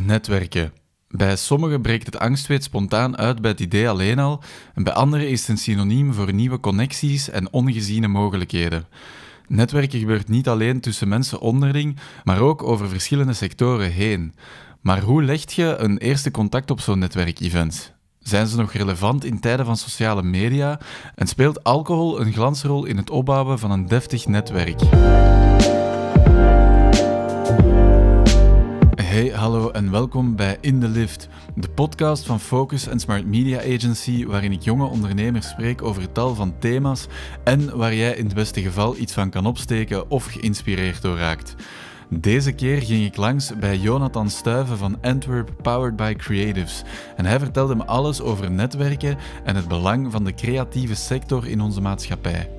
Netwerken. 0.00 0.72
Bij 1.08 1.36
sommigen 1.36 1.80
breekt 1.80 2.06
het 2.06 2.18
angstweet 2.18 2.64
spontaan 2.64 3.16
uit 3.16 3.40
bij 3.40 3.50
het 3.50 3.60
idee 3.60 3.88
alleen 3.88 4.18
al, 4.18 4.42
en 4.74 4.82
bij 4.82 4.92
anderen 4.92 5.28
is 5.28 5.40
het 5.40 5.48
een 5.48 5.58
synoniem 5.58 6.12
voor 6.14 6.32
nieuwe 6.32 6.60
connecties 6.60 7.30
en 7.30 7.52
ongeziene 7.52 8.08
mogelijkheden. 8.08 8.86
Netwerken 9.48 9.98
gebeurt 9.98 10.28
niet 10.28 10.48
alleen 10.48 10.80
tussen 10.80 11.08
mensen 11.08 11.40
onderling, 11.40 11.96
maar 12.24 12.40
ook 12.40 12.62
over 12.62 12.88
verschillende 12.88 13.32
sectoren 13.32 13.90
heen. 13.90 14.34
Maar 14.80 15.00
hoe 15.00 15.22
leg 15.22 15.50
je 15.50 15.76
een 15.78 15.98
eerste 15.98 16.30
contact 16.30 16.70
op 16.70 16.80
zo'n 16.80 16.98
netwerkevent? 16.98 17.94
Zijn 18.18 18.46
ze 18.46 18.56
nog 18.56 18.72
relevant 18.72 19.24
in 19.24 19.40
tijden 19.40 19.66
van 19.66 19.76
sociale 19.76 20.22
media? 20.22 20.80
En 21.14 21.26
speelt 21.26 21.64
alcohol 21.64 22.20
een 22.20 22.32
glansrol 22.32 22.84
in 22.84 22.96
het 22.96 23.10
opbouwen 23.10 23.58
van 23.58 23.70
een 23.70 23.86
deftig 23.86 24.26
netwerk? 24.26 24.80
Hey, 29.08 29.28
hallo 29.28 29.70
en 29.70 29.90
welkom 29.90 30.36
bij 30.36 30.58
In 30.60 30.80
the 30.80 30.88
Lift, 30.88 31.28
de 31.54 31.68
podcast 31.68 32.26
van 32.26 32.40
Focus 32.40 32.86
en 32.86 33.00
Smart 33.00 33.26
Media 33.26 33.58
Agency, 33.58 34.26
waarin 34.26 34.52
ik 34.52 34.62
jonge 34.62 34.86
ondernemers 34.86 35.48
spreek 35.48 35.82
over 35.82 36.12
tal 36.12 36.34
van 36.34 36.58
thema's 36.58 37.06
en 37.44 37.76
waar 37.76 37.94
jij 37.94 38.14
in 38.14 38.24
het 38.24 38.34
beste 38.34 38.62
geval 38.62 38.96
iets 38.96 39.12
van 39.12 39.30
kan 39.30 39.46
opsteken 39.46 40.10
of 40.10 40.24
geïnspireerd 40.24 41.02
door 41.02 41.16
raakt. 41.16 41.54
Deze 42.08 42.52
keer 42.52 42.82
ging 42.82 43.04
ik 43.04 43.16
langs 43.16 43.58
bij 43.58 43.76
Jonathan 43.76 44.30
Stuiven 44.30 44.78
van 44.78 44.98
Antwerp 45.00 45.50
Powered 45.62 45.96
by 45.96 46.14
Creatives. 46.14 46.82
En 47.16 47.24
hij 47.24 47.38
vertelde 47.38 47.74
me 47.74 47.84
alles 47.86 48.20
over 48.20 48.50
netwerken 48.50 49.16
en 49.44 49.56
het 49.56 49.68
belang 49.68 50.12
van 50.12 50.24
de 50.24 50.34
creatieve 50.34 50.94
sector 50.94 51.46
in 51.46 51.60
onze 51.60 51.80
maatschappij. 51.80 52.57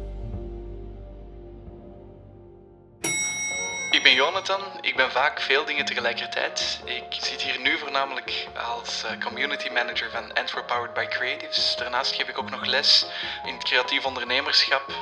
Ben 4.10 4.18
Jonathan, 4.18 4.62
ik 4.82 4.96
ben 4.96 5.12
vaak 5.12 5.42
veel 5.42 5.66
dingen 5.66 5.86
tegelijkertijd. 5.86 6.80
Ik 6.84 7.04
zit 7.10 7.42
hier 7.42 7.60
nu 7.60 7.78
voornamelijk 7.78 8.48
als 8.78 9.04
eh, 9.04 9.20
community 9.26 9.70
manager 9.70 10.10
van 10.12 10.34
Antwerp 10.34 10.68
Powered 10.68 10.94
by 10.94 11.06
Creatives. 11.06 11.76
Daarnaast 11.76 12.16
geef 12.16 12.28
ik 12.28 12.38
ook 12.38 12.50
nog 12.50 12.66
les 12.66 13.06
in 13.46 13.54
het 13.54 13.64
creatief 13.64 14.06
ondernemerschap 14.06 14.94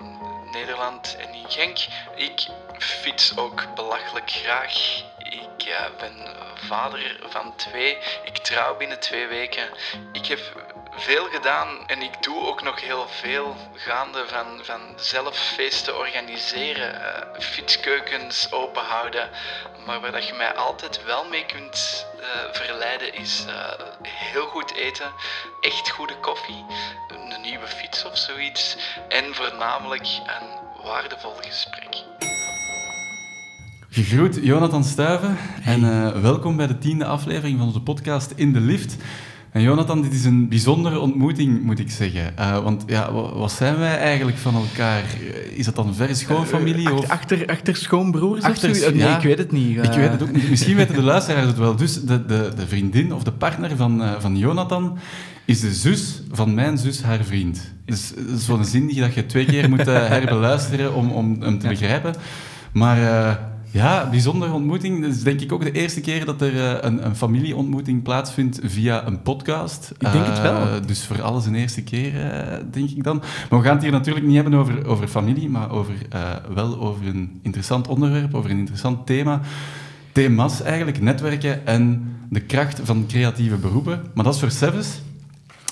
in 0.00 0.50
Nederland 0.50 1.16
en 1.16 1.34
in 1.34 1.50
Genk. 1.50 1.78
Ik 2.14 2.46
fiets 2.78 3.36
ook 3.36 3.74
belachelijk 3.74 4.30
graag. 4.30 5.02
Ik 5.18 5.66
uh, 5.66 5.86
ben 5.98 6.36
vader 6.54 7.20
van 7.28 7.56
twee. 7.56 7.98
Ik 8.24 8.38
trouw 8.38 8.76
binnen 8.76 9.00
twee 9.00 9.26
weken. 9.26 9.68
Ik 10.12 10.26
heb 10.26 10.40
veel 10.98 11.24
gedaan 11.24 11.68
en 11.86 12.02
ik 12.02 12.22
doe 12.22 12.46
ook 12.46 12.62
nog 12.62 12.80
heel 12.80 13.06
veel 13.08 13.56
gaande 13.74 14.24
van, 14.26 14.46
van 14.62 14.80
zelf 14.96 15.36
feesten 15.36 15.98
organiseren, 15.98 16.94
uh, 16.94 17.40
fietskeukens 17.40 18.52
openhouden. 18.52 19.28
Maar 19.86 20.00
waar 20.00 20.12
dat 20.12 20.26
je 20.26 20.34
mij 20.34 20.54
altijd 20.54 21.04
wel 21.04 21.28
mee 21.28 21.46
kunt 21.46 22.06
uh, 22.20 22.26
verleiden 22.52 23.14
is 23.14 23.44
uh, 23.48 23.54
heel 24.02 24.46
goed 24.46 24.74
eten, 24.74 25.10
echt 25.60 25.90
goede 25.90 26.16
koffie, 26.20 26.64
een 27.08 27.40
nieuwe 27.42 27.66
fiets 27.66 28.04
of 28.04 28.18
zoiets 28.18 28.76
en 29.08 29.34
voornamelijk 29.34 30.02
een 30.02 30.48
waardevol 30.84 31.34
gesprek. 31.40 32.04
Gegroet 33.90 34.38
Jonathan 34.42 34.84
Stuiven 34.84 35.38
en 35.64 36.22
welkom 36.22 36.56
bij 36.56 36.66
de 36.66 36.78
tiende 36.78 37.04
aflevering 37.04 37.58
van 37.58 37.66
onze 37.66 37.82
podcast 37.82 38.30
In 38.30 38.52
de 38.52 38.60
Lift. 38.60 38.96
En 39.50 39.62
Jonathan, 39.62 40.02
dit 40.02 40.12
is 40.12 40.24
een 40.24 40.48
bijzondere 40.48 40.98
ontmoeting, 40.98 41.62
moet 41.62 41.78
ik 41.78 41.90
zeggen. 41.90 42.34
Uh, 42.38 42.58
want 42.62 42.84
ja, 42.86 43.12
wat 43.12 43.52
zijn 43.52 43.78
wij 43.78 43.98
eigenlijk 43.98 44.38
van 44.38 44.54
elkaar? 44.54 45.04
Is 45.52 45.64
dat 45.64 45.76
dan 45.76 45.94
ver 45.94 46.16
schoonfamilie? 46.16 46.88
Uh, 46.88 46.92
achter, 46.92 47.10
achter, 47.10 47.46
achter 47.46 47.76
schoonbroers 47.76 48.42
achter, 48.42 48.70
of 48.70 48.76
zo? 48.76 48.90
Nee, 48.90 48.98
ja, 48.98 49.16
ik 49.16 49.22
weet 49.22 49.38
het 49.38 49.52
niet. 49.52 49.84
Ik 49.84 49.92
weet 49.92 50.10
het 50.10 50.22
ook 50.22 50.32
niet. 50.32 50.50
Misschien 50.50 50.76
weten 50.76 50.94
de 50.94 51.02
luisteraars 51.02 51.46
het 51.46 51.58
wel. 51.58 51.76
Dus 51.76 52.02
de, 52.02 52.26
de, 52.26 52.52
de 52.56 52.66
vriendin 52.66 53.12
of 53.12 53.22
de 53.22 53.32
partner 53.32 53.76
van, 53.76 54.02
uh, 54.02 54.12
van 54.18 54.36
Jonathan 54.36 54.98
is 55.44 55.60
de 55.60 55.74
zus 55.74 56.22
van 56.30 56.54
mijn 56.54 56.78
zus, 56.78 57.02
haar 57.02 57.24
vriend. 57.24 57.74
Dus 57.84 58.12
dat 58.14 58.38
is 58.38 58.44
zo'n 58.44 58.64
zin 58.64 58.86
die 58.86 59.00
dat 59.00 59.14
je 59.14 59.26
twee 59.26 59.44
keer 59.44 59.68
moet 59.68 59.86
herbeluisteren 59.86 60.94
om, 60.94 61.10
om 61.10 61.42
hem 61.42 61.58
te 61.58 61.68
begrijpen. 61.68 62.14
Maar... 62.72 63.56
Ja, 63.70 64.08
bijzondere 64.10 64.52
ontmoeting. 64.52 65.02
Dat 65.02 65.10
is 65.10 65.22
denk 65.22 65.40
ik 65.40 65.52
ook 65.52 65.62
de 65.62 65.72
eerste 65.72 66.00
keer 66.00 66.24
dat 66.24 66.40
er 66.40 66.54
uh, 66.54 66.72
een, 66.80 67.06
een, 67.06 67.16
familieontmoeting 67.16 68.02
plaatsvindt 68.02 68.58
via 68.62 69.06
een 69.06 69.22
podcast. 69.22 69.90
Ik 69.98 70.12
denk 70.12 70.26
het 70.26 70.40
wel. 70.40 70.86
Dus 70.86 71.06
voor 71.06 71.22
alles 71.22 71.46
een 71.46 71.54
eerste 71.54 71.82
keer, 71.82 72.14
uh, 72.14 72.54
denk 72.70 72.90
ik 72.90 73.04
dan. 73.04 73.22
Maar 73.50 73.58
we 73.58 73.64
gaan 73.64 73.74
het 73.74 73.82
hier 73.82 73.92
natuurlijk 73.92 74.26
niet 74.26 74.34
hebben 74.34 74.54
over, 74.54 74.86
over 74.86 75.08
familie, 75.08 75.48
maar 75.48 75.70
over, 75.70 75.94
wel 76.54 76.80
over 76.80 77.06
een 77.06 77.40
interessant 77.42 77.88
onderwerp, 77.88 78.34
over 78.34 78.50
een 78.50 78.58
interessant 78.58 79.06
thema. 79.06 79.40
Thema's 80.12 80.62
eigenlijk, 80.62 81.00
netwerken 81.00 81.66
en 81.66 82.12
de 82.30 82.40
kracht 82.40 82.80
van 82.84 83.04
creatieve 83.08 83.56
beroepen. 83.56 84.02
Maar 84.14 84.24
dat 84.24 84.34
is 84.34 84.40
voor 84.40 84.50
Sevens. 84.50 85.00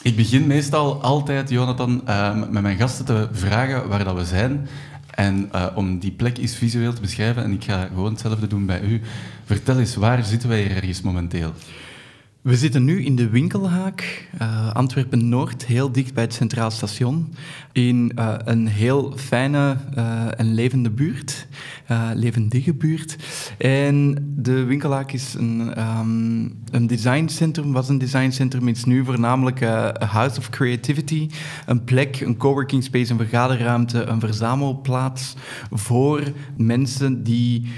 Ik 0.03 0.17
begin 0.17 0.47
meestal 0.47 1.03
altijd, 1.03 1.51
Jonathan, 1.51 2.03
met 2.51 2.63
mijn 2.63 2.77
gasten 2.77 3.05
te 3.05 3.29
vragen 3.33 3.89
waar 3.89 4.05
dat 4.05 4.15
we 4.15 4.25
zijn 4.25 4.69
en 5.17 5.51
uh, 5.55 5.67
om 5.75 5.99
die 5.99 6.11
plek 6.11 6.39
eens 6.39 6.57
visueel 6.57 6.93
te 6.93 7.01
beschrijven, 7.01 7.43
en 7.43 7.53
ik 7.53 7.65
ga 7.65 7.87
gewoon 7.87 8.11
hetzelfde 8.11 8.47
doen 8.47 8.67
bij 8.67 8.81
u. 8.81 9.01
Vertel 9.45 9.79
eens, 9.79 9.95
waar 9.95 10.25
zitten 10.25 10.49
wij 10.49 10.61
hier 10.63 10.77
ergens 10.77 11.01
momenteel? 11.01 11.53
We 12.47 12.57
zitten 12.57 12.85
nu 12.85 13.05
in 13.05 13.17
de 13.17 13.29
Winkelhaak, 13.29 14.29
uh, 14.43 14.75
Antwerpen-Noord, 14.75 15.67
heel 15.67 15.93
dicht 15.93 16.15
bij 16.15 16.23
het 16.23 16.35
Centraal 16.35 16.71
Station. 16.71 17.35
In 17.73 18.13
uh, 18.19 18.35
een 18.45 18.67
heel 18.67 19.13
fijne 19.17 19.77
uh, 19.97 20.25
en 20.37 20.55
levende 20.55 20.91
buurt, 20.91 21.47
levendige 22.15 22.75
buurt. 22.75 23.17
En 23.59 24.17
de 24.37 24.65
Winkelhaak 24.65 25.13
is 25.13 25.35
een, 25.35 25.81
um, 25.81 26.63
een 26.71 26.87
designcentrum, 26.87 27.73
was 27.73 27.89
een 27.89 27.99
designcentrum, 27.99 28.69
is 28.69 28.85
nu 28.85 29.05
voornamelijk 29.05 29.61
een 29.61 30.07
House 30.07 30.39
of 30.39 30.51
Creativity. 30.51 31.29
Een 31.67 31.85
plek, 31.85 32.21
een 32.21 32.37
coworking 32.37 32.85
space, 32.85 33.13
een 33.13 33.19
vergaderruimte, 33.19 34.03
een 34.05 34.21
verzamelplaats 34.21 35.35
voor 35.71 36.23
mensen 36.57 37.23
die 37.23 37.73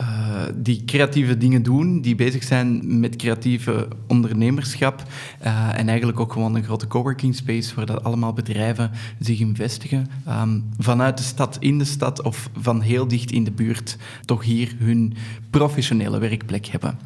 uh, 0.00 0.42
die 0.54 0.84
creatieve 0.84 1.36
dingen 1.36 1.62
doen, 1.62 2.00
die 2.00 2.14
bezig 2.14 2.42
zijn 2.42 3.00
met 3.00 3.16
creatieve 3.16 3.88
ondernemerschap 4.06 5.02
uh, 5.44 5.78
en 5.78 5.88
eigenlijk 5.88 6.20
ook 6.20 6.32
gewoon 6.32 6.54
een 6.54 6.64
grote 6.64 6.86
coworking 6.86 7.34
space 7.34 7.74
waar 7.74 7.86
dat 7.86 8.04
allemaal 8.04 8.32
bedrijven 8.32 8.90
zich 9.18 9.40
in 9.40 9.56
vestigen. 9.56 10.06
Um, 10.28 10.64
vanuit 10.78 11.16
de 11.16 11.22
stad, 11.22 11.56
in 11.60 11.78
de 11.78 11.84
stad 11.84 12.22
of 12.22 12.50
van 12.58 12.80
heel 12.80 13.08
dicht 13.08 13.30
in 13.30 13.44
de 13.44 13.50
buurt 13.50 13.96
toch 14.24 14.44
hier 14.44 14.74
hun 14.78 15.14
professionele 15.50 16.18
werkplek 16.18 16.66
hebben. 16.66 16.98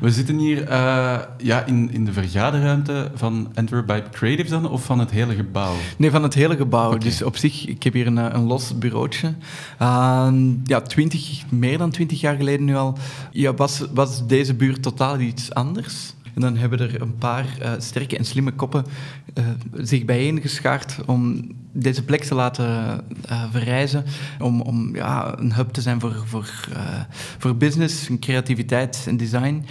We 0.00 0.10
zitten 0.10 0.38
hier 0.38 0.68
uh, 0.68 1.18
ja, 1.38 1.64
in, 1.64 1.90
in 1.92 2.04
de 2.04 2.12
vergaderruimte 2.12 3.10
van 3.14 3.50
Antwerp 3.54 3.86
by 3.86 4.00
Creatives 4.10 4.50
dan, 4.50 4.68
of 4.68 4.84
van 4.84 4.98
het 4.98 5.10
hele 5.10 5.34
gebouw? 5.34 5.74
Nee, 5.96 6.10
van 6.10 6.22
het 6.22 6.34
hele 6.34 6.56
gebouw. 6.56 6.86
Okay. 6.86 6.98
Dus 6.98 7.22
op 7.22 7.36
zich, 7.36 7.66
ik 7.66 7.82
heb 7.82 7.92
hier 7.92 8.06
een, 8.06 8.16
een 8.16 8.46
los 8.46 8.78
bureautje. 8.78 9.34
Uh, 9.82 10.32
ja, 10.64 10.80
20, 10.80 11.42
meer 11.48 11.78
dan 11.78 11.90
twintig 11.90 12.20
jaar 12.20 12.36
geleden 12.36 12.64
nu 12.64 12.76
al, 12.76 12.98
ja, 13.32 13.54
was, 13.54 13.84
was 13.94 14.26
deze 14.26 14.54
buurt 14.54 14.82
totaal 14.82 15.18
iets 15.18 15.54
anders. 15.54 16.14
En 16.34 16.40
dan 16.40 16.56
hebben 16.56 16.78
er 16.78 17.02
een 17.02 17.16
paar 17.16 17.46
uh, 17.62 17.72
sterke 17.78 18.16
en 18.16 18.24
slimme 18.24 18.52
koppen 18.52 18.84
uh, 19.38 19.44
zich 19.76 20.04
bijeengeschaard 20.04 20.98
om 21.06 21.50
deze 21.72 22.04
plek 22.04 22.24
te 22.24 22.34
laten 22.34 22.66
uh, 23.30 23.44
verrijzen. 23.50 24.04
Om, 24.40 24.60
om 24.60 24.94
ja, 24.96 25.38
een 25.38 25.54
hub 25.54 25.70
te 25.70 25.80
zijn 25.80 26.00
voor, 26.00 26.22
voor, 26.24 26.68
voor 27.38 27.56
business, 27.56 28.08
creativiteit 28.20 29.04
en 29.08 29.16
design. 29.16 29.64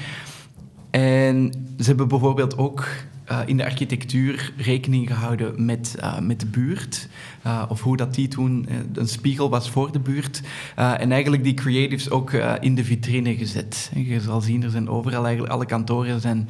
En 0.89 1.51
ze 1.77 1.85
hebben 1.85 2.07
bijvoorbeeld 2.07 2.57
ook 2.57 2.87
uh, 3.31 3.39
in 3.45 3.57
de 3.57 3.65
architectuur 3.65 4.53
rekening 4.57 5.07
gehouden 5.07 5.65
met, 5.65 5.95
uh, 5.99 6.19
met 6.19 6.39
de 6.39 6.45
buurt. 6.45 7.07
Uh, 7.45 7.63
of 7.69 7.81
hoe 7.81 7.97
dat 7.97 8.15
die 8.15 8.27
toen 8.27 8.67
een 8.93 9.07
spiegel 9.07 9.49
was 9.49 9.69
voor 9.69 9.91
de 9.91 9.99
buurt. 9.99 10.41
en 10.75 11.11
eigenlijk 11.11 11.43
die 11.43 11.53
creatives 11.53 12.09
ook 12.09 12.31
in 12.59 12.75
de 12.75 12.83
vitrine 12.83 13.35
gezet. 13.35 13.91
Je 13.95 14.21
zal 14.21 14.41
zien, 14.41 14.63
er 14.63 14.69
zijn 14.69 14.89
overal 14.89 15.23
eigenlijk, 15.23 15.53
alle 15.53 15.65
kantoren 15.65 16.21
zijn 16.21 16.49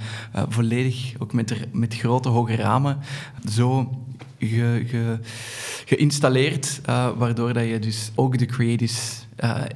volledig, 0.49 1.13
ook 1.19 1.33
met, 1.33 1.67
met 1.71 1.95
grote 1.95 2.29
hoge 2.29 2.55
ramen, 2.55 2.97
zo 3.49 3.89
ge, 4.41 4.83
ge, 4.87 5.19
geïnstalleerd, 5.85 6.81
waardoor 7.17 7.53
dat 7.53 7.67
je 7.67 7.79
dus 7.79 8.11
ook 8.15 8.37
de 8.37 8.45
creatives 8.45 9.27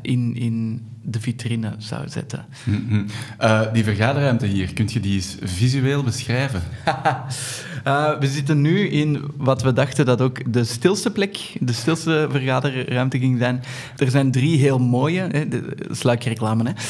in, 0.01 0.35
in 0.35 0.85
de 1.01 1.19
vitrine 1.19 1.75
zou 1.77 2.09
zetten. 2.09 2.45
Mm 2.63 2.85
-hmm. 2.87 3.05
uh, 3.41 3.73
die 3.73 3.83
vergaderruimte 3.83 4.45
hier, 4.45 4.73
kun 4.73 4.89
je 4.91 4.99
die 4.99 5.13
eens 5.13 5.37
visueel 5.41 6.03
beschrijven? 6.03 6.63
Uh, 7.87 8.19
we 8.19 8.27
zitten 8.27 8.61
nu 8.61 8.87
in 8.87 9.23
wat 9.37 9.61
we 9.61 9.73
dachten 9.73 10.05
dat 10.05 10.21
ook 10.21 10.53
de 10.53 10.63
stilste 10.63 11.11
plek, 11.11 11.53
de 11.59 11.73
stilste 11.73 12.27
vergaderruimte 12.31 13.19
ging 13.19 13.37
zijn. 13.37 13.63
Er 13.97 14.09
zijn 14.09 14.31
drie 14.31 14.57
heel 14.57 14.79
mooie, 14.79 15.19
hè, 15.19 15.45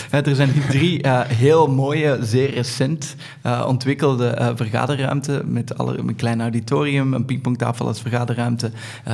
hè. 0.09 0.21
er 0.21 0.35
zijn 0.35 0.53
drie 0.69 1.05
uh, 1.05 1.21
heel 1.21 1.67
mooie, 1.67 2.17
zeer 2.21 2.53
recent 2.53 3.15
ontwikkelde 3.67 4.53
vergaderruimten 4.55 5.53
met 5.53 5.77
alle, 5.77 5.97
een 5.97 6.15
klein 6.15 6.41
auditorium, 6.41 7.13
een 7.13 7.25
pingpongtafel 7.25 7.87
als 7.87 8.01
vergaderruimte 8.01 8.71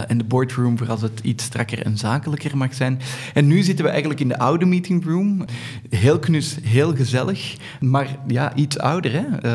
en 0.08 0.18
de 0.18 0.24
boardroom 0.24 0.78
voor 0.78 0.90
als 0.90 1.02
het 1.02 1.20
iets 1.24 1.44
strakker 1.44 1.86
en 1.86 1.98
zakelijker 1.98 2.58
mag 2.58 2.74
zijn. 2.74 3.00
En 3.34 3.48
nu 3.48 3.62
zitten 3.62 3.86
we 3.86 3.92
eigenlijk 3.92 4.20
in 4.20 4.28
de 4.28 4.40
oude 4.40 4.66
meeting 4.66 5.06
room. 5.06 5.46
Heel 5.90 6.20
knus, 6.20 6.58
heel 6.64 6.96
gezellig, 6.96 7.56
maar 7.80 8.08
ja, 8.28 8.56
iets 8.56 8.80
ouder. 8.80 9.12
Hè? 9.14 9.50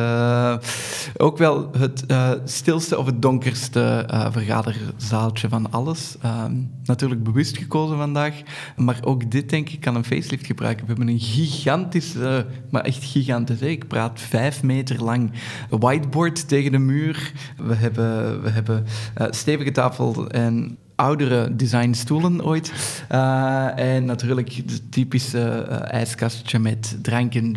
ook 1.16 1.38
wel 1.38 1.70
het 1.78 2.04
uh, 2.16 2.32
stilste 2.44 2.98
of 2.98 3.06
het 3.06 3.22
donkerste 3.22 4.08
uh, 4.10 4.26
vergaderzaaltje 4.32 5.48
van 5.48 5.70
alles. 5.70 6.16
Uh, 6.24 6.44
natuurlijk 6.84 7.22
bewust 7.22 7.58
gekozen 7.58 7.96
vandaag, 7.96 8.34
maar 8.76 8.98
ook 9.04 9.30
dit 9.30 9.48
denk 9.50 9.68
ik 9.68 9.80
kan 9.80 9.94
een 9.94 10.04
facelift 10.04 10.46
gebruiken. 10.46 10.86
We 10.86 10.92
hebben 10.92 11.14
een 11.14 11.20
gigantische, 11.20 12.46
maar 12.70 12.82
echt 12.82 13.04
gigantisch, 13.04 13.60
ik 13.60 13.88
praat 13.88 14.20
vijf 14.20 14.62
meter 14.62 15.04
lang 15.04 15.30
whiteboard 15.68 16.48
tegen 16.48 16.72
de 16.72 16.78
muur. 16.78 17.32
We 17.56 17.74
hebben, 17.74 18.42
we 18.42 18.50
hebben 18.50 18.84
eh, 19.14 19.26
stevige 19.30 19.70
tafel 19.70 20.28
en 20.28 20.78
oudere 20.94 21.56
designstoelen 21.56 22.44
ooit. 22.44 22.72
En 23.76 24.04
natuurlijk 24.04 24.52
het 24.52 24.92
typische 24.92 25.48
ijskastje 25.90 26.58
met 26.58 26.98
dranken, 27.02 27.56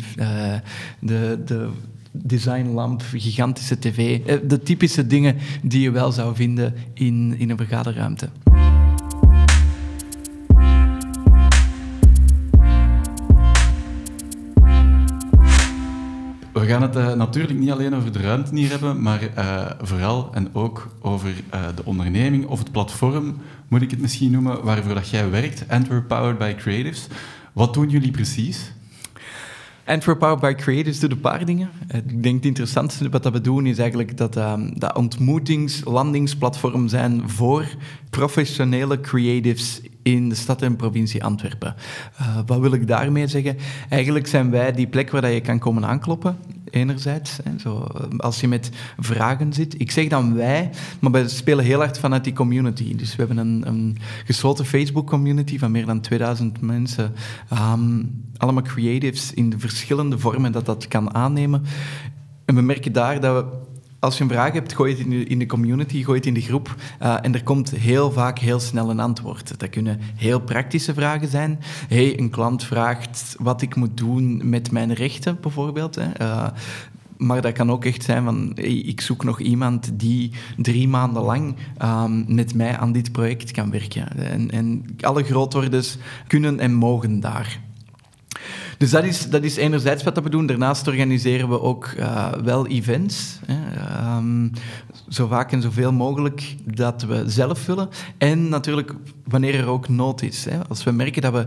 de, 0.99 1.41
de 1.45 1.69
designlamp, 2.11 3.03
gigantische 3.13 3.79
tv. 3.79 4.19
Eh, 4.25 4.37
de 4.47 4.59
typische 4.59 5.07
dingen 5.07 5.35
die 5.61 5.81
je 5.81 5.91
wel 5.91 6.11
zou 6.11 6.35
vinden 6.35 6.73
in, 6.93 7.35
in 7.37 7.49
een 7.49 7.57
vergaderruimte. 7.57 8.29
We 16.53 16.65
gaan 16.65 16.81
het 16.81 16.95
uh, 16.95 17.13
natuurlijk 17.13 17.59
niet 17.59 17.71
alleen 17.71 17.95
over 17.95 18.11
de 18.11 18.19
ruimte 18.19 18.55
hier 18.55 18.69
hebben, 18.69 19.01
maar 19.01 19.21
uh, 19.37 19.65
vooral 19.81 20.29
en 20.33 20.49
ook 20.53 20.95
over 21.01 21.33
de 21.75 21.85
onderneming 21.85 22.45
of 22.45 22.59
het 22.59 22.71
platform, 22.71 23.37
moet 23.67 23.81
ik 23.81 23.91
het 23.91 24.01
misschien 24.01 24.31
noemen, 24.31 24.63
waarvoor 24.63 24.93
dat 24.93 25.09
jij 25.09 25.29
werkt, 25.29 25.63
Antwerp 25.67 26.07
Powered 26.07 26.37
by 26.37 26.55
Creatives. 26.55 27.07
Wat 27.53 27.73
doen 27.73 27.89
jullie 27.89 28.11
precies? 28.11 28.71
Antwerp 29.89 30.19
Power 30.19 30.37
by 30.37 30.53
Creators 30.53 30.99
doet 30.99 31.11
een 31.11 31.19
paar 31.19 31.45
dingen. 31.45 31.69
Ik 31.93 32.23
denk 32.23 32.35
het 32.35 32.45
interessantste 32.45 33.09
wat 33.09 33.29
we 33.29 33.41
doen 33.41 33.65
is 33.65 33.77
eigenlijk 33.77 34.17
dat 34.17 34.35
um, 34.35 34.79
dat 34.79 34.95
ontmoetings-, 34.95 35.81
landingsplatform 35.85 36.87
zijn 36.87 37.29
voor 37.29 37.65
professionele 38.09 38.99
creatives 38.99 39.81
in 40.01 40.29
de 40.29 40.35
stad 40.35 40.61
en 40.61 40.75
provincie 40.75 41.23
Antwerpen. 41.23 41.75
Uh, 42.21 42.37
wat 42.45 42.59
wil 42.59 42.73
ik 42.73 42.87
daarmee 42.87 43.27
zeggen? 43.27 43.57
Eigenlijk 43.89 44.27
zijn 44.27 44.51
wij 44.51 44.71
die 44.71 44.87
plek 44.87 45.09
waar 45.09 45.31
je 45.31 45.41
kan 45.41 45.59
komen 45.59 45.85
aankloppen, 45.85 46.37
enerzijds. 46.69 47.39
Hè, 47.43 47.59
zo, 47.59 47.87
als 48.17 48.39
je 48.39 48.47
met 48.47 48.69
vragen 48.97 49.53
zit. 49.53 49.79
Ik 49.79 49.91
zeg 49.91 50.07
dan 50.07 50.35
wij, 50.35 50.69
maar 50.99 51.11
we 51.11 51.27
spelen 51.27 51.65
heel 51.65 51.79
hard 51.79 51.99
vanuit 51.99 52.23
die 52.23 52.33
community. 52.33 52.95
Dus 52.95 53.15
we 53.15 53.23
hebben 53.25 53.37
een, 53.37 53.67
een 53.67 53.97
gesloten 54.25 54.65
Facebook-community 54.65 55.57
van 55.57 55.71
meer 55.71 55.85
dan 55.85 56.01
2000 56.01 56.61
mensen. 56.61 57.13
Um, 57.53 58.23
allemaal 58.37 58.63
creatives 58.63 59.33
in 59.33 59.49
de 59.49 59.59
verschillende 59.59 60.19
vormen 60.19 60.51
dat 60.51 60.65
dat 60.65 60.87
kan 60.87 61.13
aannemen. 61.13 61.63
En 62.45 62.55
we 62.55 62.61
merken 62.61 62.93
daar 62.93 63.19
dat 63.19 63.43
we 63.43 63.57
als 63.99 64.17
je 64.17 64.23
een 64.23 64.29
vraag 64.29 64.53
hebt, 64.53 64.75
gooi 64.75 64.91
het 64.91 65.01
in 65.01 65.09
de, 65.09 65.23
in 65.23 65.39
de 65.39 65.45
community, 65.45 66.03
gooi 66.03 66.17
het 66.17 66.27
in 66.27 66.33
de 66.33 66.41
groep. 66.41 66.75
Uh, 67.01 67.17
en 67.21 67.33
er 67.33 67.43
komt 67.43 67.69
heel 67.69 68.11
vaak 68.11 68.39
heel 68.39 68.59
snel 68.59 68.89
een 68.89 68.99
antwoord. 68.99 69.59
Dat 69.59 69.69
kunnen 69.69 69.99
heel 70.15 70.39
praktische 70.39 70.93
vragen 70.93 71.27
zijn. 71.27 71.59
Hey, 71.87 72.19
een 72.19 72.29
klant 72.29 72.63
vraagt 72.63 73.35
wat 73.39 73.61
ik 73.61 73.75
moet 73.75 73.97
doen 73.97 74.49
met 74.49 74.71
mijn 74.71 74.93
rechten, 74.93 75.37
bijvoorbeeld. 75.41 75.95
Hè. 75.95 76.21
Uh, 76.21 76.47
maar 77.17 77.41
dat 77.41 77.53
kan 77.53 77.71
ook 77.71 77.85
echt 77.85 78.03
zijn 78.03 78.23
van, 78.23 78.57
ik 78.57 79.01
zoek 79.01 79.23
nog 79.23 79.39
iemand 79.39 79.99
die 79.99 80.31
drie 80.57 80.87
maanden 80.87 81.23
lang 81.23 81.55
um, 81.83 82.25
met 82.27 82.53
mij 82.53 82.77
aan 82.77 82.91
dit 82.91 83.11
project 83.11 83.51
kan 83.51 83.71
werken. 83.71 84.17
En, 84.17 84.51
en 84.51 84.85
alle 84.99 85.23
grootworders 85.23 85.97
kunnen 86.27 86.59
en 86.59 86.73
mogen 86.73 87.19
daar. 87.19 87.59
Dus 88.79 88.89
dat 88.89 89.03
is, 89.03 89.29
dat 89.29 89.43
is 89.43 89.55
enerzijds 89.55 90.03
wat 90.03 90.19
we 90.23 90.29
doen. 90.29 90.45
Daarnaast 90.45 90.87
organiseren 90.87 91.49
we 91.49 91.61
ook 91.61 91.93
uh, 91.97 92.31
wel 92.43 92.67
events. 92.67 93.39
Hè. 93.45 94.17
Um, 94.17 94.51
zo 95.09 95.27
vaak 95.27 95.51
en 95.51 95.61
zoveel 95.61 95.91
mogelijk 95.91 96.55
dat 96.65 97.01
we 97.01 97.23
zelf 97.25 97.65
willen. 97.65 97.89
En 98.17 98.49
natuurlijk 98.49 98.93
wanneer 99.23 99.55
er 99.55 99.67
ook 99.67 99.89
nood 99.89 100.21
is. 100.21 100.45
Hè. 100.45 100.67
Als 100.67 100.83
we 100.83 100.91
merken 100.91 101.21
dat 101.21 101.33
we 101.33 101.45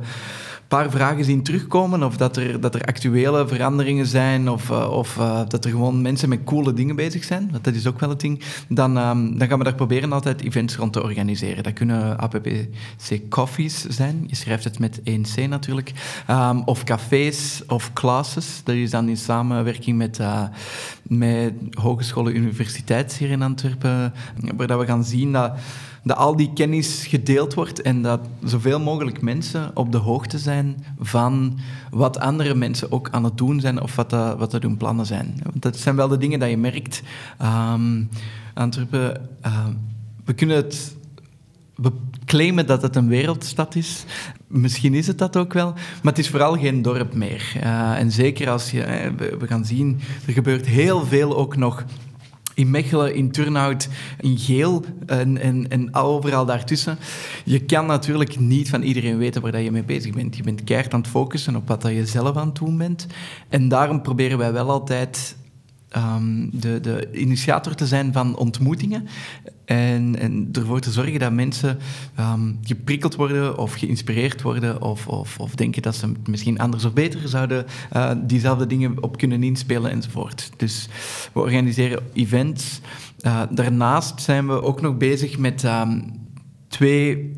paar 0.78 0.90
vragen 0.90 1.24
zien 1.24 1.42
terugkomen, 1.42 2.02
of 2.02 2.16
dat 2.16 2.36
er, 2.36 2.60
dat 2.60 2.74
er 2.74 2.82
actuele 2.82 3.48
veranderingen 3.48 4.06
zijn, 4.06 4.48
of, 4.48 4.70
uh, 4.70 4.90
of 4.90 5.16
uh, 5.16 5.40
dat 5.48 5.64
er 5.64 5.70
gewoon 5.70 6.02
mensen 6.02 6.28
met 6.28 6.44
coole 6.44 6.72
dingen 6.72 6.96
bezig 6.96 7.24
zijn, 7.24 7.48
want 7.50 7.64
dat 7.64 7.74
is 7.74 7.86
ook 7.86 8.00
wel 8.00 8.08
het 8.08 8.20
ding, 8.20 8.42
dan, 8.68 8.96
um, 8.96 9.38
dan 9.38 9.48
gaan 9.48 9.58
we 9.58 9.64
daar 9.64 9.74
proberen 9.74 10.12
altijd 10.12 10.40
events 10.40 10.76
rond 10.76 10.92
te 10.92 11.02
organiseren. 11.02 11.62
Dat 11.62 11.72
kunnen 11.72 12.18
APPC 12.18 13.20
coffees 13.28 13.86
zijn, 13.86 14.24
je 14.26 14.36
schrijft 14.36 14.64
het 14.64 14.78
met 14.78 15.00
1C 15.00 15.48
natuurlijk, 15.48 15.92
um, 16.30 16.62
of 16.64 16.84
cafés 16.84 17.62
of 17.66 17.92
classes. 17.92 18.60
Dat 18.64 18.74
is 18.74 18.90
dan 18.90 19.08
in 19.08 19.16
samenwerking 19.16 19.96
met, 19.96 20.18
uh, 20.18 20.42
met 21.02 21.52
hogescholen 21.70 22.36
universiteit 22.36 23.12
hier 23.12 23.30
in 23.30 23.42
Antwerpen, 23.42 24.12
waar 24.56 24.66
dat 24.66 24.80
we 24.80 24.86
gaan 24.86 25.04
zien 25.04 25.32
dat 25.32 25.52
dat 26.02 26.16
al 26.16 26.36
die 26.36 26.50
kennis 26.54 27.06
gedeeld 27.06 27.54
wordt 27.54 27.82
en 27.82 28.02
dat 28.02 28.20
zoveel 28.44 28.80
mogelijk 28.80 29.22
mensen 29.22 29.70
op 29.74 29.92
de 29.92 29.98
hoogte 29.98 30.38
zijn 30.38 30.84
van 31.00 31.58
wat 31.90 32.18
andere 32.18 32.54
mensen 32.54 32.92
ook 32.92 33.08
aan 33.10 33.24
het 33.24 33.36
doen 33.36 33.60
zijn 33.60 33.80
of 33.80 33.96
wat, 33.96 34.10
wat 34.38 34.52
hun 34.52 34.76
plannen 34.76 35.06
zijn. 35.06 35.40
Want 35.42 35.62
dat 35.62 35.76
zijn 35.76 35.96
wel 35.96 36.08
de 36.08 36.18
dingen 36.18 36.38
dat 36.38 36.50
je 36.50 36.56
merkt. 36.56 37.02
Um, 37.42 38.08
Antwerpen, 38.54 39.28
uh, 39.46 39.66
we 40.24 40.32
kunnen 40.32 40.56
het... 40.56 40.96
We 41.74 41.92
claimen 42.24 42.66
dat 42.66 42.82
het 42.82 42.96
een 42.96 43.08
wereldstad 43.08 43.74
is. 43.74 44.04
Misschien 44.46 44.94
is 44.94 45.06
het 45.06 45.18
dat 45.18 45.36
ook 45.36 45.52
wel, 45.52 45.72
maar 45.72 46.12
het 46.12 46.18
is 46.18 46.28
vooral 46.28 46.58
geen 46.58 46.82
dorp 46.82 47.14
meer. 47.14 47.52
Uh, 47.56 47.98
en 47.98 48.10
zeker 48.10 48.50
als 48.50 48.70
je... 48.70 48.78
Uh, 48.78 49.38
we 49.38 49.46
gaan 49.46 49.64
zien, 49.64 50.00
er 50.26 50.32
gebeurt 50.32 50.66
heel 50.66 51.04
veel 51.04 51.36
ook 51.36 51.56
nog 51.56 51.84
in 52.54 52.70
Mechelen, 52.70 53.14
in 53.14 53.30
Turnhout, 53.30 53.88
in 54.20 54.38
Geel 54.38 54.84
en, 55.06 55.38
en, 55.38 55.70
en 55.70 55.94
overal 55.94 56.44
daartussen. 56.44 56.98
Je 57.44 57.64
kan 57.64 57.86
natuurlijk 57.86 58.38
niet 58.38 58.68
van 58.68 58.82
iedereen 58.82 59.18
weten 59.18 59.42
waar 59.42 59.60
je 59.60 59.70
mee 59.70 59.84
bezig 59.84 60.14
bent. 60.14 60.36
Je 60.36 60.42
bent 60.42 60.64
keihard 60.64 60.94
aan 60.94 61.00
het 61.00 61.08
focussen 61.08 61.56
op 61.56 61.68
wat 61.68 61.82
je 61.82 62.06
zelf 62.06 62.36
aan 62.36 62.46
het 62.46 62.56
doen 62.56 62.78
bent. 62.78 63.06
En 63.48 63.68
daarom 63.68 64.02
proberen 64.02 64.38
wij 64.38 64.52
wel 64.52 64.70
altijd 64.70 65.36
um, 65.96 66.50
de, 66.52 66.80
de 66.80 67.08
initiator 67.12 67.74
te 67.74 67.86
zijn 67.86 68.12
van 68.12 68.36
ontmoetingen. 68.36 69.06
En, 69.64 70.18
en 70.18 70.48
ervoor 70.52 70.80
te 70.80 70.90
zorgen 70.90 71.18
dat 71.18 71.32
mensen 71.32 71.78
um, 72.20 72.58
geprikkeld 72.62 73.14
worden 73.14 73.58
of 73.58 73.72
geïnspireerd 73.72 74.42
worden 74.42 74.82
of, 74.82 75.08
of, 75.08 75.38
of, 75.38 75.54
denken 75.54 75.82
dat 75.82 75.96
ze 75.96 76.12
misschien 76.26 76.58
anders 76.58 76.84
of 76.84 76.92
beter 76.92 77.28
zouden 77.28 77.66
uh, 77.96 78.10
diezelfde 78.24 78.66
dingen 78.66 79.02
op 79.02 79.16
kunnen 79.16 79.42
inspelen 79.42 79.90
enzovoort. 79.90 80.50
Dus 80.56 80.88
we 81.32 81.40
organiseren 81.40 82.02
events. 82.12 82.80
Uh, 83.20 83.42
daarnaast 83.50 84.22
zijn 84.22 84.46
we 84.46 84.62
ook 84.62 84.80
nog 84.80 84.96
bezig 84.96 85.38
met 85.38 85.64
um, 85.64 86.04
twee 86.68 87.32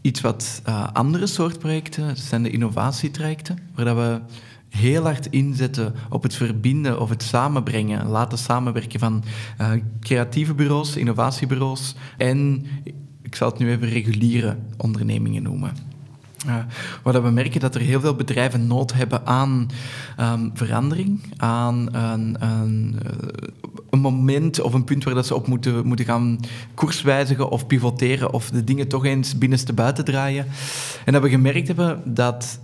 iets 0.00 0.20
wat 0.20 0.62
uh, 0.68 0.88
andere 0.92 1.26
soort 1.26 1.58
projecten. 1.58 2.06
Dat 2.06 2.18
zijn 2.18 2.42
de 2.42 2.50
innovatietrajecten, 2.50 3.58
waar 3.74 3.84
dat 3.84 3.96
we 3.96 4.20
heel 4.72 5.02
hard 5.02 5.26
inzetten 5.30 5.94
op 6.08 6.22
het 6.22 6.34
verbinden 6.34 7.00
of 7.00 7.08
het 7.08 7.22
samenbrengen, 7.22 8.06
laten 8.06 8.38
samenwerken 8.38 9.00
van 9.00 9.24
uh, 9.60 9.70
creatieve 10.00 10.54
bureaus, 10.54 10.96
innovatiebureaus 10.96 11.94
en, 12.16 12.66
ik 13.22 13.34
zal 13.34 13.50
het 13.50 13.58
nu 13.58 13.70
even 13.70 13.88
reguliere 13.88 14.56
ondernemingen 14.76 15.42
noemen. 15.42 15.72
Uh, 16.46 16.56
waar 17.02 17.22
we 17.22 17.30
merken 17.30 17.60
dat 17.60 17.74
er 17.74 17.80
heel 17.80 18.00
veel 18.00 18.14
bedrijven 18.14 18.66
nood 18.66 18.92
hebben 18.92 19.26
aan 19.26 19.70
um, 20.20 20.50
verandering, 20.54 21.20
aan 21.36 21.94
een, 21.94 22.36
een, 23.90 24.00
moment 24.00 24.60
of 24.60 24.74
een 24.74 24.84
punt 24.84 25.04
waar 25.04 25.14
dat 25.14 25.26
ze 25.26 25.34
op 25.34 25.46
moeten, 25.46 25.86
moeten 25.86 26.04
gaan 26.04 26.40
koerswijzigen 26.74 27.50
of 27.50 27.66
pivoteren 27.66 28.32
of 28.32 28.50
de 28.50 28.64
dingen 28.64 28.88
toch 28.88 29.04
eens 29.04 29.38
binnenste 29.38 29.72
buiten 29.72 30.04
draaien. 30.04 30.46
En 31.04 31.12
dat 31.12 31.22
we 31.22 31.28
gemerkt 31.28 31.66
hebben 31.66 32.02
dat 32.04 32.58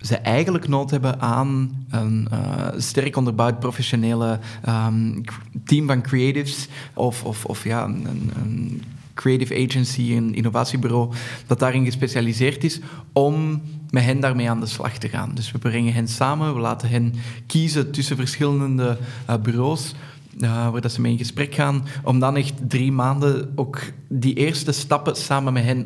ze 0.00 0.16
eigenlijk 0.16 0.68
nood 0.68 0.90
hebben 0.90 1.20
aan 1.20 1.84
een 1.90 2.28
uh, 2.32 2.66
sterk 2.76 3.16
onderbouwd 3.16 3.60
professionele 3.60 4.38
um, 4.68 5.20
team 5.64 5.86
van 5.86 6.02
creatives 6.02 6.68
of, 6.94 7.24
of, 7.24 7.44
of 7.44 7.64
ja, 7.64 7.84
een, 7.84 8.82
creative 9.14 9.54
agency, 9.54 10.12
een 10.12 10.34
innovatiebureau 10.34 11.12
dat 11.46 11.58
daarin 11.58 11.84
gespecialiseerd 11.84 12.64
is 12.64 12.80
om 13.12 13.62
met 13.90 14.04
hen 14.04 14.20
daarmee 14.20 14.50
aan 14.50 14.60
de 14.60 14.66
slag 14.66 14.98
te 14.98 15.08
gaan. 15.08 15.30
Dus 15.34 15.52
we 15.52 15.58
brengen 15.58 15.92
hen 15.92 16.08
samen, 16.08 16.54
we 16.54 16.60
laten 16.60 16.88
hen 16.88 17.14
kiezen 17.46 17.90
tussen 17.92 18.16
verschillende 18.16 18.98
uh, 19.30 19.36
bureaus 19.36 19.94
uh, 20.38 20.70
waar 20.70 20.80
dat 20.80 20.92
ze 20.92 21.00
mee 21.00 21.12
in 21.12 21.18
gesprek 21.18 21.54
gaan, 21.54 21.86
om 22.04 22.18
dan 22.18 22.36
echt 22.36 22.54
drie 22.68 22.92
maanden 22.92 23.52
ook 23.54 23.80
die 24.08 24.34
eerste 24.34 24.72
stappen 24.72 25.16
samen 25.16 25.52
met 25.52 25.64
hen 25.64 25.84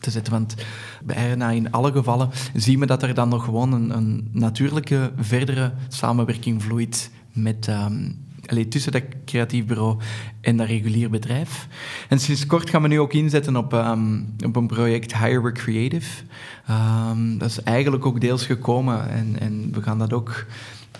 te 0.00 0.10
zetten. 0.10 0.32
Want 0.32 0.54
bijna 1.04 1.50
in 1.50 1.70
alle 1.70 1.92
gevallen 1.92 2.30
zien 2.54 2.80
we 2.80 2.86
dat 2.86 3.02
er 3.02 3.14
dan 3.14 3.28
nog 3.28 3.44
gewoon 3.44 3.72
een, 3.72 3.96
een 3.96 4.28
natuurlijke 4.32 5.12
verdere 5.18 5.72
samenwerking 5.88 6.62
vloeit 6.62 7.10
met, 7.32 7.68
um, 7.68 8.24
tussen 8.68 8.92
dat 8.92 9.02
creatief 9.24 9.64
bureau 9.64 9.98
en 10.40 10.56
dat 10.56 10.66
regulier 10.66 11.10
bedrijf. 11.10 11.68
En 12.08 12.20
sinds 12.20 12.46
kort 12.46 12.70
gaan 12.70 12.82
we 12.82 12.88
nu 12.88 13.00
ook 13.00 13.12
inzetten 13.12 13.56
op, 13.56 13.72
um, 13.72 14.34
op 14.44 14.56
een 14.56 14.66
project 14.66 15.16
Hire 15.16 15.52
Creative. 15.52 16.22
Um, 16.70 17.38
dat 17.38 17.48
is 17.48 17.62
eigenlijk 17.62 18.06
ook 18.06 18.20
deels 18.20 18.46
gekomen 18.46 19.10
en, 19.10 19.36
en 19.40 19.68
we 19.72 19.82
gaan 19.82 19.98
dat 19.98 20.12
ook... 20.12 20.46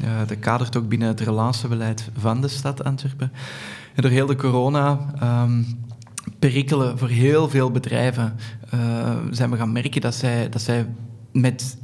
Uh, 0.03 0.09
dat 0.27 0.39
kadert 0.39 0.77
ook 0.77 0.89
binnen 0.89 1.09
het 1.09 1.21
relatiebeleid 1.21 2.09
van 2.17 2.41
de 2.41 2.49
stad 2.49 2.85
Antwerpen. 2.85 3.33
En 3.95 4.03
door 4.03 4.11
heel 4.11 4.27
de 4.27 4.37
corona 4.37 4.99
perikelen 6.39 6.99
voor 6.99 7.09
heel 7.09 7.49
veel 7.49 7.71
bedrijven 7.71 8.37
uh, 8.75 9.17
zijn 9.31 9.51
we 9.51 9.57
gaan 9.57 9.73
merken 9.73 10.01
dat 10.01 10.15
zij, 10.15 10.49
dat 10.49 10.63
zij 10.63 10.87
met 11.33 11.77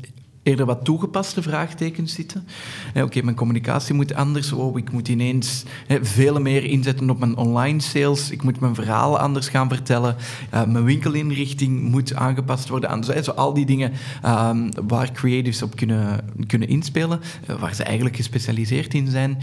eerder 0.42 0.66
wat 0.66 0.84
toegepaste 0.84 1.42
vraagtekens 1.42 2.14
zitten. 2.14 2.46
Oké, 2.94 3.22
mijn 3.22 3.36
communicatie 3.36 3.94
moet 3.94 4.14
anders. 4.14 4.52
Oh, 4.52 4.78
ik 4.78 4.92
moet 4.92 5.08
ineens 5.08 5.64
veel 6.00 6.40
meer 6.40 6.64
inzetten 6.64 7.10
op 7.10 7.18
mijn 7.18 7.36
online 7.36 7.80
sales. 7.80 8.30
Ik 8.30 8.42
moet 8.42 8.60
mijn 8.60 8.74
verhaal 8.74 9.18
anders 9.18 9.48
gaan 9.48 9.68
vertellen. 9.68 10.16
Uh, 10.54 10.64
mijn 10.64 10.84
winkelinrichting 10.84 11.80
moet 11.80 12.14
aangepast 12.14 12.68
worden 12.68 12.90
aan 12.90 13.04
zo, 13.04 13.30
al 13.30 13.54
die 13.54 13.66
dingen 13.66 13.92
um, 14.26 14.68
waar 14.86 15.12
creatives 15.12 15.62
op 15.62 15.76
kunnen, 15.76 16.20
kunnen 16.46 16.68
inspelen, 16.68 17.20
uh, 17.50 17.56
waar 17.56 17.74
ze 17.74 17.82
eigenlijk 17.82 18.16
gespecialiseerd 18.16 18.94
in 18.94 19.08
zijn. 19.08 19.38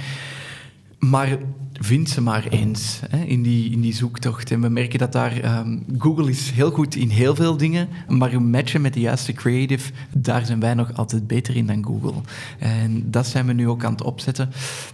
Maar 0.99 1.37
vind 1.73 2.09
ze 2.09 2.21
maar 2.21 2.47
eens 2.49 2.99
hè, 3.09 3.23
in, 3.23 3.41
die, 3.41 3.71
in 3.71 3.81
die 3.81 3.93
zoektocht. 3.93 4.51
En 4.51 4.61
we 4.61 4.69
merken 4.69 4.99
dat 4.99 5.11
daar... 5.11 5.59
Um, 5.59 5.85
Google 5.97 6.29
is 6.29 6.51
heel 6.51 6.71
goed 6.71 6.95
in 6.95 7.09
heel 7.09 7.35
veel 7.35 7.57
dingen, 7.57 7.87
maar 8.07 8.41
matchen 8.41 8.81
met 8.81 8.93
de 8.93 8.99
juiste 8.99 9.33
creative, 9.33 9.91
daar 10.13 10.45
zijn 10.45 10.59
wij 10.59 10.73
nog 10.73 10.93
altijd 10.93 11.27
beter 11.27 11.55
in 11.55 11.65
dan 11.65 11.85
Google. 11.85 12.21
En 12.59 13.11
dat 13.11 13.27
zijn 13.27 13.45
we 13.45 13.53
nu 13.53 13.67
ook 13.67 13.83
aan 13.83 13.91
het 13.91 14.03
opzetten. 14.03 14.49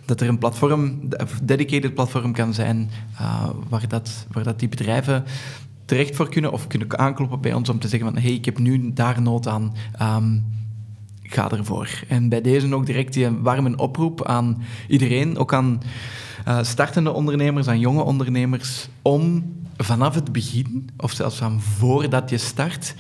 Dat 0.06 0.22
er 0.22 0.28
een 0.28 0.38
platform, 0.38 0.84
een 1.10 1.28
dedicated 1.44 1.94
platform 1.94 2.34
kan 2.34 2.54
zijn, 2.54 2.90
uh, 3.14 3.50
waar, 3.70 3.88
dat, 3.88 4.26
waar 4.32 4.44
dat 4.44 4.60
die 4.60 4.70
bedrijven 4.70 5.24
terecht 5.86 6.16
voor 6.16 6.30
kunnen 6.30 6.52
of 6.52 6.68
kunnen 6.68 7.00
aankloppen 7.00 7.42
bij 7.42 7.54
ons 7.54 7.70
om 7.70 7.80
te 7.80 7.88
zeggen 7.88 8.14
van 8.14 8.22
hey, 8.22 8.32
ik 8.32 8.46
heb 8.46 8.60
nu 8.60 8.94
daar 8.94 9.22
nood 9.22 9.48
aan. 9.48 9.74
Um, 10.02 10.44
ga 11.28 11.52
ervoor. 11.52 11.90
En 12.08 12.30
bij 12.30 12.42
deze 12.42 12.76
ook 12.76 12.86
direct 12.86 13.14
die 13.14 13.30
warme 13.30 13.78
oproep 13.78 14.26
aan 14.26 14.64
iedereen, 14.88 15.38
ook 15.38 15.54
aan 15.54 15.82
uh, 16.48 16.64
startende 16.64 17.12
ondernemers, 17.12 17.68
aan 17.68 17.80
jonge 17.80 18.04
ondernemers, 18.04 18.88
om 19.02 19.54
vanaf 19.78 20.16
het 20.16 20.32
begin, 20.32 20.90
of 20.98 21.12
zelfs 21.12 21.36
van 21.36 21.62
voordat 21.62 22.30
je 22.30 22.38
start, 22.38 22.96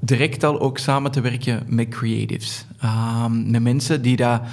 direct 0.00 0.44
al 0.44 0.60
ook 0.60 0.78
samen 0.78 1.10
te 1.10 1.20
werken 1.20 1.62
met 1.66 1.88
creatives. 1.88 2.66
Uh, 2.84 3.26
met 3.26 3.62
mensen 3.62 4.02
die 4.02 4.16
daar 4.16 4.50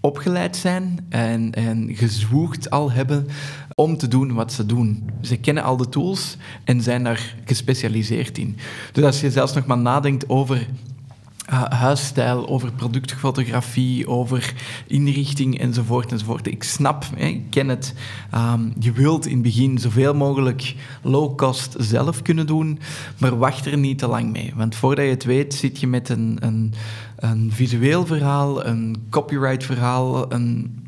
opgeleid 0.00 0.56
zijn 0.56 1.06
en, 1.08 1.52
en 1.52 1.88
gezwoegd 1.94 2.70
al 2.70 2.92
hebben 2.92 3.26
om 3.74 3.96
te 3.96 4.08
doen 4.08 4.32
wat 4.32 4.52
ze 4.52 4.66
doen. 4.66 5.10
Ze 5.20 5.36
kennen 5.36 5.62
al 5.62 5.76
de 5.76 5.88
tools 5.88 6.36
en 6.64 6.80
zijn 6.80 7.04
daar 7.04 7.34
gespecialiseerd 7.44 8.38
in. 8.38 8.56
Dus 8.92 9.04
als 9.04 9.20
je 9.20 9.30
zelfs 9.30 9.52
nog 9.52 9.66
maar 9.66 9.78
nadenkt 9.78 10.28
over 10.28 10.66
huisstijl, 11.56 12.48
over 12.48 12.72
productfotografie, 12.72 14.08
over 14.08 14.54
inrichting 14.86 15.58
enzovoort 15.58 16.12
enzovoort. 16.12 16.46
Ik 16.46 16.62
snap, 16.62 17.04
hè, 17.16 17.26
ik 17.26 17.50
ken 17.50 17.68
het. 17.68 17.94
Um, 18.34 18.72
je 18.78 18.92
wilt 18.92 19.26
in 19.26 19.32
het 19.32 19.42
begin 19.42 19.78
zoveel 19.78 20.14
mogelijk 20.14 20.74
low 21.02 21.36
cost 21.36 21.74
zelf 21.78 22.22
kunnen 22.22 22.46
doen, 22.46 22.78
maar 23.18 23.38
wacht 23.38 23.66
er 23.66 23.78
niet 23.78 23.98
te 23.98 24.06
lang 24.06 24.32
mee. 24.32 24.52
Want 24.56 24.74
voordat 24.74 25.04
je 25.04 25.10
het 25.10 25.24
weet, 25.24 25.54
zit 25.54 25.80
je 25.80 25.86
met 25.86 26.08
een, 26.08 26.36
een, 26.40 26.74
een 27.16 27.50
visueel 27.52 28.06
verhaal, 28.06 28.66
een 28.66 29.06
copyright 29.10 29.64
verhaal, 29.64 30.32
een 30.32 30.80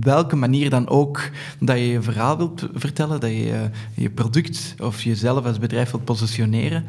welke 0.00 0.36
manier 0.36 0.70
dan 0.70 0.88
ook 0.88 1.30
dat 1.60 1.76
je 1.76 1.88
je 1.88 2.02
verhaal 2.02 2.36
wilt 2.36 2.68
vertellen, 2.74 3.20
dat 3.20 3.30
je 3.30 3.70
je 3.94 4.10
product 4.10 4.74
of 4.78 5.02
jezelf 5.02 5.44
als 5.44 5.58
bedrijf 5.58 5.90
wilt 5.90 6.04
positioneren 6.04 6.84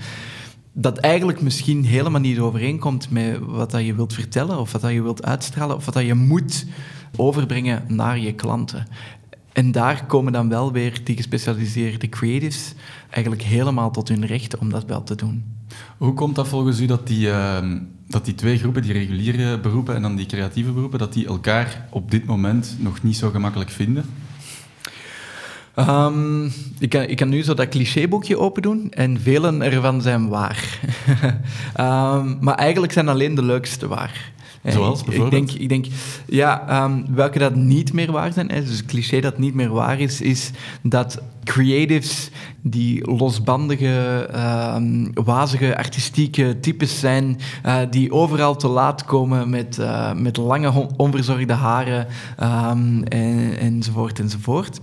dat 0.74 0.98
eigenlijk 0.98 1.42
misschien 1.42 1.86
helemaal 1.86 2.22
niet 2.22 2.40
overeenkomt 2.40 3.10
met 3.10 3.40
wat 3.40 3.72
dat 3.72 3.86
je 3.86 3.96
wilt 3.96 4.14
vertellen, 4.14 4.60
of 4.60 4.72
wat 4.72 4.82
dat 4.82 4.92
je 4.92 5.02
wilt 5.02 5.26
uitstralen, 5.26 5.76
of 5.76 5.86
wat 5.86 5.94
dat 5.94 6.06
je 6.06 6.14
moet 6.14 6.66
overbrengen 7.16 7.84
naar 7.88 8.20
je 8.20 8.34
klanten. 8.34 8.88
En 9.52 9.72
daar 9.72 10.06
komen 10.06 10.34
dan 10.34 10.50
wel 10.50 10.72
weer 10.72 11.02
die 11.04 11.16
gespecialiseerde 11.16 12.10
creatives 12.10 12.74
eigenlijk 13.10 13.44
helemaal 13.44 13.92
tot 13.92 14.08
hun 14.08 14.26
recht 14.26 14.58
om 14.58 14.70
dat 14.70 14.86
wel 14.86 15.04
te 15.04 15.16
doen. 15.16 15.44
Hoe 15.98 16.14
komt 16.14 16.36
dat 16.36 16.48
volgens 16.48 16.80
u 16.80 16.86
dat 16.86 17.08
die, 17.08 17.32
ehm, 17.32 17.80
dat 18.08 18.26
die 18.26 18.36
twee 18.36 18.58
groepen, 18.58 18.82
die 18.82 18.94
reguliere 18.94 19.60
beroepen 19.60 19.96
en 19.96 20.02
dan 20.02 20.16
die 20.16 20.26
creatieve 20.26 20.72
beroepen, 20.72 21.00
dat 21.00 21.14
die 21.14 21.28
elkaar 21.28 21.88
op 21.90 22.12
dit 22.12 22.26
moment 22.26 22.76
nog 22.80 23.04
niet 23.04 23.18
zo 23.18 23.30
gemakkelijk 23.30 23.70
vinden? 23.70 24.06
Um, 25.80 26.52
ik, 26.80 26.90
kan, 26.90 27.02
ik 27.02 27.18
kan 27.18 27.30
nu 27.30 27.44
zo 27.44 27.54
dat 27.54 27.70
clichéboekje 27.70 28.38
open 28.38 28.62
doen 28.62 28.92
en 28.92 29.22
velen 29.22 29.62
ervan 29.62 30.02
zijn 30.02 30.30
waar. 30.30 30.80
um, 31.80 32.38
maar 32.46 32.56
eigenlijk 32.56 32.94
zijn 32.94 33.10
alleen 33.10 33.36
de 33.36 33.44
leukste 33.44 33.88
waar. 33.88 34.32
Zoals 34.64 35.04
bijvoorbeeld? 35.04 35.42
Ik 35.42 35.48
denk, 35.48 35.62
ik 35.62 35.70
denk 35.70 35.86
ja, 36.26 36.84
um, 36.84 37.06
welke 37.16 37.40
dat 37.40 37.56
niet 37.56 37.94
meer 37.94 38.12
waar 38.12 38.34
zijn, 38.34 38.52
hè, 38.52 38.62
dus 38.62 38.78
het 38.78 38.86
cliché 38.86 39.20
dat 39.20 39.38
niet 39.38 39.54
meer 39.54 39.70
waar 39.70 40.00
is, 40.00 40.22
is 40.22 40.52
dat 40.82 41.22
creatives 41.44 42.30
die 42.62 43.12
losbandige, 43.12 44.30
um, 44.76 45.12
wazige, 45.14 45.78
artistieke 45.78 46.58
types 46.60 47.00
zijn, 47.00 47.40
uh, 47.66 47.78
die 47.90 48.12
overal 48.12 48.56
te 48.56 48.68
laat 48.68 49.06
komen 49.06 49.50
met, 49.50 49.78
uh, 49.80 50.14
met 50.14 50.38
lange, 50.38 50.88
onverzorgde 50.98 51.54
haren 51.54 52.08
um, 52.42 53.04
en, 53.04 53.58
enzovoort 53.60 54.20
enzovoort. 54.20 54.80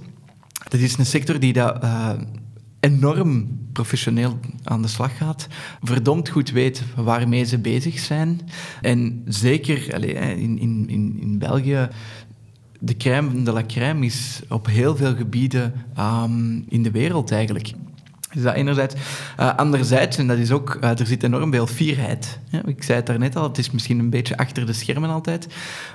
Dat 0.71 0.81
is 0.81 0.99
een 0.99 1.07
sector 1.07 1.41
die 1.41 1.53
dat, 1.53 1.85
uh, 1.85 2.11
enorm 2.81 3.59
professioneel 3.73 4.39
aan 4.65 4.83
de 4.83 4.89
slag 4.89 5.17
gaat, 5.17 5.47
verdomd 5.83 6.29
goed 6.29 6.51
weet 6.51 6.83
waarmee 6.97 7.45
ze 7.45 7.59
bezig 7.59 7.99
zijn. 7.99 8.41
En 8.81 9.23
zeker 9.27 9.95
allez, 9.95 10.13
in, 10.13 10.59
in, 10.59 10.89
in, 11.21 11.39
België 11.39 11.89
de 12.79 12.97
crème 12.97 13.43
de 13.43 13.53
la 13.53 13.67
crème 13.67 14.07
is 14.07 14.41
op 14.49 14.67
heel 14.67 14.97
veel 14.97 15.17
gebieden 15.17 15.73
um, 15.99 16.65
in 16.69 16.83
de 16.83 16.91
wereld 16.91 17.31
eigenlijk. 17.31 17.73
Dus 18.33 18.43
dat 18.43 18.55
enerzijds. 18.55 18.95
Uh, 19.41 19.55
anderzijds, 19.55 20.17
en 20.17 20.27
dat 20.27 20.39
is 20.39 20.51
ook, 20.51 20.79
er 20.81 21.07
zit 21.07 21.23
enorm 21.23 21.53
veel 21.53 21.67
fierheid. 21.67 22.39
Ja, 22.49 22.65
ik 22.67 22.83
zei 22.83 22.99
het 22.99 23.07
daarnet 23.07 23.37
al, 23.37 23.43
het 23.43 23.59
is 23.59 23.71
misschien 23.71 23.99
een 23.99 24.11
beetje 24.11 24.37
achter 24.37 24.67
de 24.67 24.73
schermen 24.73 25.11
altijd. 25.11 25.49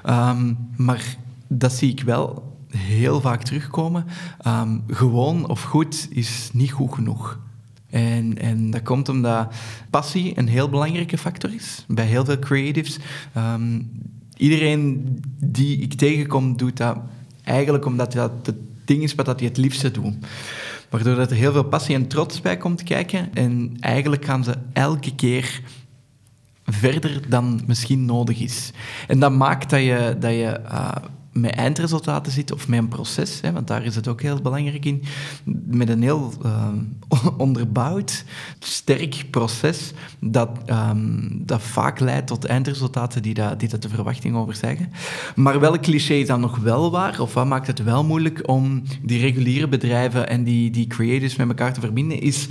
Um, 0.09 0.57
maar 0.75 1.15
dat 1.47 1.73
zie 1.73 1.91
ik 1.91 2.01
wel 2.01 2.54
heel 2.75 3.21
vaak 3.21 3.43
terugkomen. 3.43 4.05
Um, 4.47 4.83
gewoon 4.87 5.49
of 5.49 5.61
goed 5.61 6.07
is 6.09 6.49
niet 6.53 6.71
goed 6.71 6.93
genoeg. 6.93 7.39
En, 7.89 8.37
en 8.37 8.71
dat 8.71 8.83
komt 8.83 9.09
omdat 9.09 9.53
passie 9.89 10.37
een 10.37 10.47
heel 10.47 10.69
belangrijke 10.69 11.17
factor 11.17 11.53
is 11.53 11.85
bij 11.87 12.05
heel 12.05 12.25
veel 12.25 12.39
creatives. 12.39 12.99
Um, 13.37 13.91
iedereen 14.37 15.17
die 15.39 15.77
ik 15.77 15.93
tegenkom, 15.93 16.57
doet 16.57 16.77
dat 16.77 16.97
eigenlijk 17.43 17.85
omdat 17.85 18.11
dat 18.11 18.31
het 18.43 18.55
ding 18.85 19.03
is 19.03 19.15
wat 19.15 19.25
hij 19.25 19.47
het 19.47 19.57
liefste 19.57 19.91
doet. 19.91 20.15
Waardoor 20.89 21.15
dat 21.15 21.31
er 21.31 21.37
heel 21.37 21.51
veel 21.51 21.63
passie 21.63 21.95
en 21.95 22.07
trots 22.07 22.41
bij 22.41 22.57
komt 22.57 22.83
kijken. 22.83 23.33
En 23.33 23.77
eigenlijk 23.79 24.25
gaan 24.25 24.43
ze 24.43 24.53
elke 24.73 25.15
keer 25.15 25.61
verder 26.65 27.29
dan 27.29 27.61
misschien 27.67 28.05
nodig 28.05 28.39
is. 28.39 28.71
En 29.07 29.19
dat 29.19 29.31
maakt 29.31 29.69
dat 29.69 29.79
je, 29.79 30.15
dat 30.19 30.31
je 30.31 30.59
uh, 30.65 30.91
met 31.39 31.51
eindresultaten 31.51 32.31
zit 32.31 32.51
of 32.51 32.67
een 32.67 32.87
proces, 32.87 33.41
hè, 33.41 33.51
want 33.51 33.67
daar 33.67 33.83
is 33.85 33.95
het 33.95 34.07
ook 34.07 34.21
heel 34.21 34.41
belangrijk 34.41 34.85
in, 34.85 35.03
met 35.65 35.89
een 35.89 36.01
heel 36.01 36.33
uh, 36.45 36.67
onderbouwd, 37.37 38.23
sterk 38.59 39.25
proces 39.29 39.91
dat, 40.19 40.49
um, 40.69 41.41
dat 41.45 41.61
vaak 41.61 41.99
leidt 41.99 42.27
tot 42.27 42.45
eindresultaten 42.45 43.21
die, 43.21 43.33
dat, 43.33 43.59
de 43.59 43.89
verwachting 43.89 44.35
overzeggen. 44.35 44.91
Maar 45.35 45.59
welk 45.59 45.81
cliché 45.81 46.13
is 46.13 46.27
dan 46.27 46.39
nog 46.39 46.57
wel 46.57 46.91
waar, 46.91 47.19
of 47.19 47.33
wat 47.33 47.47
maakt 47.47 47.67
het 47.67 47.83
wel 47.83 48.03
moeilijk 48.03 48.47
om 48.47 48.83
die 49.01 49.19
reguliere 49.19 49.67
bedrijven 49.67 50.29
en 50.29 50.43
die, 50.43 50.71
die 50.71 50.87
creators 50.87 51.35
met 51.35 51.47
elkaar 51.47 51.73
te 51.73 51.79
verbinden, 51.79 52.21
is 52.21 52.47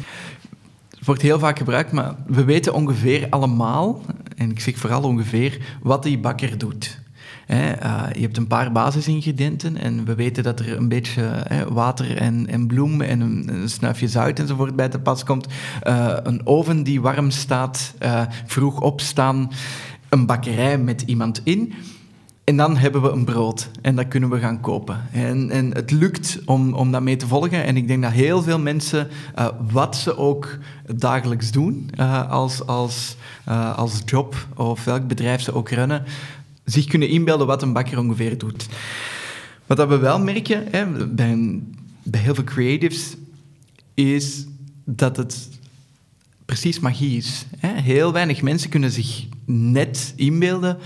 wordt 1.05 1.23
heel 1.23 1.39
vaak 1.39 1.59
gebruikt, 1.59 1.93
maar 1.93 2.15
we 2.27 2.45
weten 2.45 2.75
ongeveer 2.75 3.27
allemaal, 3.31 4.01
en 4.37 4.51
ik 4.51 4.61
zeg 4.61 4.77
vooral 4.77 5.03
ongeveer, 5.03 5.59
wat 5.83 6.03
die 6.03 6.19
bakker 6.19 6.59
doet. 6.59 7.03
Hè, 7.47 7.83
uh, 7.83 8.03
je 8.13 8.21
hebt 8.21 8.37
een 8.37 8.47
paar 8.47 8.73
basisingrediënten 8.73 9.77
en 9.77 10.05
we 10.05 10.15
weten 10.15 10.43
dat 10.43 10.61
er 10.61 10.77
een 10.77 10.89
beetje 10.89 11.23
hè, 11.23 11.73
water 11.73 12.17
en, 12.17 12.47
en 12.49 12.67
bloem 12.67 13.01
en 13.01 13.21
een, 13.21 13.69
snuifje 13.69 14.09
zout 14.09 14.39
enzovoort 14.39 14.77
bij 14.77 14.89
te 14.89 14.99
pas 14.99 15.25
komt. 15.25 15.47
Uh, 15.87 16.17
een 16.23 16.47
oven 16.47 16.83
die 16.83 17.01
warm 17.01 17.31
staat, 17.31 17.95
uh, 18.03 18.23
vroeg 18.47 18.81
opstaan, 18.81 19.51
een 20.09 20.27
bakkerij 20.27 20.79
met 20.79 21.03
iemand 21.03 21.41
in. 21.45 21.73
En 22.45 22.57
dan 22.57 22.77
hebben 22.77 23.03
we 23.03 23.11
een 23.11 23.25
brood 23.25 23.71
en 23.83 23.97
dat 23.97 24.09
kunnen 24.09 24.31
we 24.31 24.39
gaan 24.39 24.61
kopen. 24.61 25.01
En, 25.13 25.51
en 25.51 25.75
het 25.75 25.91
lukt 25.91 26.39
om, 26.45 26.75
om 26.75 26.93
dat 26.93 27.03
mee 27.03 27.17
te 27.17 27.27
volgen. 27.27 27.65
En 27.65 27.77
ik 27.77 27.89
denk 27.89 28.03
dat 28.03 28.13
heel 28.13 28.43
veel 28.43 28.59
mensen, 28.59 29.09
wat 29.71 29.97
ze 29.97 30.17
ook 30.17 30.59
dagelijks 30.95 31.51
doen 31.51 31.91
als, 32.29 32.67
als, 32.67 33.17
als 33.77 34.03
job 34.05 34.47
of 34.57 34.85
welk 34.85 35.07
bedrijf 35.07 35.41
ze 35.41 35.55
ook 35.55 35.69
runnen, 35.69 36.05
zich 36.65 36.87
kunnen 36.87 37.09
inbeelden 37.09 37.47
wat 37.47 37.63
een 37.63 37.73
bakker 37.73 37.99
ongeveer 37.99 38.39
doet. 38.39 38.69
Wat 39.67 39.89
we 39.89 39.97
wel 39.97 40.21
merken 40.21 40.67
hè, 40.71 41.07
bij, 41.07 41.61
bij 42.03 42.21
heel 42.21 42.35
veel 42.35 42.45
creatives, 42.45 43.17
is 43.95 44.47
dat 44.85 45.17
het 45.17 45.49
precies 46.45 46.81
magie 46.81 47.17
is. 47.17 47.47
Hè? 47.57 47.81
Heel 47.81 48.13
weinig 48.13 48.43
mensen 48.43 48.71
kunnen 48.71 48.91
zich 48.91 49.27
net 49.47 50.13
inbeelden 50.17 50.79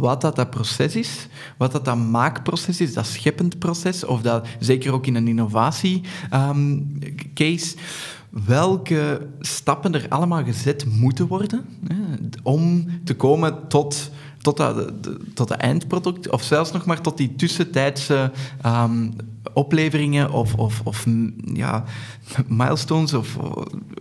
wat 0.00 0.20
dat, 0.20 0.36
dat 0.36 0.50
proces 0.50 0.96
is, 0.96 1.26
wat 1.56 1.72
dat, 1.72 1.84
dat 1.84 1.96
maakproces 1.96 2.80
is, 2.80 2.94
dat 2.94 3.06
scheppend 3.06 3.58
proces, 3.58 4.04
of 4.04 4.20
dat, 4.20 4.46
zeker 4.58 4.92
ook 4.92 5.06
in 5.06 5.14
een 5.14 5.28
innovatie-case, 5.28 7.76
ehm, 7.76 7.84
welke 8.30 9.26
stappen 9.40 9.94
er 9.94 10.06
allemaal 10.08 10.44
gezet 10.44 10.86
moeten 10.86 11.26
worden 11.26 11.64
hè, 11.88 11.96
om 12.42 12.86
te 13.04 13.14
komen 13.14 13.68
tot 13.68 14.10
tot 14.40 14.56
dat, 14.56 14.92
tot 15.34 15.48
dat 15.48 15.58
eindproduct, 15.58 16.30
of 16.30 16.42
zelfs 16.42 16.72
nog 16.72 16.84
maar 16.84 17.00
tot 17.00 17.16
die 17.16 17.34
tussentijdse 17.36 18.32
um, 18.66 19.12
opleveringen 19.52 20.30
of, 20.30 20.54
of, 20.54 20.80
of 20.84 21.06
ja, 21.54 21.84
milestones 22.46 23.14
of, 23.14 23.36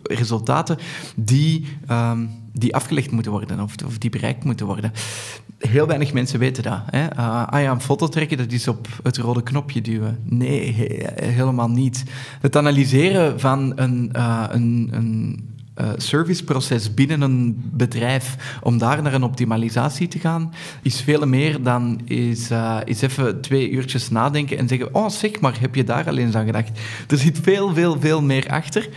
resultaten 0.03 0.77
die, 1.15 1.67
um, 1.91 2.29
die 2.53 2.75
afgelegd 2.75 3.11
moeten 3.11 3.31
worden 3.31 3.59
of, 3.59 3.75
of, 3.85 3.97
die 3.97 4.09
bereikt 4.09 4.43
moeten 4.43 4.65
worden. 4.65 4.91
Heel 5.57 5.87
weinig 5.87 6.13
mensen 6.13 6.39
weten 6.39 6.63
dat. 6.63 6.79
Hè? 6.85 7.03
Uh, 7.03 7.47
ah 7.47 7.61
een 7.61 7.81
foto 7.81 8.07
trekken, 8.07 8.37
dat 8.37 8.51
is 8.51 8.67
op 8.67 8.87
het 9.03 9.17
rode 9.17 9.43
knopje 9.43 9.81
duwen. 9.81 10.19
Nee, 10.23 10.73
helemaal 11.21 11.69
niet. 11.69 12.03
Het 12.41 12.55
analyseren 12.55 13.39
van 13.39 13.71
een, 13.75 14.09
uh, 14.15 14.43
een, 14.49 14.89
een 14.91 15.56
uh, 15.81 15.89
serviceproces 15.97 16.93
binnen 16.93 17.21
een 17.21 17.69
bedrijf, 17.73 18.59
om 18.61 18.77
daar 18.77 19.01
naar 19.01 19.13
een 19.13 19.23
optimalisatie 19.23 20.07
te 20.07 20.19
gaan, 20.19 20.53
is 20.81 21.01
veel 21.01 21.27
meer 21.27 21.63
dan 21.63 22.01
is, 22.05 22.51
uh, 22.51 22.77
is 22.85 23.01
even 23.01 23.41
twee 23.41 23.69
uurtjes 23.69 24.09
nadenken 24.09 24.57
en 24.57 24.67
zeggen, 24.67 24.95
oh 24.95 25.09
zeg 25.09 25.39
maar, 25.39 25.59
heb 25.59 25.75
je 25.75 25.83
daar 25.83 26.07
al 26.07 26.17
eens 26.17 26.35
aan 26.35 26.45
gedacht? 26.45 26.79
Er 27.07 27.17
zit 27.17 27.39
veel, 27.41 27.73
veel, 27.73 27.99
veel 27.99 28.21
meer 28.21 28.49
achter. 28.49 28.89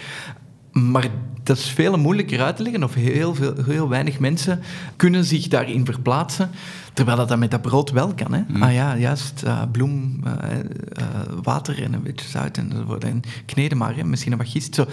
Maar 0.72 1.08
dat 1.42 1.56
is 1.56 1.70
veel 1.70 1.98
moeilijker 1.98 2.42
uit 2.42 2.56
te 2.56 2.62
leggen, 2.62 2.84
of 2.84 2.94
heel, 2.94 3.34
veel, 3.34 3.54
heel 3.64 3.88
weinig 3.88 4.18
mensen 4.18 4.60
kunnen 4.96 5.24
zich 5.24 5.48
daarin 5.48 5.84
verplaatsen. 5.84 6.50
Terwijl 6.92 7.26
dat, 7.26 7.38
met 7.38 7.50
dat 7.50 7.62
brood 7.62 7.90
wel 7.90 8.14
kan. 8.14 8.32
Hè? 8.32 8.40
Mm. 8.48 8.62
Ah 8.62 8.72
ja, 8.72 8.96
juist, 8.96 9.42
uh, 9.44 9.62
bloem, 9.72 10.20
uh, 10.24 10.32
uh, 10.98 11.06
water 11.42 11.82
en 11.82 11.92
een 11.92 12.02
beetje 12.02 12.28
zout 12.28 12.56
enzovoort. 12.56 13.04
En 13.04 13.22
kneden 13.46 13.78
maar, 13.78 13.96
hè? 13.96 14.04
misschien 14.04 14.32
een 14.32 14.38
wat 14.38 14.48
gist. 14.48 14.74
Zo, 14.74 14.86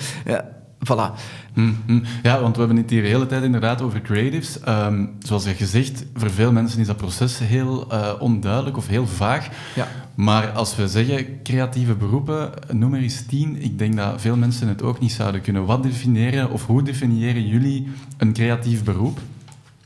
Voilà. 0.84 1.14
Mm, 1.54 1.78
mm. 1.86 2.04
Ja, 2.24 2.42
want 2.42 2.54
we 2.54 2.60
hebben 2.60 2.78
het 2.78 2.90
hier 2.90 3.02
de 3.02 3.08
hele 3.08 3.26
tijd 3.26 3.44
inderdaad 3.44 3.82
over 3.82 4.02
creatives. 4.02 4.58
Um, 4.68 5.16
zoals 5.20 5.44
je 5.44 5.54
gezegd, 5.54 6.06
voor 6.14 6.30
veel 6.30 6.52
mensen 6.52 6.80
is 6.80 6.88
dat 6.88 6.98
proces 6.98 7.40
heel 7.40 7.88
uh, 7.92 8.14
onduidelijk 8.20 8.78
of 8.78 8.88
heel 8.88 9.08
vaag. 9.08 9.48
Ja. 9.76 9.88
Maar 10.16 10.50
als 10.50 10.76
we 10.76 10.88
zeggen 10.88 11.42
creatieve 11.44 11.96
beroepen, 11.96 12.52
noem 12.72 12.94
er 12.94 13.02
eens 13.02 13.26
tien. 13.26 13.62
Ik 13.64 13.80
denk 13.80 13.96
dat 13.96 14.22
veel 14.22 14.36
mensen 14.36 14.68
het 14.68 14.82
ook 14.82 15.00
niet 15.00 15.12
zouden 15.12 15.42
kunnen. 15.42 15.66
Wat 15.66 15.84
definiëren 15.84 16.52
of 16.52 16.66
hoe 16.66 16.84
definiëren 16.84 17.48
jullie 17.48 17.88
een 18.18 18.34
creatief 18.34 18.84
beroep? 18.84 19.20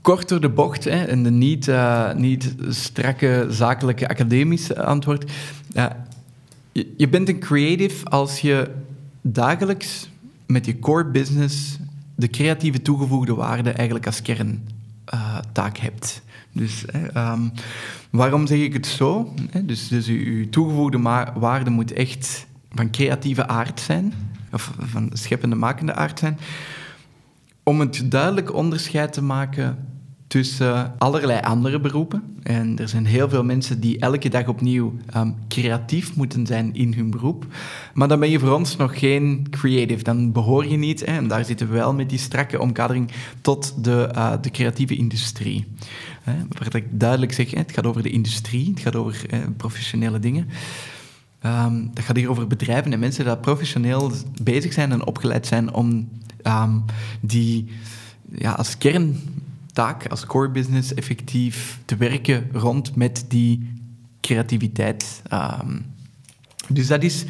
Kort 0.02 0.30
door 0.30 0.42
de 0.42 0.50
bocht 0.50 0.84
hè, 0.84 1.04
en 1.04 1.24
de 1.24 1.32
niet, 1.32 1.68
uh, 1.68 2.14
niet 2.14 2.56
strakke 2.70 3.46
zakelijke 3.50 4.08
academische 4.08 4.84
antwoord. 4.84 5.32
Uh, 5.74 5.86
je, 6.72 6.94
je 6.98 7.10
bent 7.10 7.30
een 7.30 7.40
creative 7.40 8.06
als 8.06 8.40
je 8.40 8.70
dagelijks 9.22 10.10
met 10.52 10.66
je 10.66 10.80
core 10.80 11.06
business 11.06 11.78
de 12.16 12.30
creatieve 12.30 12.82
toegevoegde 12.82 13.34
waarde 13.34 13.72
eigenlijk 13.72 14.06
als 14.06 14.22
kerntaak 14.22 15.78
uh, 15.78 15.84
hebt. 15.84 16.22
Dus 16.52 16.86
um, 17.16 17.52
waarom 18.10 18.48
zeg 18.48 18.60
ik 18.60 18.74
het 18.74 18.88
zo? 18.88 19.34
Dus, 19.64 19.88
dus 19.88 20.12
toegevoegde 20.50 21.02
waarde 21.36 21.70
moet 21.70 21.94
echt 21.94 22.48
van 22.72 22.92
creatieve 22.92 23.48
aard 23.48 23.80
zijn, 23.80 24.14
of 24.52 24.74
van 24.80 25.10
scheppende, 25.14 25.56
makende 25.56 25.94
aard 25.94 26.20
zijn, 26.20 26.40
om 27.64 27.80
het 27.80 28.04
duidelijk 28.12 28.54
onderscheid 28.54 29.14
te 29.14 29.24
maken 29.24 29.78
tussen 30.32 30.94
allerlei 30.98 31.40
andere 31.40 31.80
beroepen. 31.80 32.24
En 32.44 32.78
er 32.78 32.90
zijn 32.90 33.06
heel 33.06 33.30
veel 33.30 33.44
mensen 33.44 33.80
die 33.80 34.00
elke 34.00 34.30
dag 34.30 34.48
opnieuw 34.48 34.94
um, 35.16 35.36
creatief 35.48 36.16
moeten 36.16 36.46
zijn 36.46 36.74
in 36.74 36.94
hun 36.94 37.10
beroep. 37.10 37.46
Maar 37.94 38.08
dan 38.08 38.20
ben 38.20 38.30
je 38.30 38.40
voor 38.40 38.54
ons 38.54 38.76
nog 38.76 39.00
geen 39.00 39.48
creative. 39.50 40.04
Dan 40.04 40.32
behoor 40.32 40.68
je 40.68 40.78
niet, 40.78 41.00
hè, 41.00 41.06
en 41.06 41.28
daar 41.28 41.46
zitten 41.46 41.68
we 41.68 41.74
wel 41.74 41.94
met 41.94 42.10
die 42.10 42.20
strakke 42.20 42.60
omkadering, 42.60 43.12
tot 43.42 43.84
de, 43.84 44.10
uh, 44.16 44.34
de 44.42 44.52
creatieve 44.52 44.96
industrie. 44.96 45.66
Hè, 46.22 46.34
waar 46.58 46.76
ik 46.76 46.86
duidelijk 46.92 47.34
zeg, 47.34 47.52
hè, 47.52 47.58
het 47.58 47.72
gaat 47.72 47.86
over 47.86 48.04
de 48.04 48.12
industrie, 48.12 48.70
het 48.70 48.80
gaat 48.80 48.96
over 48.96 49.26
professionele 49.58 50.20
dingen. 50.20 50.50
Um, 51.46 51.92
dat 51.94 52.04
gaat 52.04 52.16
hier 52.16 52.30
over 52.30 52.48
bedrijven 52.48 52.94
en 52.94 53.00
mensen 53.00 53.26
die 53.26 53.38
professioneel 53.38 54.12
bezig 54.44 54.74
zijn 54.74 54.92
en 54.92 55.06
opgeleid 55.06 55.48
zijn 55.48 55.74
om 55.74 56.10
um, 56.44 56.84
die 57.22 57.68
ja, 58.38 58.52
als 58.52 58.78
kern 58.78 59.20
taak 59.74 60.08
als 60.08 60.26
core 60.26 60.50
business 60.50 60.94
effectief 60.94 61.80
te 61.86 61.96
werken 61.96 62.50
rond 62.52 62.96
met 62.96 63.26
die 63.28 63.74
creativiteit. 64.22 65.22
Um, 65.34 65.86
dus 66.68 66.88
dat 66.88 67.04
is 67.04 67.26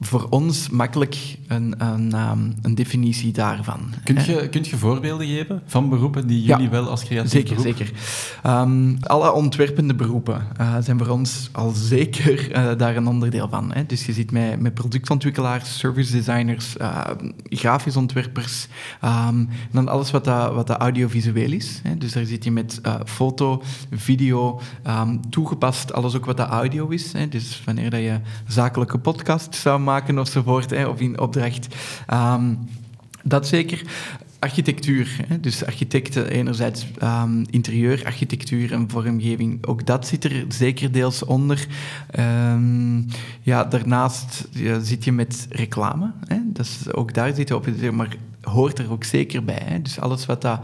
voor 0.00 0.26
ons 0.30 0.68
makkelijk 0.68 1.36
een, 1.46 1.74
een, 1.78 2.30
um, 2.30 2.54
een 2.62 2.74
definitie 2.74 3.32
daarvan. 3.32 3.80
Kunt 4.04 4.24
je, 4.24 4.48
kunt 4.48 4.68
je 4.68 4.76
voorbeelden 4.76 5.26
geven 5.26 5.62
van 5.66 5.88
beroepen 5.88 6.26
die 6.26 6.42
jullie 6.42 6.68
wel 6.68 6.88
als 6.88 7.04
creatief 7.04 7.30
zeker, 7.30 7.56
beroep... 7.56 7.76
Zeker, 7.76 7.92
um, 8.46 8.98
alle 9.00 9.32
ontwerpende 9.32 9.94
beroepen 9.94 10.46
uh, 10.60 10.74
zijn 10.80 10.98
voor 10.98 11.08
ons 11.08 11.48
al 11.52 11.70
zeker 11.70 12.50
uh, 12.50 12.78
daar 12.78 12.96
een 12.96 13.06
onderdeel 13.06 13.48
van. 13.48 13.72
Hè. 13.72 13.86
Dus 13.86 14.06
je 14.06 14.12
zit 14.12 14.30
met, 14.30 14.60
met 14.60 14.74
productontwikkelaars, 14.74 15.78
service 15.78 16.12
designers, 16.12 16.76
uh, 16.76 17.00
grafisch 17.44 17.96
ontwerpers, 17.96 18.68
um, 19.04 19.48
dan 19.70 19.88
alles 19.88 20.10
wat, 20.10 20.24
dat, 20.24 20.54
wat 20.54 20.66
dat 20.66 20.78
audiovisueel 20.78 21.52
is. 21.52 21.80
Hè. 21.82 21.96
Dus 21.98 22.12
daar 22.12 22.24
zit 22.24 22.44
je 22.44 22.50
met 22.50 22.80
foto, 23.04 23.62
video, 23.92 24.60
toegepast 25.30 25.92
alles 25.92 26.16
ook 26.16 26.24
wat 26.24 26.36
dat 26.36 26.48
audio 26.48 26.88
is. 26.88 27.12
Hè. 27.12 27.28
Dus 27.28 27.62
wanneer 27.64 27.90
dat 27.90 28.00
je 28.00 28.20
zakelijke 28.46 28.98
podcast 28.98 29.54
zou 29.54 29.80
maken 29.88 30.18
ofzovoort, 30.18 30.70
hè, 30.70 30.86
of 30.86 31.00
in 31.00 31.20
opdracht. 31.20 31.66
Um, 32.12 32.58
dat 33.22 33.46
zeker. 33.46 33.82
Architectuur, 34.38 35.16
hè? 35.26 35.40
dus 35.40 35.64
architecten 35.64 36.28
enerzijds 36.28 36.86
um, 37.02 37.44
interieurarchitectuur 37.50 38.72
en 38.72 38.90
vormgeving, 38.90 39.66
ook 39.66 39.86
dat 39.86 40.06
zit 40.06 40.24
er 40.24 40.44
zeker 40.48 40.92
deels 40.92 41.24
onder. 41.24 41.66
Um, 42.18 43.06
ja, 43.42 43.64
daarnaast 43.64 44.48
zit 44.82 45.04
je 45.04 45.12
met 45.12 45.46
reclame, 45.50 46.12
hè? 46.26 46.36
Dat 46.44 46.66
is, 46.66 46.92
ook 46.92 47.14
daar 47.14 47.34
zit 47.34 47.48
je 47.48 47.56
op, 47.56 47.66
maar 47.92 48.16
hoort 48.42 48.78
er 48.78 48.90
ook 48.90 49.04
zeker 49.04 49.44
bij. 49.44 49.62
Hè? 49.64 49.82
Dus 49.82 50.00
alles 50.00 50.26
wat 50.26 50.42
dat, 50.42 50.60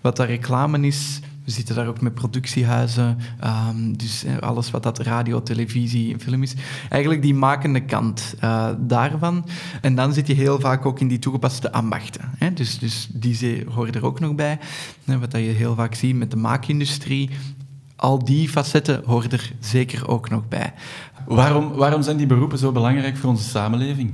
wat 0.00 0.16
dat 0.16 0.26
reclame 0.26 0.86
is, 0.86 1.20
we 1.48 1.54
zitten 1.54 1.74
daar 1.74 1.86
ook 1.86 2.00
met 2.00 2.14
productiehuizen, 2.14 3.18
um, 3.44 3.96
dus 3.96 4.24
alles 4.40 4.70
wat 4.70 4.82
dat 4.82 4.98
radio, 4.98 5.42
televisie 5.42 6.12
en 6.12 6.20
film 6.20 6.42
is. 6.42 6.54
Eigenlijk 6.88 7.22
die 7.22 7.34
makende 7.34 7.80
kant 7.80 8.34
uh, 8.44 8.68
daarvan. 8.78 9.44
En 9.80 9.94
dan 9.94 10.12
zit 10.12 10.26
je 10.26 10.34
heel 10.34 10.60
vaak 10.60 10.86
ook 10.86 11.00
in 11.00 11.08
die 11.08 11.18
toegepaste 11.18 11.72
ambachten. 11.72 12.30
Hè? 12.38 12.52
Dus, 12.52 12.78
dus 12.78 13.08
die 13.12 13.64
horen 13.68 13.92
er 13.92 14.04
ook 14.04 14.20
nog 14.20 14.34
bij. 14.34 14.58
Wat 15.04 15.30
dat 15.30 15.40
je 15.40 15.46
heel 15.46 15.74
vaak 15.74 15.94
ziet 15.94 16.16
met 16.16 16.30
de 16.30 16.36
maakindustrie. 16.36 17.30
Al 17.96 18.24
die 18.24 18.48
facetten 18.48 19.02
horen 19.04 19.30
er 19.30 19.52
zeker 19.60 20.08
ook 20.08 20.30
nog 20.30 20.48
bij. 20.48 20.72
Waarom, 21.26 21.72
waarom 21.72 22.02
zijn 22.02 22.16
die 22.16 22.26
beroepen 22.26 22.58
zo 22.58 22.72
belangrijk 22.72 23.16
voor 23.16 23.30
onze 23.30 23.48
samenleving? 23.48 24.12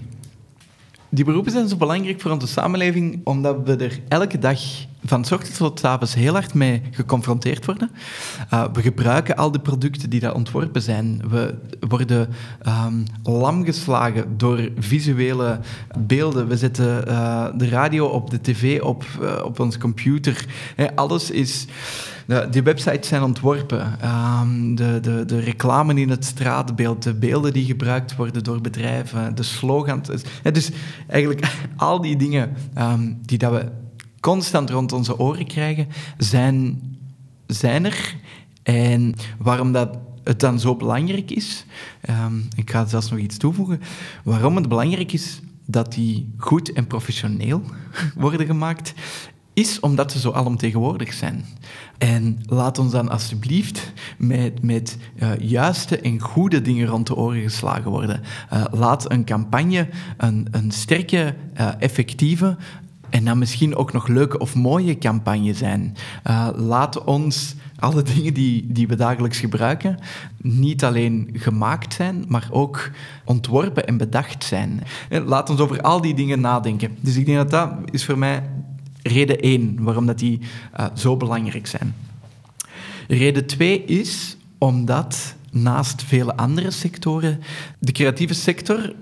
Die 1.15 1.25
beroepen 1.25 1.53
zijn 1.53 1.69
zo 1.69 1.77
belangrijk 1.77 2.21
voor 2.21 2.31
onze 2.31 2.47
samenleving 2.47 3.21
omdat 3.25 3.57
we 3.65 3.77
er 3.77 4.01
elke 4.09 4.39
dag 4.39 4.61
van 5.05 5.21
ochtends 5.21 5.57
tot 5.57 5.85
avonds 5.85 6.15
heel 6.15 6.33
hard 6.33 6.55
mee 6.55 6.83
geconfronteerd 6.91 7.65
worden. 7.65 7.91
Uh, 8.53 8.65
we 8.73 8.83
gebruiken 8.83 9.37
al 9.37 9.51
de 9.51 9.61
producten 9.61 10.11
die 10.11 10.21
daar 10.21 10.35
ontworpen 10.35 10.83
zijn. 10.83 11.23
We 11.29 11.55
worden 11.89 12.29
um, 12.67 13.05
lamgeslagen 13.23 14.37
door 14.37 14.71
visuele 14.79 15.61
beelden. 15.99 16.49
We 16.49 16.57
zetten 16.57 17.09
uh, 17.09 17.47
de 17.57 17.69
radio 17.69 18.07
op, 18.07 18.31
de 18.31 18.41
tv 18.41 18.81
op, 18.81 19.05
uh, 19.21 19.45
op 19.45 19.61
onze 19.61 19.79
computer. 19.79 20.47
Alles 20.95 21.31
is... 21.31 21.67
die 22.51 22.63
websites 22.63 23.09
zijn 23.09 23.23
ontworpen. 23.23 23.99
Um, 24.41 24.75
de, 24.75 24.99
de, 25.01 25.25
de 25.25 25.39
reclame 25.39 25.95
in 25.95 26.11
het 26.11 26.25
straatbeeld, 26.25 27.03
de 27.03 27.15
beelden 27.15 27.53
die 27.53 27.65
gebruikt 27.65 28.17
worden 28.17 28.45
door 28.45 28.61
bedrijven, 28.61 29.35
de 29.35 29.43
slogans. 29.43 30.09
dus 30.53 30.71
eigenlijk 31.09 31.57
al 31.77 32.01
die 32.01 32.17
dingen 32.17 32.57
um, 32.79 33.19
die 33.23 33.39
dat 33.39 33.53
we 33.53 33.71
constant 34.21 34.71
rond 34.71 34.93
onze 34.93 35.19
oren 35.19 35.47
krijgen, 35.47 35.89
zijn, 36.19 36.83
zijn 37.47 37.85
er 37.85 38.17
En 38.63 39.15
waarom 39.39 39.73
dat 39.73 39.99
het 40.23 40.41
dan 40.41 40.61
zo 40.61 40.77
belangrijk 40.77 41.31
is, 41.31 41.65
ehm, 42.01 42.35
ik 42.57 42.71
ga 42.71 42.87
zelfs 42.87 43.11
nog 43.11 43.19
iets 43.19 43.37
toevoegen, 43.37 43.81
waarom 44.23 44.57
het 44.57 44.69
belangrijk 44.69 45.13
is 45.13 45.41
dat 45.67 45.93
die 45.93 46.35
goed 46.37 46.73
en 46.73 46.87
professioneel 46.87 47.63
worden 48.17 48.47
gemaakt, 48.47 48.95
is 49.55 49.81
omdat 49.81 50.13
ze 50.13 50.19
zo 50.19 50.31
alomtegenwoordig 50.31 51.13
zijn. 51.13 51.45
En 51.99 52.39
laat 52.47 52.79
ons 52.79 52.93
dan 52.93 53.09
alsjeblieft 53.09 53.93
met, 54.19 54.63
met 54.63 54.99
uh, 55.17 55.39
juiste 55.39 55.99
en 55.99 56.21
goede 56.21 56.63
dingen 56.63 56.87
rond 56.87 57.07
de 57.07 57.17
oren 57.17 57.43
geslagen 57.43 57.91
worden. 57.91 58.21
Uh, 58.53 58.65
laat 58.71 59.11
een 59.11 59.25
campagne 59.25 59.89
een, 60.17 60.49
een 60.51 60.71
sterke, 60.71 61.35
uh, 61.61 61.69
effectieve 61.79 62.57
en 63.11 63.25
dan 63.25 63.39
misschien 63.39 63.77
ook 63.77 63.93
nog 63.93 64.09
leuke 64.09 64.39
of 64.39 64.55
mooie 64.55 64.99
campagne 64.99 65.55
zijn. 65.55 65.97
laat 66.57 67.05
ons 67.05 67.55
alle 67.79 68.03
dingen 68.15 68.35
die, 68.35 68.73
die 68.73 68.89
we 68.89 68.97
dagelijks 68.97 69.39
gebruiken 69.39 69.99
niet 70.39 70.85
alleen 70.85 71.31
gemaakt 71.33 71.95
zijn, 71.95 72.25
maar 72.29 72.49
ook 72.51 72.91
ontworpen 73.25 73.87
en 73.87 73.97
bedacht 73.97 74.45
zijn. 74.45 74.83
Laat 75.09 75.51
ons 75.51 75.61
over 75.61 75.81
al 75.81 76.01
die 76.01 76.15
dingen 76.15 76.41
nadenken. 76.41 76.97
Dus 77.01 77.17
ik 77.17 77.27
denk 77.27 77.39
dat 77.39 77.51
dat 77.51 77.71
is 77.91 78.05
voor 78.05 78.19
mij 78.19 78.43
reden 79.05 79.41
één 79.41 79.83
waarom 79.83 80.07
dat 80.07 80.19
die 80.19 80.41
uh, 80.81 80.87
zo 80.95 81.17
belangrijk 81.17 81.67
zijn. 81.67 81.95
Reden 83.09 83.47
twee 83.47 83.85
is 83.85 84.37
omdat 84.59 85.35
naast 85.51 86.03
vele 86.03 86.37
andere 86.37 86.71
sectoren 86.71 87.41
de 87.79 87.93
creatieve 87.93 88.35
sector 88.35 88.95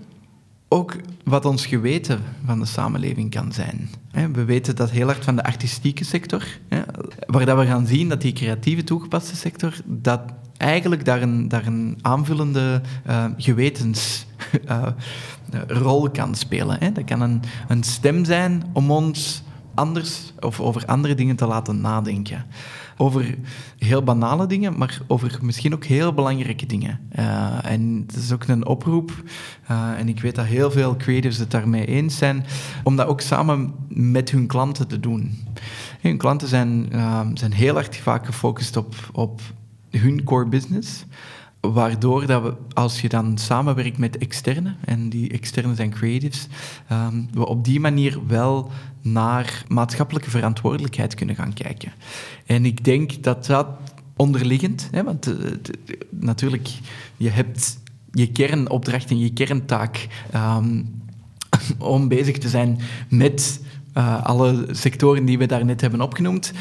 ook 0.68 0.96
wat 1.24 1.44
ons 1.44 1.66
geweten 1.66 2.20
van 2.46 2.58
de 2.58 2.66
samenleving 2.66 3.30
kan 3.30 3.52
zijn. 3.52 3.90
We 4.32 4.44
weten 4.44 4.76
dat 4.76 4.90
heel 4.90 5.06
hard 5.06 5.24
van 5.24 5.36
de 5.36 5.44
artistieke 5.44 6.04
sector, 6.04 6.44
waar 7.26 7.58
we 7.58 7.66
gaan 7.66 7.86
zien 7.86 8.08
dat 8.08 8.20
die 8.20 8.32
creatieve 8.32 8.84
toegepaste 8.84 9.36
sector, 9.36 9.74
dat 9.84 10.20
eigenlijk 10.56 11.04
daar 11.04 11.22
een, 11.22 11.48
daar 11.48 11.66
een 11.66 11.98
aanvullende 12.02 12.80
uh, 13.08 13.24
gewetensrol 13.36 16.06
uh, 16.06 16.12
kan 16.12 16.34
spelen. 16.34 16.94
Dat 16.94 17.04
kan 17.04 17.20
een, 17.20 17.42
een 17.68 17.82
stem 17.82 18.24
zijn 18.24 18.62
om 18.72 18.90
ons 18.90 19.42
anders 19.74 20.32
of 20.40 20.60
over 20.60 20.86
andere 20.86 21.14
dingen 21.14 21.36
te 21.36 21.46
laten 21.46 21.80
nadenken. 21.80 22.46
Over 22.96 23.38
heel 23.78 24.02
banale 24.02 24.46
dingen, 24.46 24.78
maar 24.78 25.00
over 25.06 25.38
misschien 25.42 25.74
ook 25.74 25.84
heel 25.84 26.12
belangrijke 26.12 26.66
dingen. 26.66 27.00
Uh, 27.18 27.64
en 27.64 28.04
het 28.06 28.16
is 28.16 28.32
ook 28.32 28.46
een 28.46 28.66
oproep, 28.66 29.22
uh, 29.70 29.98
en 29.98 30.08
ik 30.08 30.20
weet 30.20 30.34
dat 30.34 30.44
heel 30.44 30.70
veel 30.70 30.96
creatives 30.96 31.38
het 31.38 31.50
daarmee 31.50 31.86
eens 31.86 32.16
zijn, 32.16 32.44
om 32.82 32.96
dat 32.96 33.06
ook 33.06 33.20
samen 33.20 33.74
met 33.88 34.30
hun 34.30 34.46
klanten 34.46 34.88
te 34.88 35.00
doen. 35.00 35.38
Hun 36.00 36.16
klanten 36.16 36.48
zijn, 36.48 36.88
uh, 36.92 37.20
zijn 37.34 37.52
heel 37.52 37.78
erg 37.78 37.96
vaak 37.96 38.26
gefocust 38.26 38.76
op, 38.76 38.94
op 39.12 39.40
hun 39.90 40.24
core 40.24 40.48
business. 40.48 41.04
Waardoor 41.70 42.26
dat 42.26 42.42
we, 42.42 42.54
als 42.72 43.00
je 43.00 43.08
dan 43.08 43.38
samenwerkt 43.38 43.98
met 43.98 44.18
externen, 44.18 44.76
en 44.84 45.08
die 45.08 45.30
externen 45.30 45.76
zijn 45.76 45.90
creatives, 45.90 46.46
um, 46.92 47.28
we 47.32 47.46
op 47.46 47.64
die 47.64 47.80
manier 47.80 48.18
wel 48.26 48.70
naar 49.00 49.64
maatschappelijke 49.68 50.30
verantwoordelijkheid 50.30 51.14
kunnen 51.14 51.34
gaan 51.34 51.52
kijken. 51.52 51.92
En 52.46 52.64
ik 52.64 52.84
denk 52.84 53.22
dat 53.22 53.46
dat 53.46 53.66
onderliggend, 54.16 54.88
hè, 54.90 55.04
want 55.04 55.28
uh, 55.28 55.34
natuurlijk, 56.10 56.68
je 57.16 57.28
hebt 57.28 57.78
je 58.12 58.32
kernopdracht 58.32 59.10
en 59.10 59.18
je 59.18 59.32
kerntaak 59.32 60.08
um, 60.34 61.02
om 61.78 62.08
bezig 62.08 62.38
te 62.38 62.48
zijn 62.48 62.78
met 63.08 63.60
uh, 63.94 64.24
alle 64.24 64.66
sectoren 64.70 65.24
die 65.24 65.38
we 65.38 65.46
daarnet 65.46 65.80
hebben 65.80 66.00
opgenoemd. 66.00 66.52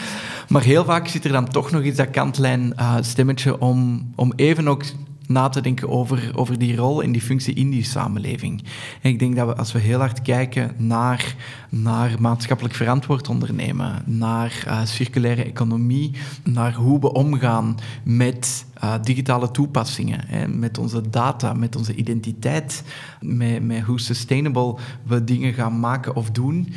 Maar 0.48 0.64
heel 0.64 0.86
vaak 0.86 1.08
zit 1.08 1.26
er 1.26 1.32
dan 1.32 1.48
toch 1.48 1.72
nog 1.72 1.84
eens 1.84 1.96
dat 1.96 2.10
kantlijn 2.10 2.74
uh, 2.80 2.96
stemmetje 3.02 3.60
om, 3.60 4.08
om 4.16 4.34
even 4.36 4.68
ook 4.68 4.84
na 5.28 5.50
te 5.50 5.62
denken 5.62 5.90
over, 5.90 6.32
over 6.36 6.58
die 6.58 6.76
rol 6.76 7.04
en 7.04 7.12
die 7.12 7.22
functie 7.22 7.54
in 7.54 7.70
die 7.70 7.84
samenleving. 7.84 8.64
En 9.02 9.10
ik 9.10 9.20
denk 9.20 9.36
dat 9.36 9.48
we, 9.48 9.56
als 9.56 9.72
we 9.72 9.80
heel 9.80 10.00
hard 10.00 10.22
kijken 10.22 10.72
naar, 10.78 11.36
naar 11.70 12.16
maatschappelijk 12.20 12.76
verantwoord 12.76 13.30
ondernemen, 13.30 14.04
naar 14.06 14.64
uh, 14.68 14.86
circulaire 14.86 15.44
economie, 15.44 16.12
naar 16.44 16.74
hoe 16.74 17.00
we 17.00 17.14
omgaan 17.14 17.78
met 18.04 18.66
digitale 19.02 19.52
toepassingen, 19.52 20.20
hè, 20.28 20.48
met 20.48 20.78
onze 20.78 21.10
data, 21.10 21.54
met 21.54 21.76
onze 21.76 21.96
identiteit, 21.96 22.84
met, 23.22 23.64
met 23.64 23.82
hoe 23.82 24.00
sustainable 24.00 24.76
we 25.04 25.24
dingen 25.24 25.54
gaan 25.54 25.80
maken 25.80 26.16
of 26.16 26.32
doen 26.32 26.74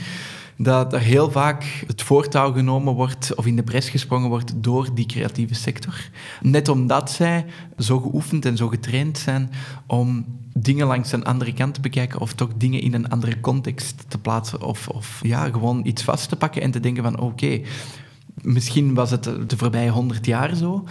dat 0.57 0.93
er 0.93 1.01
heel 1.01 1.31
vaak 1.31 1.85
het 1.87 2.03
voortouw 2.03 2.53
genomen 2.53 2.95
wordt 2.95 3.35
of 3.35 3.47
in 3.47 3.57
de 3.57 3.63
pres 3.63 3.89
gesprongen 3.89 4.29
wordt 4.29 4.53
door 4.57 4.95
die 4.95 5.07
creatieve 5.07 5.55
sector. 5.55 6.11
Net 6.41 6.69
omdat 6.69 7.11
zij 7.11 7.45
zo 7.79 8.01
geoefend 8.01 8.45
en 8.45 8.57
zo 8.57 8.69
getraind 8.69 9.19
zijn 9.19 9.51
om 9.87 10.25
dingen 10.53 10.87
langs 10.87 11.13
een 11.13 11.25
andere 11.25 11.53
kant 11.53 11.75
te 11.75 11.81
bekijken 11.81 12.21
of 12.21 12.33
toch 12.33 12.51
dingen 12.57 12.81
in 12.81 12.95
een 12.95 13.09
andere 13.09 13.41
context 13.41 14.05
te 14.09 14.19
plaatsen 14.19 14.63
of, 14.63 14.89
of 14.89 15.21
ja, 15.23 15.51
gewoon 15.51 15.87
iets 15.87 16.03
vast 16.03 16.29
te 16.29 16.37
pakken 16.37 16.63
en 16.63 16.71
te 16.71 16.81
denken 16.81 17.03
van 17.03 17.21
oké, 17.21 17.61
misschien 18.43 18.95
was 18.95 19.11
het 19.11 19.25
de 19.25 19.57
voorbije 19.57 19.91
honderd 19.91 20.27
jaar 20.27 20.55
zo, 20.55 20.85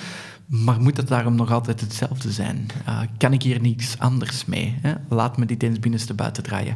maar 0.46 0.82
moet 0.82 0.98
het 0.98 1.08
daarom 1.08 1.36
nog 1.36 1.52
altijd 1.52 1.82
hetzelfde 1.82 2.32
zijn? 2.32 2.68
Uh, 2.88 3.00
kan 3.18 3.34
ik 3.34 3.44
hier 3.44 3.62
niets 3.62 4.00
anders 4.00 4.46
mee? 4.46 4.78
Hè? 4.82 4.94
Laat 5.10 5.38
me 5.38 5.46
dit 5.46 5.64
eens 5.64 5.80
binnenste 5.80 6.14
buiten 6.14 6.44
draaien. 6.44 6.76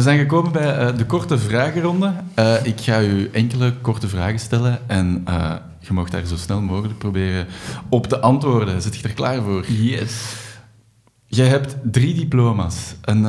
We 0.00 0.06
zijn 0.06 0.18
gekomen 0.18 0.52
bij 0.52 0.90
uh, 0.90 0.96
de 0.96 1.06
korte 1.06 1.38
vragenronde. 1.38 2.12
Uh, 2.38 2.66
ik 2.66 2.80
ga 2.80 3.02
u 3.02 3.28
enkele 3.32 3.74
korte 3.80 4.08
vragen 4.08 4.38
stellen 4.38 4.78
en 4.88 5.24
uh, 5.28 5.54
je 5.78 5.92
mag 5.92 6.10
daar 6.10 6.24
zo 6.26 6.36
snel 6.36 6.60
mogelijk 6.60 6.98
proberen 6.98 7.46
op 7.88 8.06
te 8.06 8.20
antwoorden. 8.20 8.82
Zit 8.82 8.96
je 8.96 9.08
er 9.08 9.14
klaar 9.14 9.42
voor? 9.42 9.70
Yes. 9.70 10.34
Jij 11.26 11.46
hebt 11.46 11.76
drie 11.82 12.14
diploma's. 12.14 12.94
Een, 13.00 13.24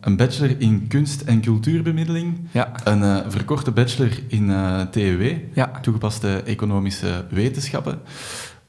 een 0.00 0.16
bachelor 0.16 0.60
in 0.60 0.86
kunst- 0.88 1.22
en 1.22 1.40
cultuurbemiddeling. 1.40 2.38
Ja. 2.50 2.72
Een 2.84 3.30
verkorte 3.30 3.70
bachelor 3.70 4.18
in 4.28 4.52
TEW, 4.90 5.32
ja. 5.54 5.70
toegepaste 5.82 6.42
economische 6.42 7.24
wetenschappen. 7.30 7.98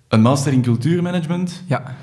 Een 0.08 0.21
master 0.21 0.53
in 0.53 0.62
cultuurmanagement. 0.62 1.63
Ja. 1.65 1.95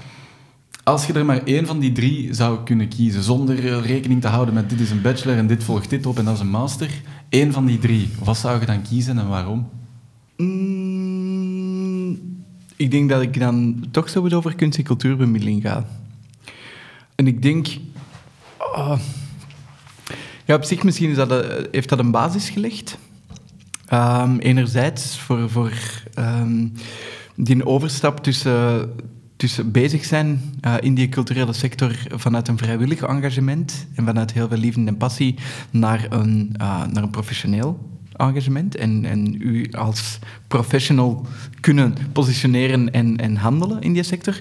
Als 0.91 1.07
je 1.07 1.13
er 1.13 1.25
maar 1.25 1.45
één 1.45 1.67
van 1.67 1.79
die 1.79 1.93
drie 1.93 2.35
zou 2.35 2.63
kunnen 2.65 2.89
kiezen, 2.89 3.23
zonder 3.23 3.81
rekening 3.81 4.21
te 4.21 4.29
houden 4.29 4.55
met 4.55 4.71
dit 4.71 4.81
is 4.81 4.91
een 4.91 5.01
bachelor 5.01 5.37
en 5.37 5.47
dit 5.47 5.65
volgt 5.65 5.91
dit 5.91 6.07
op 6.07 6.19
en 6.19 6.25
dat 6.25 6.35
is 6.35 6.41
een 6.41 6.49
master, 6.49 6.91
één 7.29 7.53
van 7.53 7.67
die 7.67 7.79
drie, 7.79 8.11
wat 8.25 8.37
zou 8.37 8.61
je 8.61 8.67
dan 8.67 8.83
kiezen 8.83 9.19
en 9.19 9.29
waarom? 9.29 9.69
Mm, 10.37 12.19
ik 12.77 12.91
denk 12.91 13.09
dat 13.09 13.23
ik 13.23 13.41
dan 13.41 13.85
toch 13.91 14.09
zo 14.09 14.29
over 14.29 14.55
kunst- 14.55 14.79
en 14.79 14.85
cultuurbemiddeling 14.85 15.63
ga. 15.63 15.87
En 17.15 17.27
ik 17.27 17.43
denk... 17.43 17.67
Oh, 18.59 18.99
ja, 20.45 20.55
op 20.55 20.65
zich 20.65 20.83
misschien 20.83 21.11
is 21.11 21.17
dat, 21.17 21.31
eh, 21.31 21.65
heeft 21.71 21.89
dat 21.89 21.99
een 21.99 22.11
basis 22.11 22.51
gelegd. 22.51 22.99
Um, 23.93 24.39
enerzijds 24.39 25.19
voor, 25.19 25.51
voor 25.51 25.73
um, 26.19 26.73
die 27.35 27.67
overstap 27.67 28.23
tussen 28.23 28.91
dus 29.41 29.61
bezig 29.65 30.05
zijn 30.05 30.55
uh, 30.67 30.75
in 30.81 30.95
die 30.95 31.09
culturele 31.09 31.53
sector 31.53 31.97
vanuit 32.09 32.49
een 32.49 32.59
vrijwillig 32.59 33.01
engagement 33.01 33.87
en 33.95 34.05
vanuit 34.05 34.33
heel 34.33 34.49
veel 34.49 34.59
liefde 34.59 34.85
en 34.85 34.97
passie 34.97 35.35
naar 35.71 36.07
een, 36.11 36.55
uh, 36.61 36.87
naar 36.87 37.03
een 37.03 37.11
professioneel 37.11 37.89
engagement 38.17 38.77
en, 38.77 39.05
en 39.05 39.37
u 39.39 39.71
als 39.73 40.19
professional 40.49 41.27
kunnen 41.61 41.95
positioneren 42.13 42.93
en, 42.93 43.17
en 43.17 43.37
handelen 43.37 43.81
in 43.81 43.93
die 43.93 44.03
sector. 44.03 44.41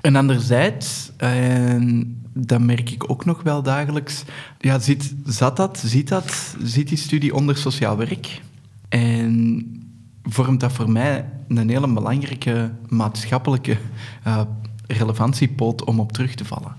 En 0.00 0.16
anderzijds, 0.16 1.10
en 1.16 2.16
dat 2.32 2.60
merk 2.60 2.90
ik 2.90 3.10
ook 3.10 3.24
nog 3.24 3.42
wel 3.42 3.62
dagelijks, 3.62 4.24
ja, 4.58 4.78
zit, 4.78 5.14
zat 5.24 5.56
dat, 5.56 5.82
ziet 5.84 6.08
dat, 6.08 6.56
zit 6.62 6.88
die 6.88 6.98
studie 6.98 7.34
onder 7.34 7.56
sociaal 7.56 7.96
werk. 7.96 8.40
En 8.88 9.83
vormt 10.28 10.60
dat 10.60 10.72
voor 10.72 10.90
mij 10.90 11.28
een 11.48 11.68
hele 11.68 11.92
belangrijke 11.92 12.70
maatschappelijke 12.88 13.76
uh, 14.26 14.40
om 15.84 16.00
op 16.00 16.12
terug 16.12 16.34
te 16.34 16.44
vallen. 16.44 16.76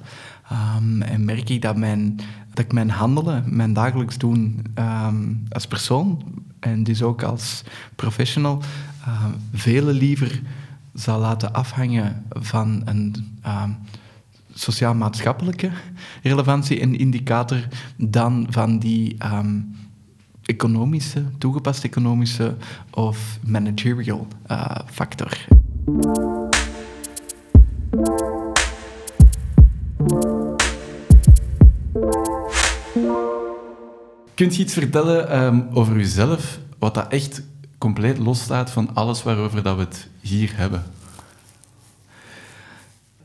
Um, 0.78 1.02
en 1.02 1.26
merk 1.26 1.50
ik 1.50 1.62
dat, 1.62 1.78
mijn, 1.78 2.20
dat 2.54 2.66
ik 2.66 2.74
mijn 2.74 2.90
handelen, 2.90 3.44
mijn 3.48 3.74
dagelijks 3.74 4.18
doen 4.18 4.66
um, 4.80 5.44
als 5.50 5.68
persoon 5.68 6.24
en 6.60 6.84
dus 6.84 7.02
ook 7.02 7.24
als 7.24 7.64
professional, 7.96 8.62
uh, 9.08 9.26
veel 9.54 9.86
liever 9.86 10.42
zal 10.94 11.20
laten 11.20 11.54
afhangen 11.54 12.24
van 12.30 12.82
een 12.86 13.16
sociaal-maatschappelijke 14.54 15.70
relevantie 16.24 16.80
en 16.80 16.98
indicator 16.98 17.68
dan 17.98 18.48
van 18.50 18.80
die 18.80 19.18
economische, 20.46 21.24
toegepaste 21.38 21.88
economische 21.88 22.56
of 22.92 23.40
managerial 23.44 24.28
uh, 24.52 24.76
factor. 24.92 25.38
Kun 34.34 34.52
je 34.52 34.60
iets 34.60 34.74
vertellen 34.74 35.30
ehm, 35.30 35.62
over 35.74 35.98
jezelf, 35.98 36.60
wat 36.80 36.94
dat 36.94 37.08
echt 37.08 37.42
compleet 37.78 38.18
losstaat 38.18 38.70
van 38.70 38.90
alles 38.94 39.24
waarover 39.24 39.64
dat 39.64 39.76
we 39.76 39.82
het 39.82 40.08
hier 40.20 40.52
hebben? 40.56 40.84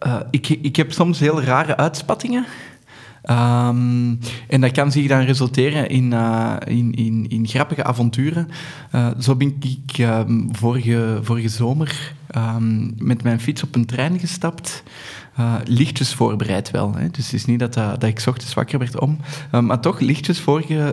Uh, 0.07 0.21
ik, 0.31 0.49
ik 0.49 0.77
heb 0.77 0.93
soms 0.93 1.19
heel 1.19 1.43
rare 1.43 1.77
uitspattingen. 1.77 2.45
Um, 3.25 4.19
en 4.49 4.61
dat 4.61 4.73
kan 4.73 4.93
zich 4.93 5.09
dan 5.09 5.21
resulteren 5.21 5.89
in, 5.89 6.13
uh, 6.13 6.57
in, 6.65 6.93
in, 6.93 7.27
in, 7.29 7.47
grappige 7.47 7.85
avonturen. 7.85 8.49
Uh, 8.95 9.09
zo 9.19 9.37
ben 9.37 9.57
ik 9.61 9.99
um, 9.99 10.49
vorige, 10.53 11.19
vorige 11.23 11.49
zomer 11.49 12.15
um, 12.37 12.95
met 12.99 13.23
mijn 13.23 13.41
fiets 13.41 13.63
op 13.63 13.75
een 13.75 13.87
trein 13.87 14.19
gestapt. 14.19 14.83
Uh, 15.41 15.55
lichtjes 15.65 16.15
voorbereid 16.15 16.71
wel. 16.71 16.95
Hè. 16.95 17.11
Dus 17.11 17.25
het 17.25 17.35
is 17.35 17.45
niet 17.45 17.59
dat, 17.59 17.75
dat 17.75 18.03
ik 18.03 18.23
ochtends 18.27 18.55
wakker 18.55 18.79
werd 18.79 19.01
om. 19.01 19.19
maar 19.51 19.81
toch 19.81 20.01
lichtjes 20.01 20.45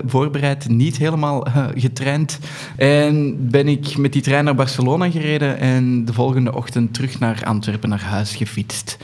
voorbereid, 0.06 0.70
niet 0.70 0.98
helemaal 0.98 1.48
getraind. 1.76 2.40
En 2.76 3.38
ben 3.50 3.68
ik 3.68 3.98
met 3.98 4.13
die 4.13 4.22
trein 4.22 4.44
naar 4.44 4.56
Barcelona 4.56 5.12
gereden 5.12 5.58
en 5.60 6.06
de 6.06 6.13
volgende 6.13 6.56
ochtend 6.56 6.94
terug 6.94 7.20
naar 7.20 7.42
Antwerpen, 7.46 7.90
naar 7.90 8.04
huis 8.04 8.36
gefietst. 8.36 8.98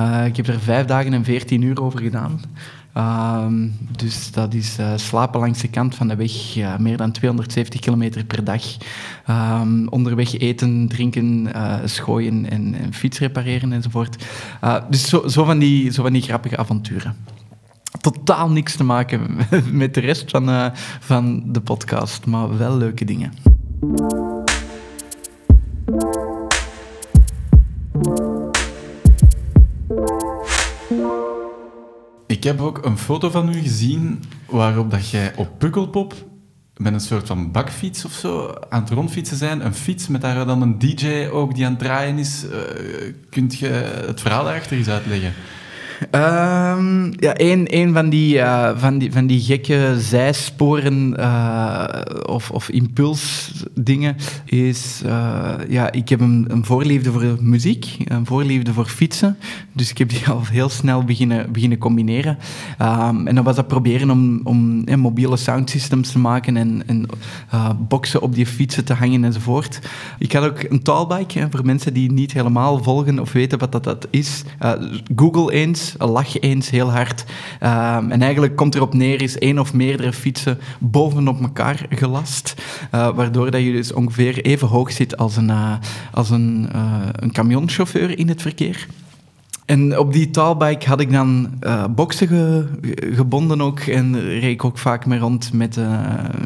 Uh, 0.00 0.26
ik 0.26 0.36
heb 0.36 0.46
er 0.46 0.60
vijf 0.60 0.86
dagen 0.86 1.12
en 1.12 1.24
veertien 1.24 1.62
uur 1.62 1.82
over 1.82 2.00
gedaan. 2.00 2.40
Uh, 2.96 3.46
dus 3.96 4.32
dat 4.32 4.54
is 4.54 4.78
uh, 4.78 4.92
slapen 4.96 5.40
langs 5.40 5.60
de 5.60 5.68
kant 5.68 5.94
van 5.94 6.08
de 6.08 6.16
weg, 6.16 6.54
ja, 6.54 6.76
meer 6.78 6.96
dan 6.96 7.12
270 7.12 7.80
kilometer 7.80 8.24
per 8.24 8.44
dag. 8.44 8.62
Um, 9.30 9.88
onderweg 9.88 10.38
eten, 10.38 10.88
drinken, 10.88 11.48
schooien 11.84 12.50
en, 12.50 12.74
en, 12.74 12.94
fiets 12.94 13.18
repareren 13.18 13.72
enzovoort. 13.72 14.24
dus 14.90 15.08
zo, 15.08 15.28
zo, 15.28 15.44
van 15.44 15.58
die, 15.58 15.92
zo 15.92 16.02
van 16.02 16.12
die 16.12 16.22
grappige 16.22 16.56
avonturen. 16.56 17.16
Totaal 18.00 18.50
niks 18.50 18.76
te 18.76 18.84
maken 18.84 19.36
met 19.72 19.94
de 19.94 20.00
rest 20.00 20.30
van, 20.30 20.72
van 21.00 21.42
de 21.46 21.60
podcast, 21.60 22.26
maar 22.26 22.58
wel 22.58 22.76
leuke 22.76 23.04
dingen. 23.04 23.32
Ik 32.38 32.44
heb 32.44 32.60
ook 32.60 32.84
een 32.84 32.98
foto 32.98 33.30
van 33.30 33.48
u 33.48 33.60
gezien 33.60 34.22
waarop 34.46 34.90
dat 34.90 35.10
jij 35.10 35.32
op 35.36 35.58
Pukkelpop 35.58 36.14
met 36.76 36.92
een 36.92 37.00
soort 37.00 37.26
van 37.26 37.52
bakfiets 37.52 38.04
of 38.04 38.12
zo 38.12 38.54
aan 38.68 38.80
het 38.80 38.90
rondfietsen 38.90 39.36
zijn. 39.36 39.64
Een 39.64 39.74
fiets 39.74 40.08
met 40.08 40.20
daar 40.20 40.46
dan 40.46 40.62
een 40.62 40.78
DJ 40.78 41.28
ook 41.32 41.54
die 41.54 41.64
aan 41.64 41.70
het 41.70 41.80
draaien 41.80 42.18
is. 42.18 42.44
Uh, 42.44 42.52
kunt 43.30 43.58
je 43.58 43.66
het 44.06 44.20
verhaal 44.20 44.44
daarachter 44.44 44.76
eens 44.76 44.88
uitleggen? 44.88 45.32
Um, 46.00 47.12
ja, 47.16 47.40
een, 47.40 47.66
een 47.70 47.92
van, 47.92 48.08
die, 48.08 48.36
uh, 48.36 48.70
van, 48.76 48.98
die, 48.98 49.12
van 49.12 49.26
die 49.26 49.40
gekke 49.40 49.94
zijsporen 49.98 51.14
uh, 51.18 51.84
of, 52.26 52.50
of 52.50 52.68
impulsdingen 52.68 54.16
is... 54.44 55.02
Uh, 55.06 55.54
ja, 55.68 55.92
ik 55.92 56.08
heb 56.08 56.20
een, 56.20 56.44
een, 56.48 56.64
voorliefde 56.64 57.12
voor 57.12 57.36
muziek, 57.40 57.96
een 58.04 58.26
voorliefde 58.26 58.72
voor 58.72 58.86
fietsen. 58.86 59.36
Dus 59.72 59.90
ik 59.90 59.98
heb 59.98 60.08
die 60.08 60.26
al 60.30 60.42
heel 60.50 60.68
snel 60.68 61.04
beginnen, 61.04 61.52
beginnen 61.52 61.78
combineren. 61.78 62.38
Um, 62.82 63.26
en 63.26 63.34
dan 63.34 63.44
was 63.44 63.56
dat 63.56 63.68
proberen 63.68 64.10
om, 64.10 64.40
om 64.44 64.82
ja, 64.84 64.96
mobiele 64.96 65.36
soundsystems 65.36 66.12
te 66.12 66.18
maken 66.18 66.56
en, 66.56 66.82
en 66.86 67.06
boxen 67.88 68.22
op 68.22 68.34
die 68.34 68.46
fietsen 68.46 68.84
te 68.84 68.94
hangen 68.94 69.24
enzovoort. 69.24 69.78
Ik 70.18 70.32
had 70.32 70.44
ook 70.44 70.62
een 70.62 70.82
tallbike, 70.82 71.38
hè, 71.38 71.46
voor 71.50 71.64
mensen 71.64 71.94
die 71.94 72.12
niet 72.12 72.32
helemaal 72.32 72.82
volgen 72.82 73.18
of 73.18 73.32
weten 73.32 73.58
wat 73.58 73.72
dat, 73.72 73.84
dat 73.84 74.08
is. 74.10 74.44
Google 75.16 75.52
eens 75.52 75.87
lach 75.98 76.40
eens 76.40 76.70
heel 76.70 76.90
hard. 76.90 77.24
Um, 77.62 78.10
en 78.10 78.22
eigenlijk 78.22 78.56
komt 78.56 78.74
erop 78.74 78.94
neer, 78.94 79.22
is 79.22 79.38
één 79.38 79.58
of 79.58 79.72
meerdere 79.72 80.12
fietsen 80.12 80.58
bovenop 80.78 81.40
elkaar 81.40 81.86
gelast. 81.90 82.54
Uh, 82.94 83.14
waardoor 83.14 83.50
dat 83.50 83.62
je 83.62 83.72
dus 83.72 83.92
ongeveer 83.92 84.44
even 84.44 84.68
hoog 84.68 84.92
zit 84.92 85.16
als 85.16 85.36
een, 85.36 85.48
uh, 85.48 85.72
als 86.12 86.30
een, 86.30 86.68
uh, 86.74 86.92
een 87.12 87.32
camionchauffeur 87.32 88.18
in 88.18 88.28
het 88.28 88.42
verkeer. 88.42 88.86
En 89.68 89.98
op 89.98 90.12
die 90.12 90.30
taalbike 90.30 90.88
had 90.88 91.00
ik 91.00 91.12
dan 91.12 91.48
uh, 91.60 91.84
boksen 91.90 92.28
ge, 92.28 92.66
gebonden 93.14 93.60
ook. 93.60 93.80
En 93.80 94.20
reed 94.20 94.52
ik 94.52 94.64
ook 94.64 94.78
vaak 94.78 95.06
mee 95.06 95.18
rond 95.18 95.52
met 95.52 95.76
uh, 95.76 96.00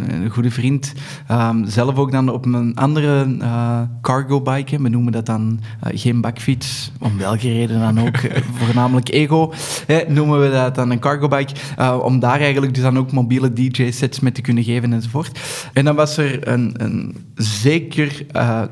een 0.09 0.31
goede 0.31 0.51
vriend. 0.51 0.93
Um, 1.31 1.65
zelf 1.67 1.97
ook 1.97 2.13
dan 2.13 2.29
op 2.29 2.45
een 2.45 2.75
andere 2.75 3.27
uh, 3.41 3.81
cargo 4.01 4.41
bike, 4.41 4.83
we 4.83 4.89
noemen 4.89 5.13
dat 5.13 5.27
dan 5.27 5.61
geen 5.81 6.21
bakfiets, 6.21 6.93
om 7.01 7.19
welke 7.19 7.53
reden 7.53 7.81
dan 7.81 8.07
ook, 8.07 8.17
voornamelijk 8.65 9.09
ego, 9.09 9.53
hè, 9.87 10.03
noemen 10.09 10.41
we 10.41 10.51
dat 10.51 10.75
dan 10.75 10.91
een 10.91 10.99
cargo 10.99 11.29
bike, 11.29 11.55
om 12.03 12.21
daar 12.21 12.41
eigenlijk 12.41 12.75
dus 12.75 12.83
dan 12.83 12.99
ook 12.99 13.13
mobiele 13.13 13.53
DJ-sets 13.53 14.21
mee 14.21 14.33
te 14.33 14.41
kunnen 14.41 14.65
geven 14.65 14.93
enzovoort. 14.93 15.41
En 15.73 15.85
dan 15.85 15.95
was 15.95 16.17
er 16.17 16.49
een, 16.49 16.75
een 16.77 17.17
zeker 17.35 18.27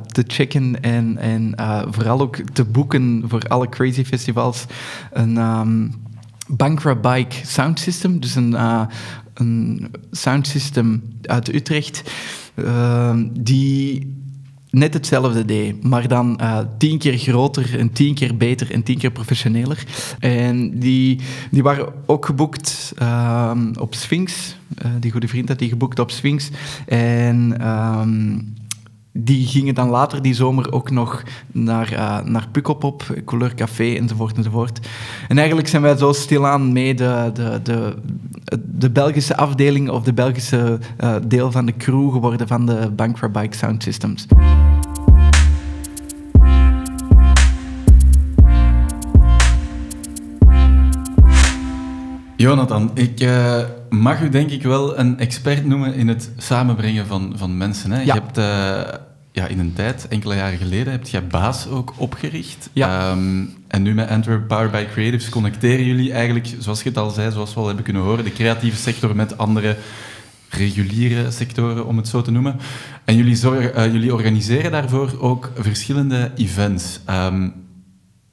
te 0.06 0.24
checken 0.26 0.82
en, 0.82 1.18
en 1.18 1.54
vooral 1.90 2.20
ook 2.20 2.36
te 2.52 2.64
boeken 2.64 3.22
voor 3.26 3.42
alle 3.48 3.68
crazy 3.68 4.04
festivals 4.04 4.38
een 5.12 5.36
um, 5.36 5.94
Bankra 6.48 6.94
Bike 6.94 7.36
Sound 7.46 7.80
System, 7.80 8.20
dus 8.20 8.34
een, 8.34 8.52
uh, 8.52 8.82
een 9.34 9.90
sound 10.10 10.46
system 10.46 11.02
uit 11.22 11.54
Utrecht, 11.54 12.02
uh, 12.54 13.16
die 13.32 14.18
net 14.70 14.94
hetzelfde 14.94 15.44
deed, 15.44 15.84
maar 15.84 16.08
dan 16.08 16.38
uh, 16.40 16.58
tien 16.78 16.98
keer 16.98 17.18
groter 17.18 17.78
en 17.78 17.92
tien 17.92 18.14
keer 18.14 18.36
beter 18.36 18.70
en 18.72 18.82
tien 18.82 18.98
keer 18.98 19.10
professioneler. 19.10 19.84
En 20.18 20.78
die, 20.78 21.20
die 21.50 21.62
waren 21.62 21.92
ook 22.06 22.26
geboekt 22.26 22.92
uh, 23.02 23.52
op 23.78 23.94
Sphinx. 23.94 24.56
Uh, 24.84 24.90
die 25.00 25.10
goede 25.10 25.28
vriend 25.28 25.48
had 25.48 25.58
die 25.58 25.68
geboekt 25.68 25.98
op 25.98 26.10
Sphinx. 26.10 26.50
En 26.86 27.56
die 29.12 29.46
gingen 29.46 29.74
dan 29.74 29.88
later 29.88 30.22
die 30.22 30.34
zomer 30.34 30.72
ook 30.72 30.90
nog 30.90 31.22
naar, 31.52 31.92
uh, 31.92 32.20
naar 32.20 32.48
Pukkelpop, 32.52 33.22
Couleur 33.24 33.54
Café 33.54 33.94
enzovoort 33.94 34.36
enzovoort. 34.36 34.88
En 35.28 35.38
eigenlijk 35.38 35.68
zijn 35.68 35.82
wij 35.82 35.96
zo 35.96 36.12
stilaan 36.12 36.72
mee 36.72 36.94
de, 36.94 37.30
de, 37.34 37.60
de, 37.62 37.96
de 38.64 38.90
Belgische 38.90 39.36
afdeling 39.36 39.90
of 39.90 40.02
de 40.02 40.12
Belgische 40.12 40.78
uh, 41.00 41.14
deel 41.26 41.50
van 41.50 41.66
de 41.66 41.76
crew 41.76 42.12
geworden 42.12 42.48
van 42.48 42.66
de 42.66 42.90
Bankra 42.96 43.28
Bike 43.28 43.56
Sound 43.56 43.82
Systems. 43.82 44.26
Jonathan, 52.40 52.90
ik 52.94 53.20
uh, 53.20 53.62
mag 53.90 54.20
u 54.20 54.28
denk 54.28 54.50
ik 54.50 54.62
wel 54.62 54.98
een 54.98 55.18
expert 55.18 55.64
noemen 55.64 55.94
in 55.94 56.08
het 56.08 56.30
samenbrengen 56.36 57.06
van, 57.06 57.32
van 57.36 57.56
mensen. 57.56 57.90
Hè? 57.90 58.02
Ja. 58.02 58.04
Je 58.04 58.20
hebt 58.20 58.38
uh, 58.38 58.98
ja, 59.32 59.46
in 59.46 59.58
een 59.58 59.72
tijd, 59.72 60.08
enkele 60.08 60.34
jaren 60.34 60.58
geleden, 60.58 60.92
heb 60.92 61.06
je 61.06 61.20
Baas 61.20 61.68
ook 61.68 61.94
opgericht. 61.96 62.70
Ja. 62.72 63.10
Um, 63.10 63.54
en 63.68 63.82
nu 63.82 63.94
met 63.94 64.08
Antwerp 64.08 64.48
Power 64.48 64.70
by 64.70 64.84
Creatives 64.92 65.28
connecteren 65.28 65.84
jullie 65.84 66.12
eigenlijk, 66.12 66.54
zoals 66.58 66.82
je 66.82 66.88
het 66.88 66.98
al 66.98 67.10
zei, 67.10 67.32
zoals 67.32 67.54
we 67.54 67.60
al 67.60 67.66
hebben 67.66 67.84
kunnen 67.84 68.02
horen, 68.02 68.24
de 68.24 68.32
creatieve 68.32 68.76
sector 68.76 69.16
met 69.16 69.38
andere 69.38 69.76
reguliere 70.48 71.30
sectoren, 71.30 71.86
om 71.86 71.96
het 71.96 72.08
zo 72.08 72.22
te 72.22 72.30
noemen. 72.30 72.56
En 73.04 73.16
jullie, 73.16 73.36
zorgen, 73.36 73.78
uh, 73.78 73.92
jullie 73.92 74.14
organiseren 74.14 74.70
daarvoor 74.70 75.16
ook 75.18 75.50
verschillende 75.56 76.30
events. 76.36 77.00
Um, 77.10 77.52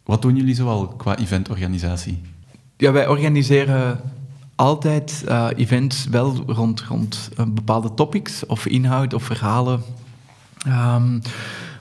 wat 0.04 0.22
doen 0.22 0.36
jullie 0.36 0.56
zoal 0.56 0.88
qua 0.88 1.18
eventorganisatie? 1.18 2.22
Ja, 2.78 2.92
wij 2.92 3.08
organiseren 3.08 4.00
altijd 4.56 5.24
uh, 5.28 5.48
events 5.56 6.06
wel 6.06 6.44
rond, 6.48 6.82
rond 6.82 7.30
uh, 7.40 7.46
bepaalde 7.46 7.94
topics 7.94 8.46
of 8.46 8.66
inhoud 8.66 9.14
of 9.14 9.24
verhalen. 9.24 9.82
Um, 10.68 11.22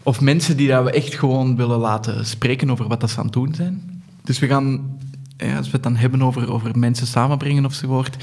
of 0.02 0.20
mensen 0.20 0.56
die 0.56 0.68
dat 0.68 0.84
we 0.84 0.90
echt 0.90 1.14
gewoon 1.14 1.56
willen 1.56 1.78
laten 1.78 2.26
spreken 2.26 2.70
over 2.70 2.88
wat 2.88 3.00
dat 3.00 3.10
ze 3.10 3.18
aan 3.18 3.24
het 3.24 3.32
doen 3.32 3.54
zijn. 3.54 4.02
Dus 4.22 4.38
we 4.38 4.46
gaan, 4.46 4.98
ja, 5.36 5.56
als 5.56 5.66
we 5.66 5.72
het 5.72 5.82
dan 5.82 5.96
hebben 5.96 6.22
over, 6.22 6.52
over 6.52 6.78
mensen 6.78 7.06
samenbrengen 7.06 7.64
ofzovoort, 7.64 8.16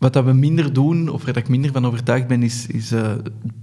wat 0.00 0.12
dat 0.12 0.24
we 0.24 0.32
minder 0.32 0.72
doen, 0.72 1.08
of 1.08 1.24
waar 1.24 1.36
ik 1.36 1.48
minder 1.48 1.72
van 1.72 1.86
overtuigd 1.86 2.26
ben, 2.26 2.42
is, 2.42 2.66
is 2.66 2.92
uh, 2.92 3.12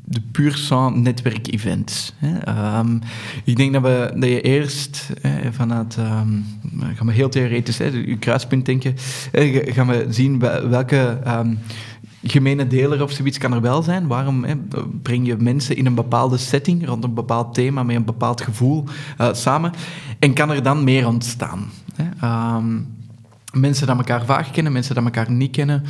de 0.04 0.22
puur 0.32 0.56
sans 0.56 0.98
netwerk-events. 0.98 2.14
Um, 2.48 3.02
ik 3.44 3.56
denk 3.56 3.74
dat, 3.74 3.82
we, 3.82 4.14
dat 4.16 4.30
je 4.30 4.42
eerst 4.42 5.14
vanuit, 5.52 5.98
um, 5.98 6.46
gaan 6.96 7.08
we 7.08 7.14
heel 7.14 7.30
theoretisch, 7.30 7.78
hè, 7.78 7.86
je 7.86 8.18
kruispunt 8.18 8.66
denken, 8.66 8.96
hè, 9.32 9.62
gaan 9.66 9.88
we 9.88 10.06
zien 10.10 10.40
welke 10.70 11.20
um, 11.28 11.60
gemene 12.24 12.68
deler 12.68 13.04
of 13.04 13.12
zoiets 13.12 13.38
kan 13.38 13.54
er 13.54 13.62
wel 13.62 13.82
zijn. 13.84 14.08
Waarom 14.08 14.44
hè, 14.44 14.56
breng 15.02 15.28
je 15.28 15.36
mensen 15.38 15.76
in 15.76 15.86
een 15.86 15.96
bepaalde 15.96 16.38
setting, 16.38 16.88
rond 16.88 17.04
een 17.04 17.14
bepaald 17.14 17.54
thema, 17.54 17.84
met 17.84 17.96
een 17.96 18.06
bepaald 18.06 18.42
gevoel 18.42 18.84
uh, 19.22 19.34
samen, 19.34 19.72
en 20.20 20.34
kan 20.34 20.50
er 20.50 20.64
dan 20.64 20.84
meer 20.84 21.08
ontstaan? 21.08 21.66
Hè? 21.96 22.06
Mensen 23.54 23.88
dat 23.88 23.98
elkaar 23.98 24.26
vaag 24.26 24.52
kennen, 24.52 24.72
mensen 24.72 24.96
dat 24.96 25.04
elkaar 25.04 25.32
niet 25.32 25.52
kennen, 25.52 25.84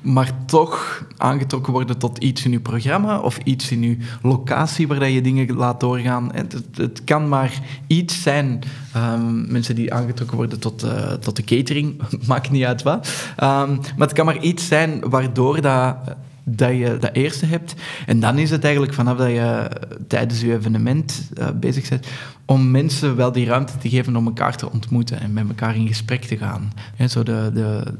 maar 0.00 0.30
toch 0.46 1.04
aangetrokken 1.16 1.72
worden 1.72 1.98
tot 1.98 2.18
iets 2.18 2.44
in 2.44 2.52
uw 2.52 2.60
programma 2.60 3.18
of 3.20 3.38
iets 3.44 3.70
in 3.70 3.82
uw 3.82 3.96
locatie 4.22 4.88
waar 4.88 5.08
je 5.08 5.20
dingen 5.20 5.54
laat 5.54 5.80
doorgaan. 5.80 6.30
Het, 6.34 6.62
het, 6.76 7.04
kan 7.04 7.28
maar 7.28 7.60
iets 7.86 8.22
zijn. 8.22 8.62
Um, 8.96 9.52
mensen 9.52 9.74
die 9.74 9.94
aangetrokken 9.94 10.36
worden 10.36 10.58
tot, 10.60 10.84
uh, 10.84 11.12
tot 11.12 11.36
de 11.36 11.44
catering, 11.44 12.02
maakt 12.26 12.50
niet 12.50 12.64
uit 12.64 12.82
wat. 12.82 13.08
Um, 13.36 13.80
maar 13.96 14.08
het 14.08 14.12
kan 14.12 14.26
maar 14.26 14.40
iets 14.40 14.66
zijn 14.66 15.00
waardoor 15.10 15.60
dat 15.60 15.96
dat 16.44 16.70
je 16.70 16.96
dat 17.00 17.10
eerste 17.12 17.46
hebt. 17.46 17.74
En 18.06 18.20
dan 18.20 18.38
is 18.38 18.50
het 18.50 18.62
eigenlijk 18.64 18.94
vanaf 18.94 19.16
dat 19.16 19.28
je 19.28 19.70
tijdens 20.08 20.40
je 20.40 20.52
evenement 20.52 21.30
uh, 21.38 21.48
bezig 21.54 21.88
bent, 21.88 22.06
om 22.44 22.70
mensen 22.70 23.16
wel 23.16 23.32
die 23.32 23.46
ruimte 23.46 23.78
te 23.78 23.88
geven 23.88 24.16
om 24.16 24.26
elkaar 24.26 24.56
te 24.56 24.70
ontmoeten 24.70 25.20
en 25.20 25.32
met 25.32 25.48
elkaar 25.48 25.76
in 25.76 25.86
gesprek 25.86 26.24
te 26.24 26.36
gaan. 26.36 26.72
zo 27.08 27.22
de, 27.22 27.50
de, 27.54 27.94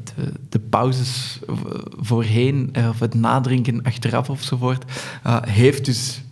de, 0.48 0.58
pauzes 0.58 1.38
voorheen, 2.00 2.68
eh, 2.72 2.88
of 2.88 3.00
het 3.00 3.14
nadrinken 3.14 3.82
achteraf 3.82 4.30
ofzovoort, 4.30 4.84
uh, 5.26 5.36
heeft 5.42 5.84
dus 5.84 6.22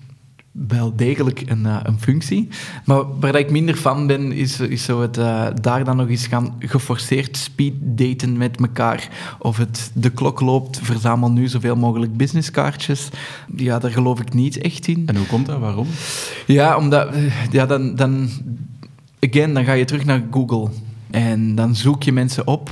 wel 0.52 0.96
degelijk 0.96 1.42
een, 1.46 1.60
uh, 1.60 1.80
een 1.82 2.00
functie. 2.00 2.48
Maar 2.84 3.18
waar 3.20 3.34
ik 3.34 3.50
minder 3.50 3.76
van 3.76 4.06
ben, 4.06 4.32
is, 4.32 4.60
is 4.60 4.84
zo 4.84 5.00
het 5.00 5.18
uh, 5.18 5.46
daar 5.60 5.84
dan 5.84 5.96
nog 5.96 6.08
eens 6.08 6.26
gaan 6.26 6.54
geforceerd 6.58 7.36
speeddaten 7.36 8.36
met 8.36 8.60
elkaar. 8.60 9.08
Of 9.38 9.56
het 9.56 9.90
de 9.94 10.10
klok 10.10 10.40
loopt, 10.40 10.78
verzamel 10.82 11.30
nu 11.30 11.48
zoveel 11.48 11.76
mogelijk 11.76 12.16
businesskaartjes. 12.16 13.08
Ja, 13.56 13.78
daar 13.78 13.90
geloof 13.90 14.20
ik 14.20 14.34
niet 14.34 14.58
echt 14.58 14.86
in. 14.86 15.02
En 15.06 15.16
hoe 15.16 15.26
komt 15.26 15.46
dat? 15.46 15.58
Waarom? 15.58 15.86
Ja, 16.46 16.76
omdat... 16.76 17.08
Ja, 17.50 17.66
dan, 17.66 17.94
dan, 17.94 18.28
again, 19.20 19.54
dan 19.54 19.64
ga 19.64 19.72
je 19.72 19.84
terug 19.84 20.04
naar 20.04 20.22
Google. 20.30 20.68
En 21.10 21.54
dan 21.54 21.74
zoek 21.74 22.02
je 22.02 22.12
mensen 22.12 22.46
op, 22.46 22.70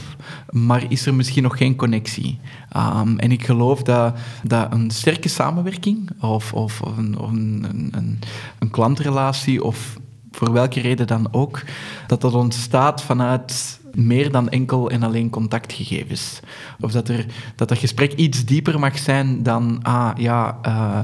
maar 0.51 0.85
is 0.89 1.07
er 1.07 1.15
misschien 1.15 1.43
nog 1.43 1.57
geen 1.57 1.77
connectie. 1.77 2.39
Um, 2.77 3.19
en 3.19 3.33
ik 3.33 3.45
geloof 3.45 3.83
dat, 3.83 4.17
dat 4.43 4.73
een 4.73 4.91
sterke 4.91 5.29
samenwerking 5.29 6.11
of, 6.21 6.53
of, 6.53 6.83
of, 6.83 6.97
een, 6.97 7.17
een, 7.23 7.67
een, 7.91 8.19
een, 8.59 8.71
klantrelatie 8.71 9.65
of 9.65 9.97
voor 10.31 10.53
welke 10.53 10.81
reden 10.81 11.07
dan 11.07 11.29
ook, 11.31 11.63
dat 12.07 12.21
dat 12.21 12.35
ontstaat 12.35 13.03
vanuit 13.03 13.81
meer 13.95 14.31
dan 14.31 14.49
enkel 14.49 14.91
en 14.91 15.03
alleen 15.03 15.31
contactgegevens. 15.31 16.41
Of 16.81 16.93
dat, 16.93 17.09
er, 17.09 17.27
dat 17.57 17.69
dat 17.69 17.79
gesprek 17.79 18.13
iets 18.13 18.45
dieper 18.45 18.79
mag 18.79 18.99
zijn 18.99 19.43
dan, 19.43 19.83
ah 19.83 20.11
ja, 20.17 20.59
uh, 20.67 20.99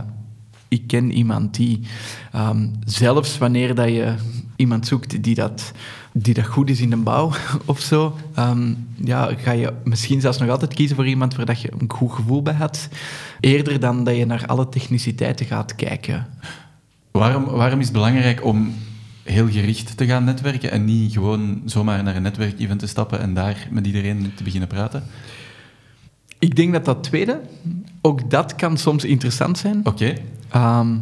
ik 0.68 0.86
ken 0.86 1.12
iemand 1.12 1.54
die. 1.54 1.80
Um, 2.36 2.72
zelfs 2.84 3.38
wanneer 3.38 3.74
dat 3.74 3.88
je 3.88 4.14
iemand 4.56 4.86
zoekt 4.86 5.22
die 5.22 5.34
dat 5.34 5.72
die 6.16 6.34
dat 6.34 6.46
goed 6.46 6.70
is 6.70 6.80
in 6.80 6.90
de 6.90 6.96
bouw 6.96 7.30
of 7.64 7.80
zo, 7.80 8.18
um, 8.38 8.88
ja, 8.94 9.30
ga 9.36 9.52
je 9.52 9.72
misschien 9.84 10.20
zelfs 10.20 10.38
nog 10.38 10.48
altijd 10.48 10.74
kiezen 10.74 10.96
voor 10.96 11.06
iemand 11.06 11.36
waar 11.36 11.46
dat 11.46 11.60
je 11.60 11.72
een 11.78 11.90
goed 11.92 12.12
gevoel 12.12 12.42
bij 12.42 12.54
hebt, 12.54 12.88
eerder 13.40 13.80
dan 13.80 14.04
dat 14.04 14.16
je 14.16 14.26
naar 14.26 14.46
alle 14.46 14.68
techniciteiten 14.68 15.46
gaat 15.46 15.74
kijken. 15.74 16.26
Waarom, 17.10 17.44
waarom 17.44 17.78
is 17.78 17.84
het 17.84 17.94
belangrijk 17.94 18.44
om 18.44 18.74
heel 19.22 19.48
gericht 19.48 19.96
te 19.96 20.06
gaan 20.06 20.24
netwerken 20.24 20.70
en 20.70 20.84
niet 20.84 21.12
gewoon 21.12 21.62
zomaar 21.64 22.02
naar 22.02 22.16
een 22.16 22.22
netwerkevent 22.22 22.78
te 22.78 22.86
stappen 22.86 23.20
en 23.20 23.34
daar 23.34 23.68
met 23.70 23.86
iedereen 23.86 24.32
te 24.34 24.42
beginnen 24.42 24.68
praten? 24.68 25.02
Ik 26.38 26.56
denk 26.56 26.72
dat 26.72 26.84
dat 26.84 27.02
tweede, 27.02 27.40
ook 28.00 28.30
dat 28.30 28.54
kan 28.54 28.76
soms 28.76 29.04
interessant 29.04 29.58
zijn. 29.58 29.80
Oké. 29.84 30.14
Ehm, 30.50 30.96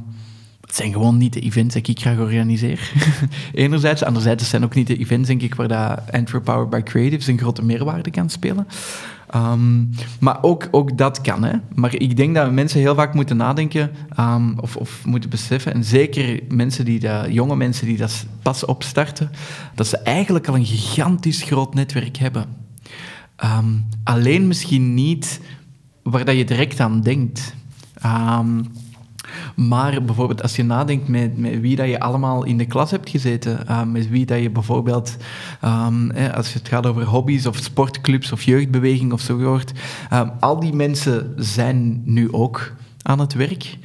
het 0.73 0.81
zijn 0.81 0.93
gewoon 0.93 1.17
niet 1.17 1.33
de 1.33 1.41
events 1.41 1.75
die 1.75 1.83
ik 1.85 2.01
graag 2.01 2.19
organiseer. 2.19 2.93
Enerzijds. 3.53 4.05
Anderzijds 4.05 4.49
zijn 4.49 4.65
ook 4.65 4.75
niet 4.75 4.87
de 4.87 4.97
events, 4.97 5.29
denk 5.29 5.43
ik, 5.43 5.55
waar 5.55 5.69
dat 5.69 6.13
Antwerp 6.13 6.45
Power 6.45 6.69
by 6.69 6.83
Creatives 6.83 7.27
een 7.27 7.39
grote 7.39 7.65
meerwaarde 7.65 8.11
kan 8.11 8.31
spelen. 8.31 8.67
Um, 9.35 9.91
maar 10.21 10.43
ook, 10.43 10.69
ook 10.71 10.99
dat 10.99 11.21
kan. 11.21 11.45
Hè. 11.45 11.53
Maar 11.75 11.95
ik 11.95 12.17
denk 12.17 12.35
dat 12.35 12.53
mensen 12.53 12.81
heel 12.81 12.95
vaak 12.95 13.15
moeten 13.15 13.37
nadenken 13.37 13.91
um, 14.21 14.59
of, 14.59 14.77
of, 14.77 15.05
moeten 15.05 15.31
beseffen, 15.31 15.75
en 15.75 15.85
zeker 15.85 16.41
mensen 16.49 16.85
die 16.85 17.01
dat, 17.01 17.33
jonge 17.33 17.57
mensen 17.57 17.87
die 17.87 17.97
dat 17.97 18.27
pas 18.43 18.65
opstarten, 18.65 19.31
dat 19.75 19.87
ze 19.87 19.99
eigenlijk 19.99 20.49
al 20.49 20.55
een 20.55 20.67
gigantisch 20.67 21.43
groot 21.43 21.75
netwerk 21.75 22.17
hebben. 22.17 22.45
Um, 23.45 23.85
alleen 24.05 24.47
misschien 24.47 24.95
niet 24.95 25.41
waar 26.03 26.25
dat 26.25 26.37
je 26.37 26.45
direct 26.45 26.81
aan 26.81 27.01
denkt. 27.01 27.55
Maar 29.55 30.03
bijvoorbeeld 30.03 30.42
als 30.42 30.57
je 30.57 30.64
nadenkt 30.64 31.09
met, 31.09 31.38
met 31.38 31.61
wie 31.61 31.77
dat 31.77 31.88
je 31.88 32.01
allemaal 32.01 32.45
in 32.45 32.59
de 32.59 32.66
klas 32.66 32.90
hebt 32.90 33.11
gezeten, 33.11 33.59
uh, 33.68 33.83
met 33.83 34.09
wie 34.09 34.27
dat 34.27 34.40
je 34.40 34.51
bijvoorbeeld, 34.51 35.16
um, 35.64 36.11
als 36.11 36.53
het 36.53 36.68
gaat 36.68 36.87
over 36.87 37.05
hobby's 37.05 37.47
of 37.47 37.57
sportclubs 37.57 38.33
of 38.33 38.42
jeugdbeweging 38.42 39.12
of 39.12 39.21
zo 39.21 39.40
hoort, 39.40 39.73
um, 40.12 40.31
al 40.40 40.61
die 40.61 40.73
mensen 40.73 41.35
zijn 41.37 42.03
nu 42.05 42.33
ook 42.33 42.73
aan 43.03 43.18
het 43.18 43.33
werk. 43.33 43.79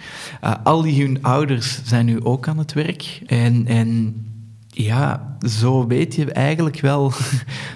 Uh, 0.44 0.54
al 0.64 0.82
die 0.82 1.02
hun 1.02 1.24
ouders 1.24 1.82
zijn 1.84 2.06
nu 2.06 2.24
ook 2.24 2.48
aan 2.48 2.58
het 2.58 2.74
werk. 2.74 3.22
En, 3.26 3.66
en 3.68 4.16
ja, 4.68 5.38
zo 5.48 5.88
weet 5.88 6.16
je 6.16 6.32
eigenlijk 6.32 6.80
wel, 6.80 7.12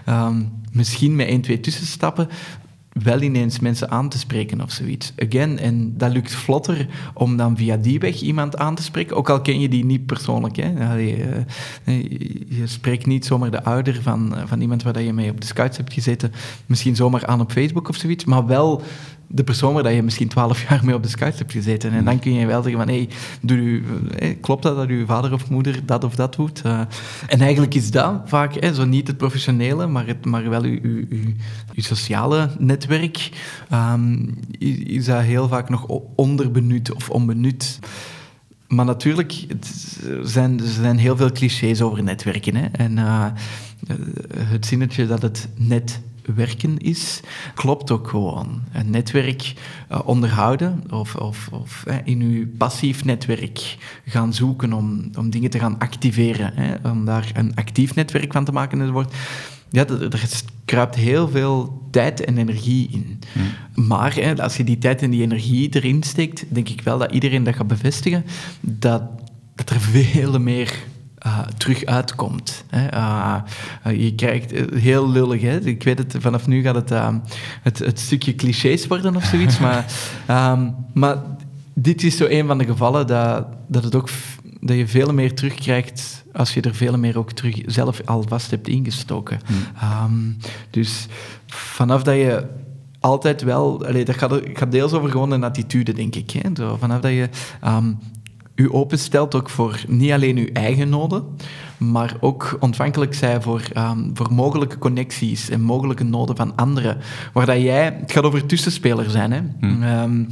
misschien 0.71 1.15
met 1.15 1.27
één, 1.27 1.41
twee 1.41 1.59
tussenstappen, 1.59 2.29
wel 2.91 3.21
ineens 3.21 3.59
mensen 3.59 3.89
aan 3.89 4.09
te 4.09 4.17
spreken 4.17 4.61
of 4.61 4.71
zoiets. 4.71 5.13
Again, 5.17 5.59
en 5.59 5.97
dat 5.97 6.11
lukt 6.11 6.33
vlotter 6.33 6.87
om 7.13 7.37
dan 7.37 7.57
via 7.57 7.77
die 7.77 7.99
weg 7.99 8.21
iemand 8.21 8.57
aan 8.57 8.75
te 8.75 8.83
spreken, 8.83 9.15
ook 9.15 9.29
al 9.29 9.41
ken 9.41 9.59
je 9.59 9.69
die 9.69 9.85
niet 9.85 10.05
persoonlijk. 10.05 10.55
Hè. 10.55 10.93
Je, 10.95 11.45
eh, 11.83 12.09
je 12.49 12.67
spreekt 12.67 13.05
niet 13.05 13.25
zomaar 13.25 13.51
de 13.51 13.63
ouder 13.63 14.01
van, 14.01 14.35
van 14.45 14.61
iemand 14.61 14.83
waar 14.83 15.01
je 15.01 15.13
mee 15.13 15.31
op 15.31 15.41
de 15.41 15.47
scouts 15.47 15.77
hebt 15.77 15.93
gezeten, 15.93 16.31
misschien 16.65 16.95
zomaar 16.95 17.25
aan 17.25 17.41
op 17.41 17.51
Facebook 17.51 17.89
of 17.89 17.95
zoiets, 17.95 18.25
maar 18.25 18.45
wel 18.45 18.81
de 19.33 19.43
persoon 19.43 19.73
waar 19.73 19.93
je 19.93 20.03
misschien 20.03 20.27
twaalf 20.27 20.61
jaar 20.69 20.85
mee 20.85 20.95
op 20.95 21.03
de 21.03 21.09
scouts 21.09 21.37
hebt 21.37 21.51
gezeten. 21.51 21.91
En 21.91 22.05
dan 22.05 22.19
kun 22.19 22.33
je 22.33 22.45
wel 22.45 22.61
zeggen 22.61 22.79
van, 22.79 22.89
hey, 22.89 23.09
doe 23.41 23.57
u, 23.57 23.83
hey, 24.15 24.37
klopt 24.41 24.63
dat 24.63 24.75
dat 24.75 24.87
uw 24.87 25.05
vader 25.05 25.33
of 25.33 25.49
moeder 25.49 25.85
dat 25.85 26.03
of 26.03 26.15
dat 26.15 26.35
doet? 26.35 26.61
Uh, 26.65 26.79
en 27.27 27.41
eigenlijk 27.41 27.73
is 27.73 27.91
dat 27.91 28.21
vaak, 28.25 28.65
zo 28.73 28.85
niet 28.85 29.07
het 29.07 29.17
professionele, 29.17 29.87
maar, 29.87 30.07
het, 30.07 30.25
maar 30.25 30.49
wel 30.49 30.63
uw, 30.63 30.79
uw, 30.81 31.05
uw, 31.09 31.33
uw 31.75 31.83
sociale 31.83 32.49
netwerk, 32.59 33.29
um, 33.73 34.37
is 34.83 35.05
dat 35.05 35.21
heel 35.21 35.47
vaak 35.47 35.69
nog 35.69 35.85
onderbenut 36.15 36.93
of 36.93 37.09
onbenut. 37.09 37.79
Maar 38.67 38.85
natuurlijk, 38.85 39.45
het 39.47 39.97
zijn, 40.23 40.59
er 40.59 40.67
zijn 40.67 40.97
heel 40.97 41.17
veel 41.17 41.31
clichés 41.31 41.81
over 41.81 42.03
netwerken. 42.03 42.55
Hè? 42.55 42.65
En 42.65 42.97
uh, 42.97 43.25
het 44.35 44.65
zinnetje 44.65 45.07
dat 45.07 45.21
het 45.21 45.49
net 45.55 46.01
werken 46.35 46.77
is, 46.77 47.19
klopt 47.55 47.91
ook 47.91 48.07
gewoon. 48.07 48.61
Een 48.71 48.89
netwerk 48.89 49.53
uh, 49.91 49.99
onderhouden 50.05 50.83
of, 50.89 51.15
of, 51.15 51.49
of 51.51 51.85
in 52.03 52.21
uw 52.21 52.47
passief 52.57 53.05
netwerk 53.05 53.77
gaan 54.05 54.33
zoeken 54.33 54.73
om, 54.73 55.09
om 55.17 55.29
dingen 55.29 55.49
te 55.49 55.59
gaan 55.59 55.79
activeren, 55.79 56.51
hè, 56.55 56.89
om 56.89 57.05
daar 57.05 57.31
een 57.33 57.55
actief 57.55 57.95
netwerk 57.95 58.31
van 58.31 58.45
te 58.45 58.51
maken. 58.51 58.91
wordt, 58.91 59.15
ja, 59.69 59.87
er 59.87 60.29
kruipt 60.65 60.95
heel 60.95 61.29
veel 61.29 61.81
tijd 61.91 62.25
en 62.25 62.37
energie 62.37 62.89
in. 62.91 63.19
Hmm. 63.31 63.87
Maar 63.87 64.15
hè, 64.15 64.43
als 64.43 64.57
je 64.57 64.63
die 64.63 64.77
tijd 64.77 65.01
en 65.01 65.09
die 65.09 65.21
energie 65.21 65.75
erin 65.75 66.03
steekt, 66.03 66.45
denk 66.49 66.69
ik 66.69 66.81
wel 66.81 66.97
dat 66.97 67.11
iedereen 67.11 67.43
dat 67.43 67.55
gaat 67.55 67.67
bevestigen, 67.67 68.25
dat, 68.59 69.03
dat 69.55 69.69
er 69.69 69.79
veel 69.95 70.39
meer 70.39 70.73
uh, 71.25 71.39
terug 71.57 71.85
uitkomt. 71.85 72.63
Hè. 72.67 72.93
Uh, 72.93 73.41
je 73.83 74.15
krijgt 74.15 74.51
heel 74.73 75.09
lullig, 75.09 75.41
hè. 75.41 75.59
ik 75.59 75.83
weet 75.83 75.97
het, 75.97 76.15
vanaf 76.19 76.47
nu 76.47 76.61
gaat 76.61 76.75
het, 76.75 76.89
het, 77.61 77.79
het, 77.79 77.99
stukje 77.99 78.35
clichés 78.35 78.87
worden 78.87 79.15
of 79.15 79.23
zoiets, 79.23 79.59
maar, 79.59 79.85
um, 80.29 80.75
maar 80.93 81.17
dit 81.73 82.03
is 82.03 82.17
zo 82.17 82.25
een 82.29 82.47
van 82.47 82.57
de 82.57 82.65
gevallen 82.65 83.07
dat, 83.07 83.47
dat, 83.67 83.83
het 83.83 83.95
ook, 83.95 84.09
dat 84.59 84.77
je 84.77 84.87
veel 84.87 85.13
meer 85.13 85.35
terugkrijgt 85.35 86.23
als 86.33 86.53
je 86.53 86.61
er 86.61 86.75
veel 86.75 86.97
meer 86.97 87.17
ook 87.17 87.31
terug 87.31 87.61
zelf 87.65 88.01
alvast 88.05 88.51
hebt 88.51 88.67
ingestoken. 88.67 89.39
Hmm. 89.45 90.03
Um, 90.03 90.37
dus 90.69 91.07
vanaf 91.47 92.03
dat 92.03 92.15
je 92.15 92.47
altijd 92.99 93.41
wel... 93.41 93.85
Allee, 93.85 94.05
dat 94.05 94.15
gaat, 94.15 94.39
gaat 94.53 94.71
deels 94.71 94.93
over 94.93 95.09
gewoon 95.09 95.31
een 95.31 95.43
attitude, 95.43 95.93
denk 95.93 96.15
ik. 96.15 96.31
Hè. 96.31 96.49
Zo, 96.53 96.77
vanaf 96.77 96.99
dat 96.99 97.11
je 97.11 97.29
um, 97.65 97.99
u 98.61 98.71
openstelt 98.71 99.35
ook 99.35 99.49
voor 99.49 99.83
niet 99.87 100.11
alleen 100.11 100.37
uw 100.37 100.49
eigen 100.53 100.89
noden, 100.89 101.23
maar 101.77 102.15
ook 102.19 102.57
ontvankelijk 102.59 103.13
zijn 103.13 103.41
voor, 103.41 103.61
um, 103.77 104.11
voor 104.13 104.33
mogelijke 104.33 104.77
connecties 104.77 105.49
en 105.49 105.61
mogelijke 105.61 106.03
noden 106.03 106.35
van 106.35 106.55
anderen. 106.55 106.97
Waar 107.33 107.45
dat 107.45 107.61
jij, 107.61 107.83
het 107.99 108.11
gaat 108.11 108.23
over 108.23 108.45
tussenspeler 108.45 109.09
zijn. 109.09 109.31
Hè? 109.31 109.41
Hmm. 109.59 109.83
Um, 109.83 110.27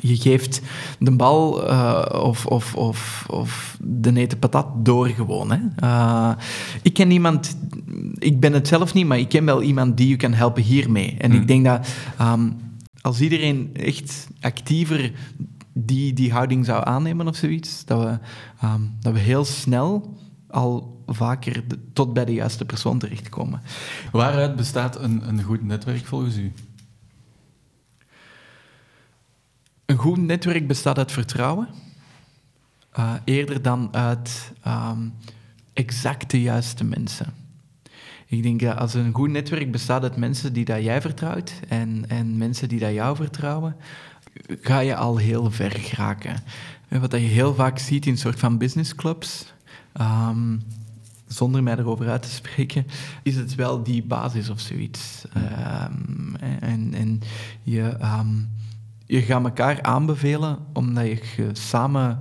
je 0.00 0.16
geeft 0.16 0.60
de 0.98 1.10
bal 1.10 1.70
uh, 1.70 2.02
of, 2.12 2.46
of, 2.46 2.74
of, 2.74 3.24
of 3.28 3.76
de 3.80 4.12
nete 4.12 4.36
patat 4.36 4.66
door 4.76 5.08
gewoon. 5.08 5.52
Hè? 5.52 5.58
Uh, 5.84 6.30
ik 6.82 6.92
ken 6.92 7.10
iemand, 7.10 7.56
ik 8.18 8.40
ben 8.40 8.52
het 8.52 8.68
zelf 8.68 8.94
niet, 8.94 9.06
maar 9.06 9.18
ik 9.18 9.28
ken 9.28 9.44
wel 9.44 9.62
iemand 9.62 9.96
die 9.96 10.08
je 10.08 10.16
kan 10.16 10.32
helpen 10.32 10.62
hiermee. 10.62 11.16
En 11.18 11.30
hmm. 11.30 11.40
ik 11.40 11.46
denk 11.46 11.64
dat 11.64 11.88
um, 12.20 12.56
als 13.02 13.20
iedereen 13.20 13.70
echt 13.72 14.28
actiever 14.40 15.12
die, 15.72 16.12
die 16.12 16.32
houding 16.32 16.64
zou 16.64 16.86
aannemen 16.86 17.28
of 17.28 17.36
zoiets, 17.36 17.84
dat 17.84 18.02
we, 18.02 18.18
um, 18.66 18.96
dat 19.00 19.12
we 19.12 19.18
heel 19.18 19.44
snel 19.44 20.18
al 20.48 21.02
vaker 21.06 21.64
tot 21.92 22.12
bij 22.12 22.24
de 22.24 22.32
juiste 22.32 22.64
persoon 22.64 22.98
terechtkomen. 22.98 23.62
Waaruit 24.12 24.56
bestaat 24.56 25.00
een, 25.00 25.28
een 25.28 25.42
goed 25.42 25.62
netwerk 25.62 26.04
volgens 26.04 26.36
u? 26.36 26.52
Een 29.86 29.96
goed 29.96 30.18
netwerk 30.18 30.66
bestaat 30.66 30.98
uit 30.98 31.12
vertrouwen. 31.12 31.68
Uh, 32.98 33.12
eerder 33.24 33.62
dan 33.62 33.94
uit 33.94 34.52
um, 34.66 35.14
exact 35.72 36.30
de 36.30 36.40
juiste 36.40 36.84
mensen. 36.84 37.34
Ik 38.26 38.42
denk 38.42 38.60
dat 38.60 38.76
als 38.76 38.94
een 38.94 39.14
goed 39.14 39.30
netwerk 39.30 39.72
bestaat 39.72 40.02
uit 40.02 40.16
mensen 40.16 40.52
die 40.52 40.64
dat 40.64 40.82
jij 40.82 41.00
vertrouwt 41.00 41.52
en, 41.68 42.04
en 42.08 42.36
mensen 42.36 42.68
die 42.68 42.78
dat 42.78 42.92
jou 42.92 43.16
vertrouwen, 43.16 43.76
ga 44.60 44.78
je 44.78 44.96
al 44.96 45.16
heel 45.16 45.50
ver 45.50 45.70
geraken. 45.70 46.36
Wat 46.88 47.12
je 47.12 47.18
heel 47.18 47.54
vaak 47.54 47.78
ziet 47.78 48.06
in 48.06 48.18
soort 48.18 48.38
van 48.38 48.58
businessclubs, 48.58 49.52
um, 50.00 50.62
zonder 51.26 51.62
mij 51.62 51.76
erover 51.78 52.08
uit 52.08 52.22
te 52.22 52.30
spreken, 52.30 52.86
is 53.22 53.36
het 53.36 53.54
wel 53.54 53.82
die 53.82 54.02
basis 54.02 54.48
of 54.48 54.60
zoiets. 54.60 55.24
Um, 55.36 56.36
en, 56.60 56.94
en 56.94 57.20
je, 57.62 57.96
um, 58.02 58.50
je 59.06 59.22
gaat 59.22 59.44
elkaar 59.44 59.82
aanbevelen 59.82 60.58
omdat 60.72 61.06
je 61.06 61.50
samen 61.52 62.18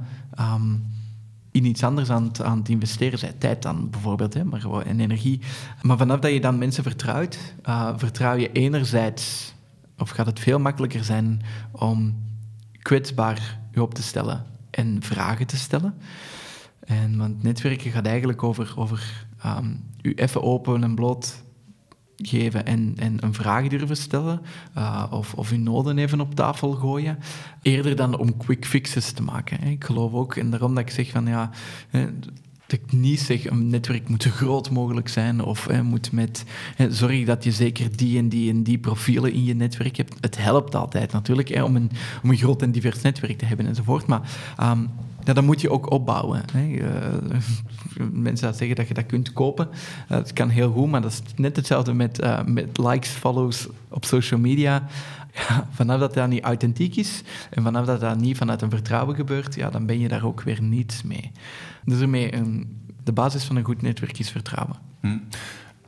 in 1.51 1.65
iets 1.65 1.83
anders 1.83 2.09
aan 2.09 2.23
het, 2.23 2.41
aan 2.41 2.57
het 2.57 2.69
investeren 2.69 3.19
bent. 3.19 3.39
Tijd 3.39 3.61
dan 3.61 3.89
bijvoorbeeld, 3.89 4.33
hè, 4.33 4.43
maar 4.43 4.61
gewoon 4.61 4.83
en 4.83 4.99
energie. 4.99 5.39
Maar 5.81 5.97
vanaf 5.97 6.19
dat 6.19 6.31
je 6.31 6.41
dan 6.41 6.57
mensen 6.57 6.83
vertrouwt, 6.83 7.37
uh, 7.65 7.93
vertrouw 7.95 8.35
je 8.35 8.51
enerzijds, 8.51 9.53
of 10.01 10.09
gaat 10.09 10.25
het 10.25 10.39
veel 10.39 10.59
makkelijker 10.59 11.03
zijn 11.03 11.41
om 11.71 12.23
kwetsbaar 12.81 13.59
je 13.71 13.81
op 13.81 13.93
te 13.93 14.03
stellen 14.03 14.45
en 14.69 14.97
vragen 15.03 15.47
te 15.47 15.57
stellen. 15.57 15.93
En, 16.79 17.17
want 17.17 17.43
netwerken 17.43 17.91
gaat 17.91 18.05
eigenlijk 18.05 18.43
over, 18.43 18.73
over 18.75 19.27
um, 19.45 19.83
u 20.01 20.13
even 20.13 20.43
open 20.43 20.83
en 20.83 20.95
bloot 20.95 21.43
geven 22.17 22.65
en, 22.65 22.93
en 22.97 23.23
een 23.23 23.33
vraag 23.33 23.67
durven 23.67 23.97
stellen 23.97 24.41
uh, 24.77 25.05
of, 25.09 25.33
of 25.33 25.51
uw 25.51 25.57
noden 25.57 25.97
even 25.97 26.21
op 26.21 26.35
tafel 26.35 26.71
gooien, 26.71 27.17
eerder 27.61 27.95
dan 27.95 28.17
om 28.17 28.37
quick 28.37 28.65
fixes 28.65 29.11
te 29.11 29.23
maken. 29.23 29.63
Ik 29.63 29.83
geloof 29.83 30.13
ook, 30.13 30.35
en 30.35 30.49
daarom 30.49 30.75
dat 30.75 30.83
ik 30.83 30.89
zeg 30.89 31.09
van 31.09 31.25
ja, 31.25 31.49
ik 32.71 32.91
niet 32.91 33.19
zeg 33.19 33.49
een 33.49 33.67
netwerk 33.67 34.09
moet 34.09 34.23
zo 34.23 34.29
groot 34.29 34.69
mogelijk 34.69 35.07
zijn 35.07 35.43
of 35.43 35.81
moet 35.83 36.11
met 36.11 36.43
hè, 36.75 36.93
zorg 36.93 37.25
dat 37.25 37.43
je 37.43 37.51
zeker 37.51 37.97
die 37.97 38.17
en 38.17 38.29
die 38.29 38.51
en 38.51 38.63
die 38.63 38.77
profielen 38.77 39.33
in 39.33 39.43
je 39.43 39.55
netwerk 39.55 39.97
hebt. 39.97 40.15
Het 40.19 40.37
helpt 40.37 40.75
altijd 40.75 41.11
natuurlijk 41.11 41.61
om, 41.63 41.75
een, 41.75 41.91
om 42.23 42.29
een 42.29 42.37
groot 42.37 42.61
en 42.61 42.71
divers 42.71 43.01
netwerk 43.01 43.37
te 43.37 43.45
hebben 43.45 43.65
enzovoort, 43.67 44.05
maar 44.05 44.21
um, 44.61 44.89
dat 45.23 45.43
moet 45.43 45.61
je 45.61 45.71
ook 45.71 45.91
opbouwen. 45.91 46.43
Hè. 46.51 46.67
Uh, 46.67 46.87
mensen 48.11 48.53
zeggen 48.53 48.75
dat 48.75 48.87
je 48.87 48.93
dat 48.93 49.05
kunt 49.05 49.33
kopen. 49.33 49.69
Dat 50.07 50.33
kan 50.33 50.49
heel 50.49 50.71
goed, 50.71 50.89
maar 50.89 51.01
dat 51.01 51.11
is 51.11 51.21
net 51.35 51.55
hetzelfde 51.55 51.93
met, 51.93 52.21
uh, 52.23 52.43
met 52.45 52.77
likes, 52.77 53.09
follows 53.09 53.67
op 53.89 54.05
social 54.05 54.39
media. 54.39 54.87
Ja, 55.33 55.67
vanaf 55.71 55.99
dat 55.99 56.13
dat 56.13 56.27
niet 56.27 56.43
authentiek 56.43 56.95
is 56.95 57.21
en 57.49 57.63
vanaf 57.63 57.85
dat 57.85 57.99
dat 57.99 58.17
niet 58.17 58.37
vanuit 58.37 58.61
een 58.61 58.69
vertrouwen 58.69 59.15
gebeurt, 59.15 59.55
ja, 59.55 59.69
dan 59.69 59.85
ben 59.85 59.99
je 59.99 60.07
daar 60.07 60.25
ook 60.25 60.41
weer 60.41 60.61
niets 60.61 61.03
mee. 61.03 61.31
Dus 61.85 61.99
een, 61.99 62.77
de 63.03 63.11
basis 63.11 63.43
van 63.43 63.55
een 63.55 63.63
goed 63.63 63.81
netwerk 63.81 64.19
is 64.19 64.29
vertrouwen. 64.29 64.75
Hm. 65.01 65.17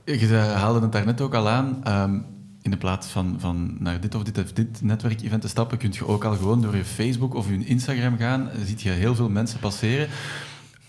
Je 0.06 0.36
haalde 0.36 0.80
het 0.80 0.92
daarnet 0.92 1.22
ook 1.22 1.34
al 1.34 1.50
aan. 1.50 1.82
Um, 1.88 2.26
in 2.62 2.72
de 2.72 2.78
plaats 2.78 3.08
van, 3.08 3.36
van 3.40 3.76
naar 3.80 4.00
dit 4.00 4.16
of 4.16 4.24
dit 4.24 4.38
of 4.38 4.54
dit 4.54 4.82
netwerkevent 4.82 5.42
te 5.42 5.48
stappen, 5.48 5.78
kun 5.78 5.90
je 5.94 6.08
ook 6.08 6.24
al 6.24 6.36
gewoon 6.36 6.62
door 6.62 6.76
je 6.76 6.86
Facebook 6.86 7.34
of 7.34 7.50
je 7.50 7.66
Instagram 7.66 8.18
gaan. 8.18 8.50
Dan 8.56 8.66
ziet 8.66 8.82
je 8.82 8.90
heel 8.90 9.16
veel 9.16 9.30
mensen 9.30 9.60
passeren. 9.60 10.08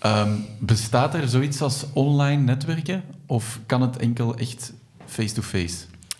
Um, 0.06 0.44
bestaat 0.58 1.14
er 1.14 1.28
zoiets 1.28 1.60
als 1.60 1.86
online 1.92 2.42
netwerken 2.42 3.02
of 3.26 3.60
kan 3.66 3.82
het 3.82 3.96
enkel 3.96 4.36
echt 4.36 4.72
face-to-face? 5.06 5.76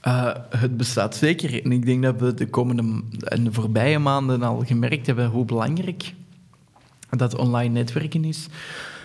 Uh, 0.06 0.34
het 0.48 0.76
bestaat 0.76 1.16
zeker. 1.16 1.64
En 1.64 1.72
ik 1.72 1.86
denk 1.86 2.02
dat 2.02 2.20
we 2.20 2.34
de 2.34 2.48
komende 2.48 3.02
en 3.18 3.44
de 3.44 3.52
voorbije 3.52 3.98
maanden 3.98 4.42
al 4.42 4.64
gemerkt 4.64 5.06
hebben 5.06 5.26
hoe 5.26 5.44
belangrijk 5.44 6.14
dat 7.10 7.34
online 7.34 7.72
netwerken 7.72 8.24
is. 8.24 8.46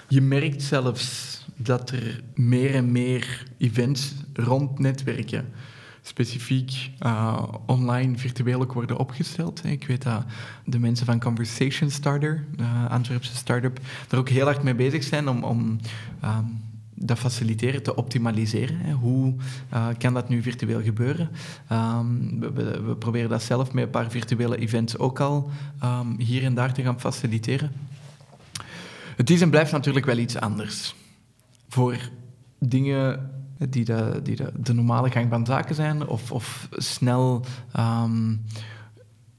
Je 0.07 0.21
merkt 0.21 0.63
zelfs 0.63 1.39
dat 1.55 1.89
er 1.89 2.23
meer 2.33 2.75
en 2.75 2.91
meer 2.91 3.45
events 3.57 4.13
rond 4.33 4.79
netwerken 4.79 5.45
specifiek 6.01 6.91
uh, 7.05 7.43
online 7.65 8.17
virtueel 8.17 8.61
ook 8.61 8.73
worden 8.73 8.97
opgesteld. 8.97 9.65
Ik 9.65 9.87
weet 9.87 10.03
dat 10.03 10.25
de 10.65 10.79
mensen 10.79 11.05
van 11.05 11.19
Conversation 11.19 11.89
Starter, 11.89 12.45
de 12.55 12.87
Antwerpse 12.89 13.35
start-up, 13.35 13.79
er 14.09 14.17
ook 14.17 14.29
heel 14.29 14.45
hard 14.45 14.63
mee 14.63 14.75
bezig 14.75 15.03
zijn 15.03 15.27
om, 15.27 15.43
om 15.43 15.79
um, 16.23 16.61
dat 17.01 17.19
faciliteren 17.19 17.83
te 17.83 17.95
optimaliseren. 17.95 18.91
Hoe 18.91 19.35
uh, 19.73 19.87
kan 19.97 20.13
dat 20.13 20.29
nu 20.29 20.41
virtueel 20.41 20.81
gebeuren? 20.81 21.29
Um, 21.71 22.39
we, 22.39 22.81
we, 22.81 22.95
proberen 22.95 23.29
dat 23.29 23.43
zelf 23.43 23.73
met 23.73 23.83
een 23.83 23.89
paar 23.89 24.11
virtuele 24.11 24.57
events 24.57 24.97
ook 24.97 25.19
al 25.19 25.49
um, 25.83 26.19
hier 26.19 26.43
en 26.43 26.53
daar 26.53 26.73
te 26.73 26.81
gaan 26.81 26.99
faciliteren. 26.99 27.71
Het 29.15 29.29
is 29.29 29.41
en 29.41 29.49
blijft 29.49 29.71
natuurlijk 29.71 30.05
wel 30.05 30.17
iets 30.17 30.35
anders. 30.35 30.95
Voor 31.69 31.97
dingen 32.59 33.31
die, 33.69 33.85
de, 33.85 34.19
die 34.23 34.37
de, 34.61 34.73
normale 34.73 35.09
gang 35.09 35.29
van 35.29 35.45
zaken 35.45 35.75
zijn, 35.75 36.07
of, 36.07 36.31
of 36.31 36.67
snel, 36.71 37.45
um, 37.79 38.45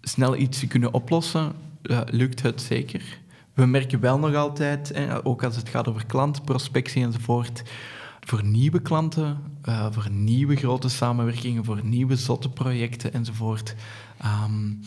snel 0.00 0.36
iets 0.36 0.66
kunnen 0.66 0.94
oplossen, 0.94 1.52
uh, 1.82 2.00
lukt 2.06 2.42
het 2.42 2.60
zeker. 2.60 3.18
We 3.60 3.66
merken 3.66 4.00
wel 4.00 4.18
nog 4.18 4.34
altijd, 4.34 4.94
ook 5.22 5.44
als 5.44 5.56
het 5.56 5.68
gaat 5.68 5.88
over 5.88 6.06
klantprospectie 6.06 7.02
enzovoort, 7.02 7.62
voor 8.20 8.44
nieuwe 8.44 8.82
klanten, 8.82 9.38
uh, 9.68 9.86
voor 9.90 10.10
nieuwe 10.10 10.56
grote 10.56 10.88
samenwerkingen, 10.88 11.64
voor 11.64 11.80
nieuwe 11.84 12.16
zotte 12.16 12.48
projecten 12.50 13.12
enzovoort. 13.12 13.74
Um, 14.44 14.80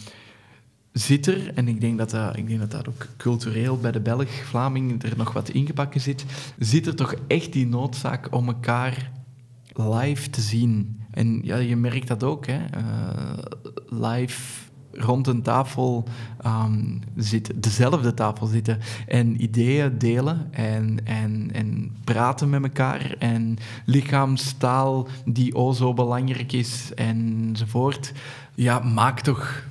zit 0.92 1.28
er, 1.28 1.54
en 1.54 1.68
ik 1.68 1.82
denk 1.82 1.98
dat 1.98 2.10
dat, 2.10 2.38
ik 2.38 2.48
denk 2.48 2.60
dat 2.60 2.72
dat 2.72 2.88
ook 2.88 3.08
cultureel 3.18 3.78
bij 3.78 3.92
de 3.92 4.02
Belg, 4.02 4.30
Vlaming 4.30 5.04
er 5.04 5.18
nog 5.18 5.34
wat 5.34 5.50
ingebakken 5.50 6.02
zit, 6.02 6.26
zit 6.60 6.88
er 6.88 6.96
toch 6.96 7.16
echt 7.28 7.54
die 7.54 7.68
noodzaak 7.68 8.28
om 8.32 8.48
elkaar 8.48 9.12
live 9.74 10.30
te 10.30 10.42
zien. 10.42 11.02
En 11.12 11.40
ja, 11.44 11.56
je 11.56 11.76
merkt 11.76 12.08
dat 12.08 12.24
ook, 12.24 12.46
hè. 12.48 12.60
Uh, 12.78 13.38
live 13.90 14.64
rond 14.94 15.28
een 15.28 15.42
tafel 15.42 16.08
um, 16.46 17.02
zitten, 17.16 17.62
dezelfde 17.62 18.14
tafel 18.14 18.48
zitten 18.48 18.80
en 19.08 19.44
ideeën 19.44 19.98
delen 19.98 20.48
en, 20.52 21.00
en, 21.04 21.50
en 21.54 21.96
praten 22.04 22.50
met 22.50 22.64
elkaar 22.64 23.16
en 23.20 23.58
lichaamstaal 23.86 25.08
die 25.26 25.56
o 25.56 25.72
zo 25.72 25.94
belangrijk 25.94 26.52
is 26.52 26.92
enzovoort. 26.96 28.12
Ja, 28.56 28.80
maakt 28.80 29.24
toch 29.24 29.64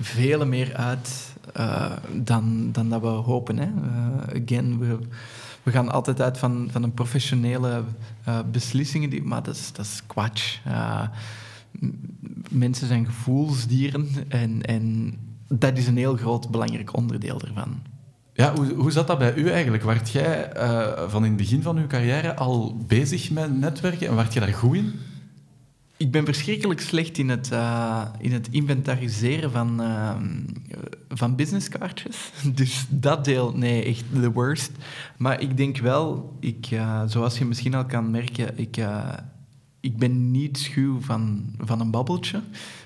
veel 0.00 0.46
meer 0.46 0.74
uit 0.74 1.34
uh, 1.56 1.92
dan, 2.12 2.68
dan 2.72 2.88
dat 2.88 3.00
we 3.00 3.06
hopen. 3.06 3.58
Hè. 3.58 3.66
Uh, 3.66 4.42
again, 4.42 4.78
we 4.78 4.98
we 5.66 5.72
gaan 5.72 5.90
altijd 5.90 6.20
uit 6.20 6.38
van, 6.38 6.68
van 6.70 6.82
een 6.82 6.94
professionele 6.94 7.82
uh, 8.28 8.38
beslissingen, 8.50 9.10
die, 9.10 9.22
maar 9.22 9.42
dat 9.42 9.54
is, 9.54 9.72
dat 9.72 9.84
is. 9.84 10.02
Mensen 12.50 12.86
zijn 12.86 13.06
gevoelsdieren 13.06 14.08
en, 14.28 14.62
en 14.62 15.14
dat 15.48 15.78
is 15.78 15.86
een 15.86 15.96
heel 15.96 16.16
groot 16.16 16.50
belangrijk 16.50 16.96
onderdeel 16.96 17.40
ervan. 17.40 17.82
Ja, 18.32 18.54
hoe, 18.54 18.72
hoe 18.72 18.90
zat 18.90 19.06
dat 19.06 19.18
bij 19.18 19.34
u 19.34 19.48
eigenlijk? 19.50 19.82
Werd 19.82 20.10
jij 20.10 20.56
uh, 20.56 21.08
van 21.08 21.22
in 21.24 21.28
het 21.28 21.38
begin 21.40 21.62
van 21.62 21.76
uw 21.76 21.86
carrière 21.86 22.36
al 22.36 22.76
bezig 22.86 23.30
met 23.30 23.58
netwerken 23.58 24.08
en 24.08 24.16
werd 24.16 24.32
je 24.32 24.40
daar 24.40 24.48
goed 24.48 24.76
in? 24.76 24.92
Ik 25.98 26.10
ben 26.10 26.24
verschrikkelijk 26.24 26.80
slecht 26.80 27.18
in 27.18 27.28
het, 27.28 27.50
uh, 27.52 28.02
in 28.18 28.32
het 28.32 28.48
inventariseren 28.50 29.50
van, 29.50 29.80
uh, 29.80 30.16
van 31.08 31.36
businesskaartjes. 31.36 32.30
Dus 32.54 32.86
dat 32.88 33.24
deel, 33.24 33.52
nee, 33.56 33.84
echt 33.84 34.04
the 34.12 34.32
worst. 34.32 34.70
Maar 35.16 35.40
ik 35.40 35.56
denk 35.56 35.78
wel, 35.78 36.36
ik, 36.40 36.70
uh, 36.70 37.02
zoals 37.06 37.38
je 37.38 37.44
misschien 37.44 37.74
al 37.74 37.86
kan 37.86 38.10
merken, 38.10 38.58
ik, 38.58 38.78
ik 39.86 39.96
ben 39.96 40.30
niet 40.30 40.58
schuw 40.58 41.00
van, 41.00 41.44
van 41.58 41.80
een 41.80 41.90
babbeltje. 41.90 42.42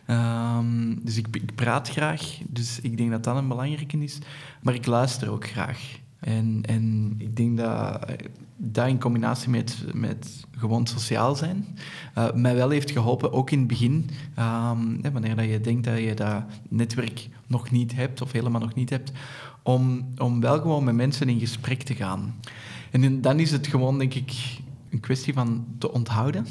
Um, 0.07 1.01
dus 1.05 1.16
ik, 1.16 1.26
ik 1.32 1.55
praat 1.55 1.88
graag, 1.88 2.38
dus 2.48 2.80
ik 2.80 2.96
denk 2.96 3.11
dat 3.11 3.24
dat 3.24 3.36
een 3.36 3.48
belangrijke 3.48 3.98
is. 3.98 4.18
Maar 4.62 4.74
ik 4.74 4.86
luister 4.86 5.30
ook 5.30 5.46
graag. 5.48 5.98
En, 6.18 6.61
en 6.62 7.14
ik 7.18 7.36
denk 7.36 7.57
dat 7.57 8.07
dat 8.57 8.88
in 8.88 8.98
combinatie 8.98 9.51
met, 9.51 9.84
met 9.94 10.46
gewoon 10.59 10.86
sociaal 10.86 11.34
zijn, 11.34 11.66
uh, 12.18 12.32
mij 12.32 12.55
wel 12.55 12.70
heeft 12.70 12.90
geholpen, 12.90 13.32
ook 13.32 13.51
in 13.51 13.59
het 13.59 13.68
begin, 13.68 14.11
um, 14.38 15.01
wanneer 15.12 15.36
dat 15.36 15.48
je 15.48 15.61
denkt 15.61 15.84
dat 15.84 15.98
je 15.98 16.14
dat 16.14 16.44
netwerk 16.68 17.28
nog 17.46 17.70
niet 17.70 17.94
hebt 17.94 18.22
of 18.22 18.32
helemaal 18.32 18.61
nog 18.61 18.74
niet 18.74 18.90
hebt, 18.90 19.12
om, 19.62 20.09
om 20.16 20.40
wel 20.40 20.61
gewoon 20.61 20.84
met 20.84 20.94
mensen 20.94 21.28
in 21.28 21.38
gesprek 21.38 21.82
te 21.82 21.94
gaan. 21.94 22.34
En 22.90 23.20
dan 23.20 23.40
is 23.40 23.51
het 23.51 23.66
gewoon, 23.66 23.98
denk 23.98 24.14
ik, 24.14 24.61
een 24.91 25.01
kwestie 25.01 25.32
van 25.32 25.66
te 25.78 25.93
onthouden 25.93 26.47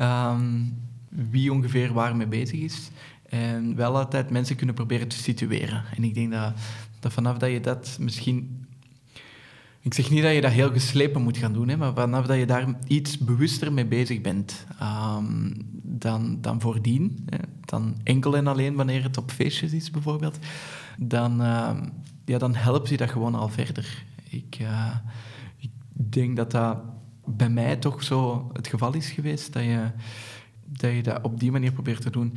um, 0.00 0.78
wie 1.08 1.52
ongeveer 1.52 1.92
waarmee 1.92 2.26
bezig 2.26 2.60
is. 2.60 2.90
En 3.28 3.76
wel 3.76 3.96
altijd 3.96 4.30
mensen 4.30 4.56
kunnen 4.56 4.74
proberen 4.74 5.08
te 5.08 5.16
situeren. 5.16 5.84
En 5.96 6.04
ik 6.04 6.14
denk 6.14 6.32
dat, 6.32 6.52
dat 7.00 7.12
vanaf 7.12 7.38
dat 7.38 7.50
je 7.50 7.60
dat 7.60 7.96
misschien 8.00 8.66
Ik 9.80 9.94
zeg 9.94 10.10
niet 10.10 10.22
dat 10.22 10.34
je 10.34 10.40
dat 10.40 10.52
heel 10.52 10.72
geslepen 10.72 11.22
moet 11.22 11.36
gaan 11.36 11.52
doen, 11.52 11.68
hè, 11.68 11.76
maar 11.76 11.94
vanaf 11.94 12.26
dat 12.26 12.36
je 12.36 12.46
daar 12.46 12.66
iets 12.86 13.18
bewuster 13.18 13.72
mee 13.72 13.86
bezig 13.86 14.20
bent 14.20 14.66
um, 14.82 15.52
dan, 15.82 16.38
dan 16.40 16.60
voordien, 16.60 17.26
hè, 17.26 17.38
dan 17.64 17.96
enkel 18.02 18.36
en 18.36 18.46
alleen 18.46 18.74
wanneer 18.74 19.02
het 19.02 19.16
op 19.16 19.30
feestjes 19.30 19.72
is 19.72 19.90
bijvoorbeeld, 19.90 20.38
dan, 20.98 21.42
uh, 21.42 21.70
ja, 22.24 22.38
dan 22.38 22.54
helpt 22.54 22.88
je 22.88 22.96
dat 22.96 23.10
gewoon 23.10 23.34
al 23.34 23.48
verder. 23.48 24.04
Ik, 24.30 24.58
uh, 24.60 24.96
ik 25.56 25.70
denk 25.92 26.36
dat 26.36 26.50
dat 26.50 26.78
bij 27.26 27.48
mij 27.48 27.76
toch 27.76 28.02
zo 28.02 28.50
het 28.52 28.66
geval 28.66 28.94
is 28.94 29.10
geweest, 29.10 29.52
dat 29.52 29.62
je 29.62 29.90
dat, 30.64 30.92
je 30.92 31.02
dat 31.02 31.22
op 31.22 31.40
die 31.40 31.52
manier 31.52 31.72
probeert 31.72 32.00
te 32.00 32.10
doen. 32.10 32.34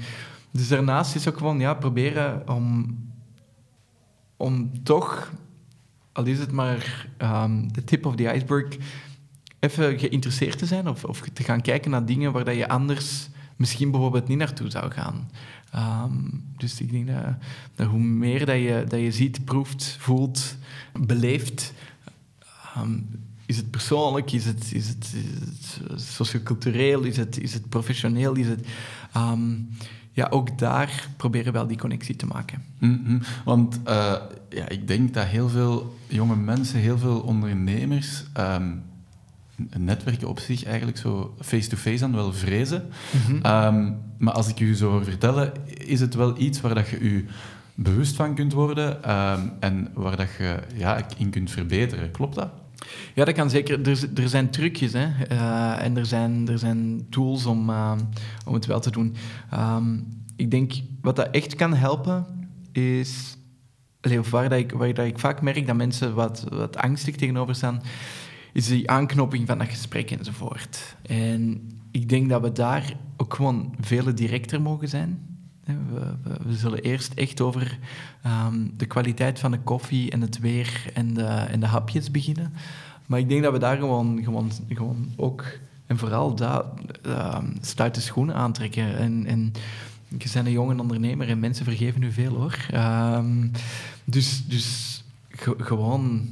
Dus 0.52 0.68
daarnaast 0.68 1.16
is 1.16 1.28
ook 1.28 1.38
gewoon 1.38 1.60
ja, 1.60 1.74
proberen 1.74 2.50
om, 2.50 2.98
om 4.38 4.84
toch 4.84 5.32
al 6.12 6.26
is 6.26 6.40
het 6.40 6.52
maar 6.52 7.08
um, 7.18 7.74
de 7.74 7.84
tip 7.84 8.06
of 8.06 8.16
the 8.16 8.34
iceberg, 8.34 8.78
even 9.60 10.00
geïnteresseerd 10.00 10.58
te 10.58 10.66
zijn 10.66 10.88
of, 10.88 11.04
of 11.04 11.22
te 11.34 11.44
gaan 11.44 11.62
kijken 11.62 11.92
naar 11.92 12.06
dingen 12.06 12.32
waar 12.32 12.46
dat 12.46 12.56
je 12.56 12.68
anders 12.68 13.30
misschien 13.56 13.92
bijvoorbeeld 13.92 14.28
niet 14.28 14.38
naartoe 14.38 14.70
zou 14.70 14.92
gaan. 14.92 15.30
Um, 15.76 16.44
dus 16.58 16.82
ik 16.82 16.92
denk 16.92 17.08
dat, 17.76 17.88
hoe 17.88 18.00
meer 18.00 18.46
dat 18.46 18.56
je, 18.56 18.86
dat 18.88 19.00
je 19.00 19.12
ziet, 19.12 19.46
proeft, 19.46 19.98
voelt, 20.00 20.58
beleeft, 21.00 21.74
um, 22.78 23.10
is 23.50 23.58
het 23.58 23.72
persoonlijk, 23.72 24.32
is 24.32 24.46
het, 24.46 24.74
is 24.74 24.88
het, 24.88 25.14
is 25.14 25.30
het 25.84 26.02
sociocultureel, 26.02 27.04
is 27.04 27.18
het, 27.18 27.40
is 27.40 27.54
het 27.54 27.70
professioneel, 27.70 28.36
is 28.36 28.48
het 28.48 28.68
ja, 30.12 30.28
ook 30.30 30.58
daar 30.58 31.10
proberen 31.18 31.46
we 31.46 31.52
wel 31.52 31.68
die 31.68 31.78
connectie 31.78 32.16
te 32.16 32.26
maken. 32.26 32.64
Mm 32.80 33.22
Want 33.46 33.80
uh, 33.88 34.16
ja, 34.50 34.70
ik 34.70 34.88
denk 34.88 35.14
dat 35.14 35.26
heel 35.26 35.50
veel 35.50 35.98
jonge 36.08 36.36
mensen, 36.36 36.80
heel 36.80 36.98
veel 36.98 37.20
ondernemers 37.20 38.24
um, 38.38 38.84
netwerken 39.78 40.28
op 40.28 40.40
zich 40.40 40.64
eigenlijk 40.64 40.98
zo 40.98 41.36
face-to-face 41.40 42.04
aan 42.04 42.16
wel 42.16 42.34
vrezen. 42.34 42.90
Mm 43.28 43.36
um, 43.36 43.98
maar 44.18 44.34
als 44.34 44.48
ik 44.48 44.60
u 44.60 44.76
zo 44.76 44.90
hoor 44.90 45.04
vertellen, 45.04 45.52
is 45.66 46.00
het 46.00 46.14
wel 46.14 46.40
iets 46.40 46.62
waar 46.62 46.76
dat 46.76 46.90
je 46.90 47.00
u 47.00 47.26
bewust 47.76 48.16
van 48.16 48.36
kunt 48.36 48.54
worden 48.54 49.12
um, 49.12 49.52
en 49.60 49.88
waar 49.94 50.16
dat 50.16 50.30
je 50.38 50.60
ja, 50.76 51.06
in 51.18 51.30
kunt 51.30 51.52
verbeteren. 51.52 52.12
Klopt 52.12 52.36
dat? 52.36 52.50
Ja, 53.16 53.26
dat 53.26 53.34
kan 53.34 53.50
zeker. 53.50 53.88
Er, 53.88 54.10
er 54.16 54.30
zijn 54.30 54.50
trucjes 54.50 54.94
hè? 54.94 55.08
Uh, 55.32 55.84
en 55.84 55.98
er 55.98 56.06
zijn, 56.06 56.48
er 56.48 56.60
zijn 56.60 57.06
tools 57.10 57.46
om, 57.46 57.70
uh, 57.70 57.98
om 58.46 58.54
het 58.54 58.66
wel 58.66 58.80
te 58.80 58.92
doen. 58.92 59.16
Um, 59.54 60.08
ik 60.36 60.52
denk, 60.52 60.74
wat 61.02 61.16
dat 61.16 61.30
echt 61.32 61.56
kan 61.56 61.74
helpen, 61.74 62.26
is... 62.72 63.38
Of 64.20 64.30
waar, 64.30 64.52
ik, 64.52 64.72
waar 64.72 64.94
dat 64.94 65.06
ik 65.06 65.20
vaak 65.20 65.42
merk 65.42 65.68
dat 65.68 65.76
mensen 65.76 66.14
wat, 66.14 66.46
wat 66.50 66.78
angstig 66.78 67.16
tegenover 67.16 67.56
staan, 67.56 67.82
is 68.54 68.68
die 68.68 68.90
aanknoping 68.90 69.48
van 69.48 69.58
dat 69.58 69.68
gesprek 69.68 70.12
enzovoort. 70.12 70.96
En 71.02 71.70
ik 71.92 72.10
denk 72.10 72.30
dat 72.30 72.42
we 72.42 72.52
daar 72.52 72.94
ook 73.18 73.34
gewoon 73.34 73.76
veel 73.80 74.16
directer 74.16 74.62
mogen 74.62 74.88
zijn. 74.88 75.29
We, 76.46 76.56
zullen 76.56 76.82
eerst 76.82 77.14
echt 77.14 77.42
over 77.42 77.78
um, 78.26 78.74
de 78.78 78.86
kwaliteit 78.86 79.40
van 79.40 79.52
de 79.52 79.60
koffie 79.60 80.12
en 80.12 80.22
het 80.22 80.40
weer 80.40 80.92
en 80.94 81.14
de, 81.14 81.58
de 81.60 81.66
hapjes 81.66 82.12
beginnen. 82.12 82.54
Maar 83.06 83.20
ik 83.20 83.30
denk 83.30 83.44
dat 83.44 83.54
we 83.54 83.60
daar 83.60 83.78
gewoon, 83.78 84.24
gewoon, 84.24 84.52
gewoon 84.70 85.10
ook 85.16 85.46
en 85.86 85.98
vooral 85.98 86.36
dat 86.36 86.66
uh, 87.06 87.38
stuiten 87.62 88.02
schoenen 88.02 88.36
aantrekken. 88.36 88.98
En, 88.98 89.26
en 89.26 89.52
je 90.08 90.30
bent 90.34 90.46
een 90.46 90.52
jonge 90.52 90.80
ondernemer 90.80 91.30
en 91.30 91.40
mensen 91.40 91.66
vergeven 91.66 92.04
u 92.04 92.12
veel 92.12 92.36
hoor. 92.36 92.68
Um, 92.74 93.52
dus 94.06 94.46
dus 94.48 95.04
gewoon 95.58 96.28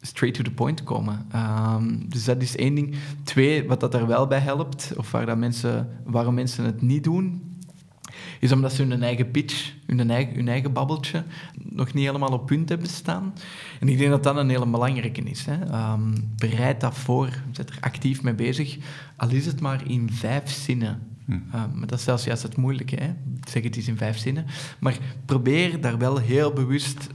straight 0.00 0.36
to 0.36 0.44
the 0.44 0.50
point 0.50 0.82
komen. 0.84 1.26
Dus 2.08 2.24
dat 2.24 2.42
is 2.42 2.56
één 2.56 2.74
ding. 2.74 2.94
Twee, 3.22 3.66
wat 3.66 3.80
dat 3.80 3.94
er 3.94 4.06
wel 4.06 4.26
bij 4.26 4.38
helpt, 4.38 4.92
of 4.96 5.10
waar 5.10 5.38
mensen, 5.38 5.88
waarom 6.04 6.34
mensen 6.34 6.64
het 6.64 6.82
niet 6.82 7.04
doen, 7.04 7.45
is 8.40 8.52
omdat 8.52 8.72
ze 8.72 8.82
hun 8.82 9.02
eigen 9.02 9.30
pitch, 9.30 9.72
hun 9.86 10.10
eigen, 10.10 10.34
hun 10.34 10.48
eigen 10.48 10.72
babbeltje, 10.72 11.24
nog 11.62 11.92
niet 11.92 12.04
helemaal 12.04 12.32
op 12.32 12.46
punt 12.46 12.68
hebben 12.68 12.88
staan. 12.88 13.34
En 13.80 13.88
ik 13.88 13.98
denk 13.98 14.10
dat 14.10 14.22
dat 14.22 14.36
een 14.36 14.48
hele 14.48 14.66
belangrijke 14.66 15.22
is. 15.22 15.46
Hè. 15.46 15.92
Um, 15.92 16.12
bereid 16.36 16.80
dat 16.80 16.94
voor, 16.94 17.28
zet 17.52 17.70
er 17.70 17.76
actief 17.80 18.22
mee 18.22 18.34
bezig, 18.34 18.76
al 19.16 19.30
is 19.30 19.46
het 19.46 19.60
maar 19.60 19.82
in 19.90 20.10
vijf 20.12 20.50
zinnen. 20.50 21.02
Hm. 21.24 21.32
Uh, 21.32 21.64
maar 21.74 21.86
dat 21.86 21.98
is 21.98 22.04
zelfs 22.04 22.24
juist 22.24 22.42
het 22.42 22.56
moeilijke. 22.56 22.96
Hè. 22.96 23.14
Zeg 23.48 23.62
het 23.62 23.76
eens 23.76 23.88
in 23.88 23.96
vijf 23.96 24.18
zinnen. 24.18 24.46
Maar 24.78 24.96
probeer 25.24 25.80
daar 25.80 25.98
wel 25.98 26.16
heel 26.16 26.52
bewust 26.52 27.06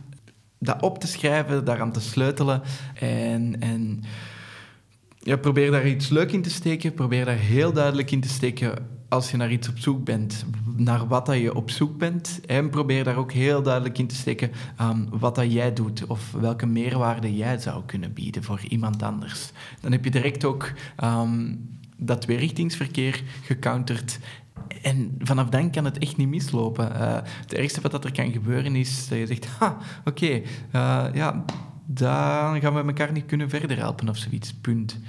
dat 0.59 0.81
op 0.81 0.99
te 0.99 1.07
schrijven, 1.07 1.65
daaraan 1.65 1.91
te 1.91 2.01
sleutelen 2.01 2.61
en... 2.93 3.61
en 3.61 4.03
ja, 5.23 5.35
probeer 5.35 5.71
daar 5.71 5.87
iets 5.87 6.09
leuk 6.09 6.31
in 6.31 6.41
te 6.41 6.49
steken. 6.49 6.93
Probeer 6.93 7.25
daar 7.25 7.37
heel 7.37 7.73
duidelijk 7.73 8.11
in 8.11 8.21
te 8.21 8.27
steken 8.27 8.73
als 9.11 9.31
je 9.31 9.37
naar 9.37 9.51
iets 9.51 9.69
op 9.69 9.77
zoek 9.77 10.03
bent, 10.03 10.45
naar 10.75 11.07
wat 11.07 11.25
dat 11.25 11.37
je 11.37 11.55
op 11.55 11.69
zoek 11.69 11.97
bent. 11.97 12.41
En 12.45 12.69
probeer 12.69 13.03
daar 13.03 13.15
ook 13.15 13.31
heel 13.31 13.61
duidelijk 13.61 13.97
in 13.97 14.07
te 14.07 14.15
steken 14.15 14.51
um, 14.81 15.07
wat 15.09 15.35
dat 15.35 15.51
jij 15.51 15.73
doet 15.73 16.05
of 16.05 16.31
welke 16.31 16.65
meerwaarde 16.65 17.35
jij 17.35 17.57
zou 17.57 17.83
kunnen 17.85 18.13
bieden 18.13 18.43
voor 18.43 18.59
iemand 18.67 19.03
anders. 19.03 19.51
Dan 19.79 19.91
heb 19.91 20.03
je 20.03 20.11
direct 20.11 20.45
ook 20.45 20.71
um, 21.03 21.69
dat 21.97 22.21
tweerichtingsverkeer 22.21 23.23
gecounterd. 23.43 24.19
En 24.81 25.15
vanaf 25.19 25.49
dan 25.49 25.71
kan 25.71 25.85
het 25.85 25.97
echt 25.97 26.17
niet 26.17 26.27
mislopen. 26.27 26.91
Uh, 26.91 27.13
het 27.23 27.53
ergste 27.53 27.81
wat 27.81 27.91
dat 27.91 28.03
er 28.03 28.11
kan 28.11 28.31
gebeuren 28.31 28.75
is 28.75 29.07
dat 29.07 29.17
je 29.17 29.25
zegt, 29.25 29.45
ha, 29.45 29.77
oké, 30.05 30.41
uh, 30.75 31.05
ja, 31.13 31.45
dan 31.85 32.61
gaan 32.61 32.73
we 32.73 32.83
elkaar 32.83 33.11
niet 33.11 33.25
kunnen 33.25 33.49
verder 33.49 33.77
helpen 33.77 34.09
of 34.09 34.17
zoiets, 34.17 34.53
punt 34.53 34.99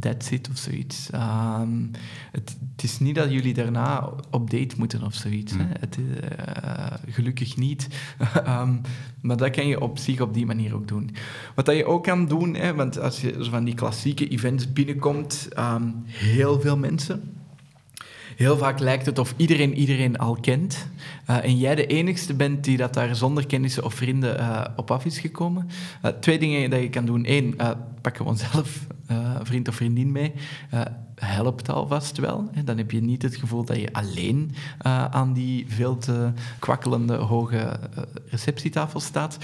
that's 0.00 0.30
it 0.30 0.48
of 0.50 0.56
zoiets. 0.56 1.10
Um, 1.14 1.90
het, 2.32 2.56
het, 2.74 2.84
is 2.84 2.98
niet 2.98 3.14
dat 3.14 3.30
jullie 3.30 3.54
daarna 3.54 4.10
op 4.30 4.50
date 4.50 4.74
moeten 4.78 5.02
of 5.02 5.14
zoiets. 5.14 5.52
Hè? 5.52 5.62
Mm. 5.62 5.70
Het, 5.80 5.98
uh, 5.98 6.86
gelukkig 7.08 7.56
niet. 7.56 7.88
um, 8.46 8.80
maar 9.22 9.36
dat 9.36 9.50
kan 9.50 9.66
je 9.66 9.80
op 9.80 9.98
zich 9.98 10.20
op 10.20 10.34
die 10.34 10.46
manier 10.46 10.74
ook 10.74 10.88
doen. 10.88 11.10
Wat 11.54 11.66
dat 11.66 11.76
je 11.76 11.86
ook 11.86 12.04
kan 12.04 12.26
doen, 12.26 12.54
hè, 12.54 12.74
want 12.74 12.98
als 12.98 13.20
je 13.20 13.36
van 13.38 13.64
die 13.64 13.74
klassieke 13.74 14.28
events 14.28 14.72
binnenkomt, 14.72 15.48
um, 15.58 16.02
heel 16.06 16.60
veel 16.60 16.76
mensen 16.76 17.34
Heel 18.36 18.56
vaak 18.56 18.78
lijkt 18.78 19.06
het 19.06 19.18
of 19.18 19.34
iedereen 19.36 19.74
iedereen 19.74 20.18
al 20.18 20.36
kent. 20.40 20.88
Uh, 21.30 21.44
en 21.44 21.58
jij 21.58 21.74
de 21.74 21.86
enigste 21.86 22.34
bent 22.34 22.64
die 22.64 22.76
dat 22.76 22.94
daar 22.94 23.16
zonder 23.16 23.46
kennissen 23.46 23.84
of 23.84 23.94
vrienden 23.94 24.40
uh, 24.40 24.64
op 24.76 24.90
af 24.90 25.04
is 25.04 25.18
gekomen. 25.18 25.68
Uh, 26.04 26.10
twee 26.10 26.38
dingen 26.38 26.70
dat 26.70 26.80
je 26.80 26.88
kan 26.90 27.04
doen. 27.04 27.24
Eén, 27.26 27.56
pak 28.00 28.16
gewoon 28.16 28.36
zelf 28.52 28.86
vriend 29.42 29.68
of 29.68 29.74
vriendin 29.74 30.12
mee. 30.12 30.32
helpt 31.14 31.68
alvast 31.68 32.18
wel. 32.18 32.50
Dan 32.64 32.76
heb 32.76 32.90
je 32.90 33.02
niet 33.02 33.22
het 33.22 33.36
gevoel 33.36 33.64
dat 33.64 33.76
je 33.76 33.92
alleen 33.92 34.54
aan 35.10 35.32
die 35.32 35.64
veel 35.68 35.98
te 35.98 36.32
kwakkelende 36.58 37.14
hoge 37.14 37.78
receptietafel 38.26 39.00
staat. 39.00 39.38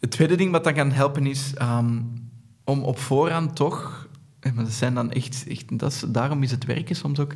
Het 0.00 0.10
tweede 0.10 0.36
ding 0.36 0.52
wat 0.52 0.64
dan 0.64 0.74
kan 0.74 0.92
helpen 0.92 1.26
is 1.26 1.52
um, 1.62 2.12
om 2.64 2.82
op 2.82 2.98
voorhand 2.98 3.56
toch 3.56 4.08
maar 4.54 4.64
dat 4.64 4.72
zijn 4.72 4.94
dan 4.94 5.12
echt, 5.12 5.44
echt 5.48 5.78
dat 5.78 5.92
is, 5.92 6.04
daarom 6.08 6.42
is 6.42 6.50
het 6.50 6.64
werken 6.64 6.96
soms 6.96 7.18
ook 7.18 7.32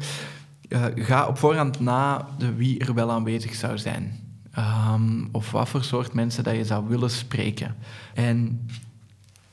uh, 0.72 0.84
ga 0.94 1.26
op 1.26 1.38
voorhand 1.38 1.80
na 1.80 2.28
de 2.38 2.54
wie 2.54 2.78
er 2.78 2.94
wel 2.94 3.10
aanwezig 3.10 3.54
zou 3.54 3.78
zijn. 3.78 4.20
Um, 4.58 5.28
of 5.32 5.50
wat 5.50 5.68
voor 5.68 5.84
soort 5.84 6.12
mensen 6.12 6.44
dat 6.44 6.54
je 6.54 6.64
zou 6.64 6.88
willen 6.88 7.10
spreken. 7.10 7.74
En 8.14 8.66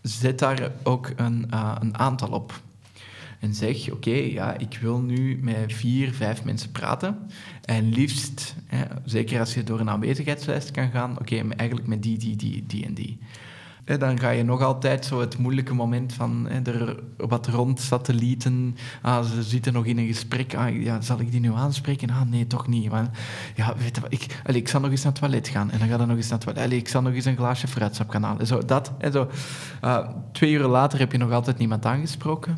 zet 0.01 0.39
daar 0.39 0.71
ook 0.83 1.11
een, 1.15 1.47
uh, 1.53 1.75
een 1.79 1.97
aantal 1.97 2.29
op. 2.29 2.61
En 3.39 3.53
zeg, 3.53 3.91
oké, 3.91 4.09
ja, 4.09 4.57
ik 4.57 4.77
wil 4.81 4.99
nu 4.99 5.39
met 5.41 5.73
vier, 5.73 6.13
vijf 6.13 6.43
mensen 6.43 6.71
praten. 6.71 7.17
En 7.65 7.89
liefst, 7.89 8.55
hè, 8.65 8.83
zeker 9.05 9.39
als 9.39 9.53
je 9.53 9.63
door 9.63 9.79
een 9.79 9.89
aanwezigheidslijst 9.89 10.71
kan 10.71 10.91
gaan, 10.91 11.19
oké, 11.19 11.35
eigenlijk 11.35 11.87
met 11.87 12.03
die, 12.03 12.17
die, 12.17 12.35
die, 12.35 12.63
die 12.67 12.85
en 12.85 12.93
die 12.93 13.17
dan 13.97 14.19
ga 14.19 14.29
je 14.29 14.43
nog 14.43 14.61
altijd 14.61 15.05
zo 15.05 15.19
het 15.19 15.37
moeilijke 15.37 15.73
moment 15.73 16.13
van 16.13 16.49
er 16.49 16.99
wat 17.17 17.47
rond 17.47 17.79
satellieten. 17.79 18.75
Ah, 19.01 19.25
ze 19.25 19.43
zitten 19.43 19.73
nog 19.73 19.85
in 19.85 19.97
een 19.97 20.07
gesprek. 20.07 20.55
Ah, 20.55 20.83
ja, 20.83 21.01
zal 21.01 21.19
ik 21.19 21.31
die 21.31 21.39
nu 21.39 21.53
aanspreken? 21.53 22.09
Ah, 22.09 22.21
nee, 22.21 22.47
toch 22.47 22.67
niet. 22.67 22.89
Maar, 22.89 23.09
ja, 23.55 23.75
weet 23.77 23.99
ik, 24.09 24.41
ik 24.45 24.67
zal 24.67 24.79
nog 24.79 24.91
eens 24.91 25.03
naar 25.03 25.11
het 25.11 25.21
toilet 25.21 25.47
gaan. 25.47 25.71
En 25.71 25.79
dan 25.79 25.87
ga 25.87 25.97
je 25.97 26.05
nog 26.05 26.17
eens 26.17 26.29
naar 26.29 26.39
het 26.39 26.55
toilet. 26.55 26.71
Ik 26.71 26.87
zal 26.87 27.01
nog 27.01 27.13
eens 27.13 27.25
een 27.25 27.37
glaasje 27.37 27.67
fruitsap 27.67 28.09
gaan 28.09 28.23
halen. 28.23 28.47
Zo, 28.47 28.65
dat. 28.65 28.91
En 28.97 29.11
zo. 29.11 29.29
Uh, 29.83 30.07
twee 30.31 30.51
uur 30.51 30.67
later 30.67 30.99
heb 30.99 31.11
je 31.11 31.17
nog 31.17 31.31
altijd 31.31 31.57
niemand 31.57 31.85
aangesproken. 31.85 32.57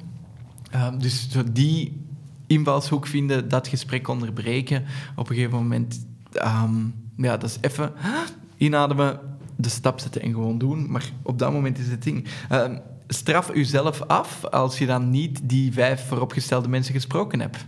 Uh, 0.75 0.87
dus 0.97 1.29
die 1.51 2.05
invalshoek 2.47 3.07
vinden, 3.07 3.49
dat 3.49 3.67
gesprek 3.67 4.07
onderbreken. 4.07 4.85
Op 5.15 5.29
een 5.29 5.35
gegeven 5.35 5.57
moment, 5.57 6.05
um, 6.45 6.93
ja, 7.17 7.37
dat 7.37 7.49
is 7.49 7.57
even 7.61 7.93
inademen, 8.57 9.19
de 9.61 9.69
stap 9.69 9.99
zetten 9.99 10.21
en 10.21 10.33
gewoon 10.33 10.57
doen. 10.57 10.91
Maar 10.91 11.11
op 11.21 11.39
dat 11.39 11.51
moment 11.51 11.77
is 11.77 11.87
het 11.87 12.03
ding. 12.03 12.27
Uh, 12.51 12.65
straf 13.07 13.53
jezelf 13.53 14.01
af 14.01 14.45
als 14.45 14.77
je 14.77 14.85
dan 14.85 15.09
niet 15.09 15.39
die 15.43 15.73
vijf 15.73 16.07
vooropgestelde 16.07 16.67
mensen 16.67 16.93
gesproken 16.93 17.39
hebt. 17.39 17.65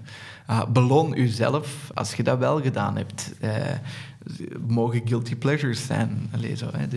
Uh, 0.50 0.66
beloon 0.66 1.12
jezelf 1.12 1.92
als 1.94 2.14
je 2.14 2.24
dat 2.24 2.38
wel 2.38 2.62
gedaan 2.62 2.98
hebt. 2.98 3.34
Uh, 3.44 3.52
mogen 4.68 5.02
guilty 5.06 5.36
pleasures 5.36 5.86
zijn. 5.86 6.30
Allee, 6.32 6.56
zo, 6.56 6.70
hè. 6.72 6.88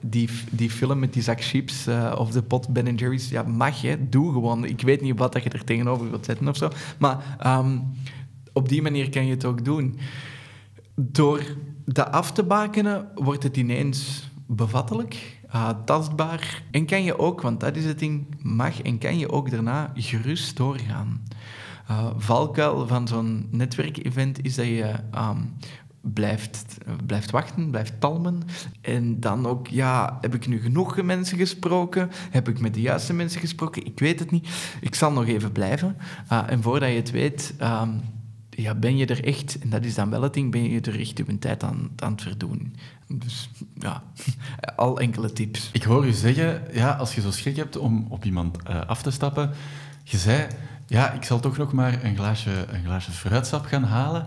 Die, 0.00 0.28
die 0.50 0.70
film 0.70 0.98
met 0.98 1.12
die 1.12 1.22
zak 1.22 1.42
chips 1.42 1.88
uh, 1.88 2.14
of 2.18 2.30
de 2.30 2.42
pot 2.42 2.68
Ben 2.68 2.94
Jerry's, 2.94 3.28
ja, 3.28 3.42
mag 3.42 3.80
je, 3.80 4.08
doe 4.08 4.32
gewoon. 4.32 4.64
Ik 4.64 4.80
weet 4.80 5.00
niet 5.00 5.18
wat 5.18 5.32
dat 5.32 5.42
je 5.42 5.50
er 5.50 5.64
tegenover 5.64 6.10
wilt 6.10 6.24
zetten 6.24 6.48
of 6.48 6.56
zo. 6.56 6.70
Maar 6.98 7.36
ehm, 7.38 7.78
op 8.52 8.68
die 8.68 8.82
manier 8.82 9.10
kan 9.10 9.26
je 9.26 9.30
het 9.30 9.44
ook 9.44 9.64
doen. 9.64 9.98
Door 10.94 11.42
dat 11.92 12.12
af 12.12 12.32
te 12.32 12.42
bakenen 12.42 13.08
wordt 13.14 13.42
het 13.42 13.56
ineens 13.56 14.28
bevattelijk, 14.46 15.40
uh, 15.54 15.68
tastbaar. 15.84 16.62
En 16.70 16.86
kan 16.86 17.04
je 17.04 17.18
ook, 17.18 17.40
want 17.40 17.60
dat 17.60 17.76
is 17.76 17.84
het 17.84 17.98
ding, 17.98 18.26
mag 18.42 18.82
en 18.82 18.98
kan 18.98 19.18
je 19.18 19.30
ook 19.30 19.50
daarna 19.50 19.92
gerust 19.94 20.56
doorgaan. 20.56 21.22
Uh, 21.90 22.06
valkuil 22.16 22.86
van 22.86 23.08
zo'n 23.08 23.48
netwerkevent 23.50 24.44
is 24.44 24.54
dat 24.54 24.66
je 24.66 24.94
um, 25.14 25.54
blijft, 26.00 26.78
blijft 27.06 27.30
wachten, 27.30 27.70
blijft 27.70 28.00
talmen. 28.00 28.42
En 28.80 29.20
dan 29.20 29.46
ook, 29.46 29.66
ja, 29.66 30.18
heb 30.20 30.34
ik 30.34 30.46
nu 30.46 30.60
genoeg 30.60 31.02
mensen 31.02 31.38
gesproken? 31.38 32.10
Heb 32.30 32.48
ik 32.48 32.60
met 32.60 32.74
de 32.74 32.80
juiste 32.80 33.12
mensen 33.12 33.40
gesproken? 33.40 33.86
Ik 33.86 33.98
weet 33.98 34.18
het 34.18 34.30
niet. 34.30 34.48
Ik 34.80 34.94
zal 34.94 35.12
nog 35.12 35.26
even 35.26 35.52
blijven. 35.52 35.96
Uh, 36.32 36.42
en 36.46 36.62
voordat 36.62 36.88
je 36.88 36.96
het 36.96 37.10
weet, 37.10 37.54
um, 37.62 38.00
ja, 38.60 38.74
ben 38.74 38.96
je 38.96 39.06
er 39.06 39.24
echt, 39.24 39.58
en 39.58 39.70
dat 39.70 39.84
is 39.84 39.94
dan 39.94 40.10
wel 40.10 40.22
het 40.22 40.34
ding, 40.34 40.50
ben 40.50 40.70
je 40.70 40.80
er 40.80 41.00
echt 41.00 41.18
je 41.18 41.38
tijd 41.38 41.62
aan, 41.62 41.90
aan 41.96 42.12
het 42.12 42.22
verdoen. 42.22 42.76
Dus 43.06 43.50
ja, 43.74 44.02
al 44.76 45.00
enkele 45.00 45.32
tips. 45.32 45.70
Ik 45.72 45.82
hoor 45.82 46.06
u 46.06 46.12
zeggen, 46.12 46.62
ja, 46.72 46.92
als 46.92 47.14
je 47.14 47.20
zo 47.20 47.30
schrik 47.30 47.56
hebt 47.56 47.76
om 47.76 48.06
op 48.08 48.24
iemand 48.24 48.56
uh, 48.70 48.80
af 48.86 49.02
te 49.02 49.10
stappen, 49.10 49.50
je 50.04 50.16
zei, 50.16 50.46
ja, 50.86 51.12
ik 51.12 51.24
zal 51.24 51.40
toch 51.40 51.56
nog 51.56 51.72
maar 51.72 52.04
een 52.04 52.16
glaasje, 52.16 52.66
een 52.68 52.84
glaasje 52.84 53.10
fruitsap 53.10 53.64
gaan 53.64 53.84
halen. 53.84 54.26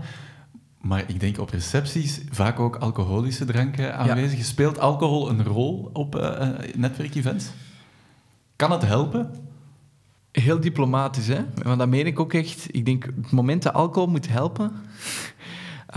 Maar 0.81 1.03
ik 1.07 1.19
denk 1.19 1.39
op 1.39 1.49
recepties 1.49 2.21
vaak 2.29 2.59
ook 2.59 2.75
alcoholische 2.75 3.45
dranken 3.45 3.95
aanwezig. 3.95 4.37
Ja. 4.37 4.43
Speelt 4.43 4.79
alcohol 4.79 5.29
een 5.29 5.43
rol 5.43 5.89
op 5.93 6.15
uh, 6.15 6.49
netwerkevents? 6.75 7.49
Kan 8.55 8.71
het 8.71 8.81
helpen? 8.81 9.31
Heel 10.33 10.59
diplomatisch, 10.59 11.27
hè? 11.27 11.45
Want 11.63 11.79
dat 11.79 11.87
meen 11.87 12.05
ik 12.05 12.19
ook 12.19 12.33
echt. 12.33 12.67
Ik 12.71 12.85
denk, 12.85 13.05
het 13.05 13.31
moment 13.31 13.63
dat 13.63 13.73
alcohol 13.73 14.09
moet 14.09 14.29
helpen, 14.29 14.71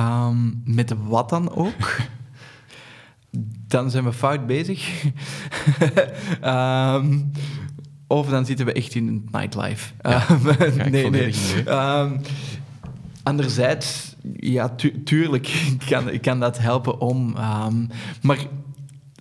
um, 0.01 0.63
met 0.79 0.95
wat 1.07 1.29
dan 1.29 1.51
ook, 1.51 1.97
dan 3.69 3.91
zijn 3.91 4.05
we 4.05 4.13
fout 4.13 4.47
bezig. 4.47 5.05
um, 6.45 7.33
of 8.07 8.29
dan 8.29 8.47
zitten 8.47 8.67
we 8.67 8.73
echt 8.73 8.95
in 8.95 9.07
een 9.09 9.29
nightlife. 9.31 9.93
Ja, 10.01 10.27
um, 10.31 10.91
nee, 10.91 11.11
nee. 11.11 11.35
Um, 11.69 12.21
anderzijds, 13.23 14.17
ja, 14.37 14.69
tu 14.69 15.03
tuurlijk 15.03 15.77
kan, 15.89 16.21
kan 16.21 16.41
dat 16.41 16.59
helpen 16.59 17.01
om... 17.01 17.35
maar 18.23 18.39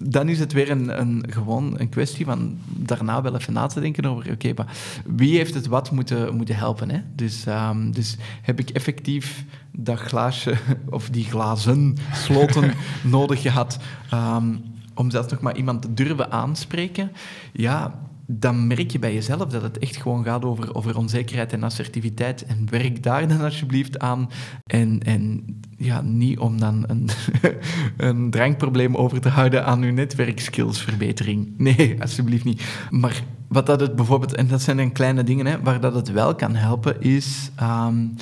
dan 0.02 0.30
is 0.30 0.40
het 0.40 0.54
weer 0.54 0.72
een, 0.72 1.00
een, 1.00 1.24
gewoon 1.30 1.80
een 1.80 1.90
kwestie 1.90 2.26
van 2.26 2.58
daarna 2.66 3.22
wel 3.22 3.36
even 3.36 3.54
na 3.54 3.68
te 3.68 3.80
denken 3.80 4.06
over, 4.06 4.32
oké, 4.32 4.50
okay, 4.50 4.66
wie 5.06 5.38
heeft 5.38 5.54
het 5.54 5.68
wat 5.68 5.92
moeten, 5.92 6.36
moeten 6.36 6.56
helpen? 6.56 6.90
Hè? 6.90 7.00
Dus, 7.16 7.46
um, 7.46 7.92
dus 7.92 8.18
heb 8.42 8.60
ik 8.60 8.70
effectief 8.70 9.46
dat 9.72 10.00
glaasje, 10.00 10.56
of 10.90 11.10
die 11.10 11.26
glazen 11.26 11.98
sloten 12.14 12.74
nodig 13.04 13.42
gehad 13.42 13.80
um, 14.14 14.64
om 14.94 15.10
zelfs 15.10 15.32
nog 15.32 15.42
maar 15.42 15.58
iemand 15.58 15.82
te 15.82 15.94
durven 15.94 16.32
aanspreken? 16.32 17.12
Ja, 17.52 18.00
dan 18.28 18.68
merk 18.68 18.92
je 18.92 19.00
bij 19.00 19.14
jezelf 19.14 19.50
dat 19.50 19.62
het 19.62 19.78
echt 19.78 19.96
gewoon 19.96 20.24
gaat 20.24 20.46
over, 20.46 20.76
over 20.76 20.98
onzekerheid 20.98 21.54
en 21.54 21.64
assertiviteit. 21.64 22.46
En 22.46 22.70
werk 22.70 23.04
daar 23.04 23.28
dan 23.28 23.42
alsjeblieft 23.42 24.00
aan. 24.00 24.30
En, 24.64 25.04
en 25.04 25.46
ja, 25.78 26.02
niet 26.02 26.40
om 26.40 26.60
dan 26.60 26.84
een, 26.88 27.10
een 28.08 28.30
drankprobleem 28.30 28.96
over 28.96 29.22
te 29.22 29.30
houden 29.30 29.66
aan 29.66 29.82
je 29.82 29.92
netwerkskillsverbetering. 29.92 31.54
Nee, 31.58 32.02
alsjeblieft 32.02 32.46
niet. 32.46 32.64
Maar 32.90 33.24
wat 33.48 33.66
dat 33.66 33.80
het 33.80 33.96
bijvoorbeeld, 33.96 34.34
en 34.34 34.48
dat 34.48 34.62
zijn 34.62 34.78
dan 34.78 34.92
kleine 34.92 35.24
dingen, 35.24 35.46
hè, 35.46 35.62
waar 35.62 35.80
dat 35.80 35.94
het 35.94 36.12
wel 36.12 36.36
kan 36.36 36.56
helpen, 36.56 37.02
is, 37.02 37.52
um, 37.62 38.16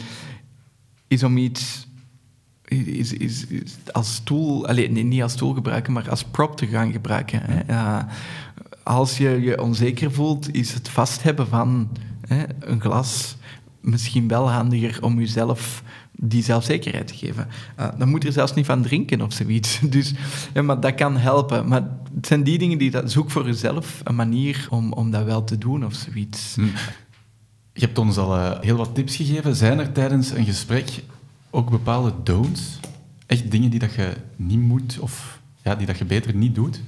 is 1.07 1.23
om 1.23 1.37
iets 1.37 1.87
is, 2.81 3.13
is, 3.13 3.47
is, 3.47 3.75
als 3.91 4.21
tool, 4.23 4.67
alleen, 4.67 5.07
niet 5.07 5.21
als 5.21 5.35
tool 5.35 5.53
gebruiken, 5.53 5.93
maar 5.93 6.09
als 6.09 6.23
prop 6.23 6.57
te 6.57 6.67
gaan 6.67 6.91
gebruiken. 6.91 7.41
Hè. 7.43 7.73
Uh, 7.73 8.03
als 8.83 9.17
je 9.17 9.41
je 9.41 9.61
onzeker 9.61 10.11
voelt, 10.11 10.53
is 10.53 10.73
het 10.73 10.89
vasthebben 10.89 11.47
van 11.47 11.89
hè, 12.27 12.43
een 12.59 12.81
glas 12.81 13.35
misschien 13.79 14.27
wel 14.27 14.51
handiger 14.51 15.03
om 15.03 15.19
jezelf 15.19 15.83
die 16.11 16.43
zelfzekerheid 16.43 17.07
te 17.07 17.13
geven. 17.13 17.47
Uh, 17.79 17.87
dan 17.97 18.09
moet 18.09 18.21
je 18.21 18.27
er 18.27 18.33
zelfs 18.33 18.53
niet 18.53 18.65
van 18.65 18.81
drinken 18.81 19.21
of 19.21 19.33
zoiets. 19.33 19.79
Dus, 19.89 20.13
ja, 20.53 20.61
maar 20.61 20.79
dat 20.79 20.95
kan 20.95 21.17
helpen. 21.17 21.67
Maar 21.67 21.87
het 22.15 22.27
zijn 22.27 22.43
die 22.43 22.57
dingen 22.57 22.77
die 22.77 22.91
dat 22.91 23.11
zoek 23.11 23.31
voor 23.31 23.45
jezelf 23.45 24.01
een 24.03 24.15
manier 24.15 24.67
om, 24.69 24.93
om 24.93 25.11
dat 25.11 25.23
wel 25.23 25.43
te 25.43 25.57
doen 25.57 25.85
of 25.85 25.93
zoiets. 25.93 26.55
Hm. 26.55 26.65
Je 27.73 27.85
hebt 27.85 27.97
ons 27.97 28.17
al 28.17 28.37
uh, 28.37 28.59
heel 28.59 28.77
wat 28.77 28.95
tips 28.95 29.15
gegeven. 29.15 29.55
Zijn 29.55 29.79
er 29.79 29.91
tijdens 29.91 30.31
een 30.31 30.45
gesprek 30.45 31.03
ook 31.49 31.69
bepaalde 31.69 32.13
don'ts? 32.23 32.79
Echt 33.25 33.51
dingen 33.51 33.69
die 33.69 33.79
dat 33.79 33.93
je 33.93 34.13
niet 34.35 34.59
moet 34.59 34.99
of 34.99 35.39
ja, 35.63 35.75
die 35.75 35.87
dat 35.87 35.97
je 35.97 36.05
beter 36.05 36.35
niet 36.35 36.55
doet? 36.55 36.81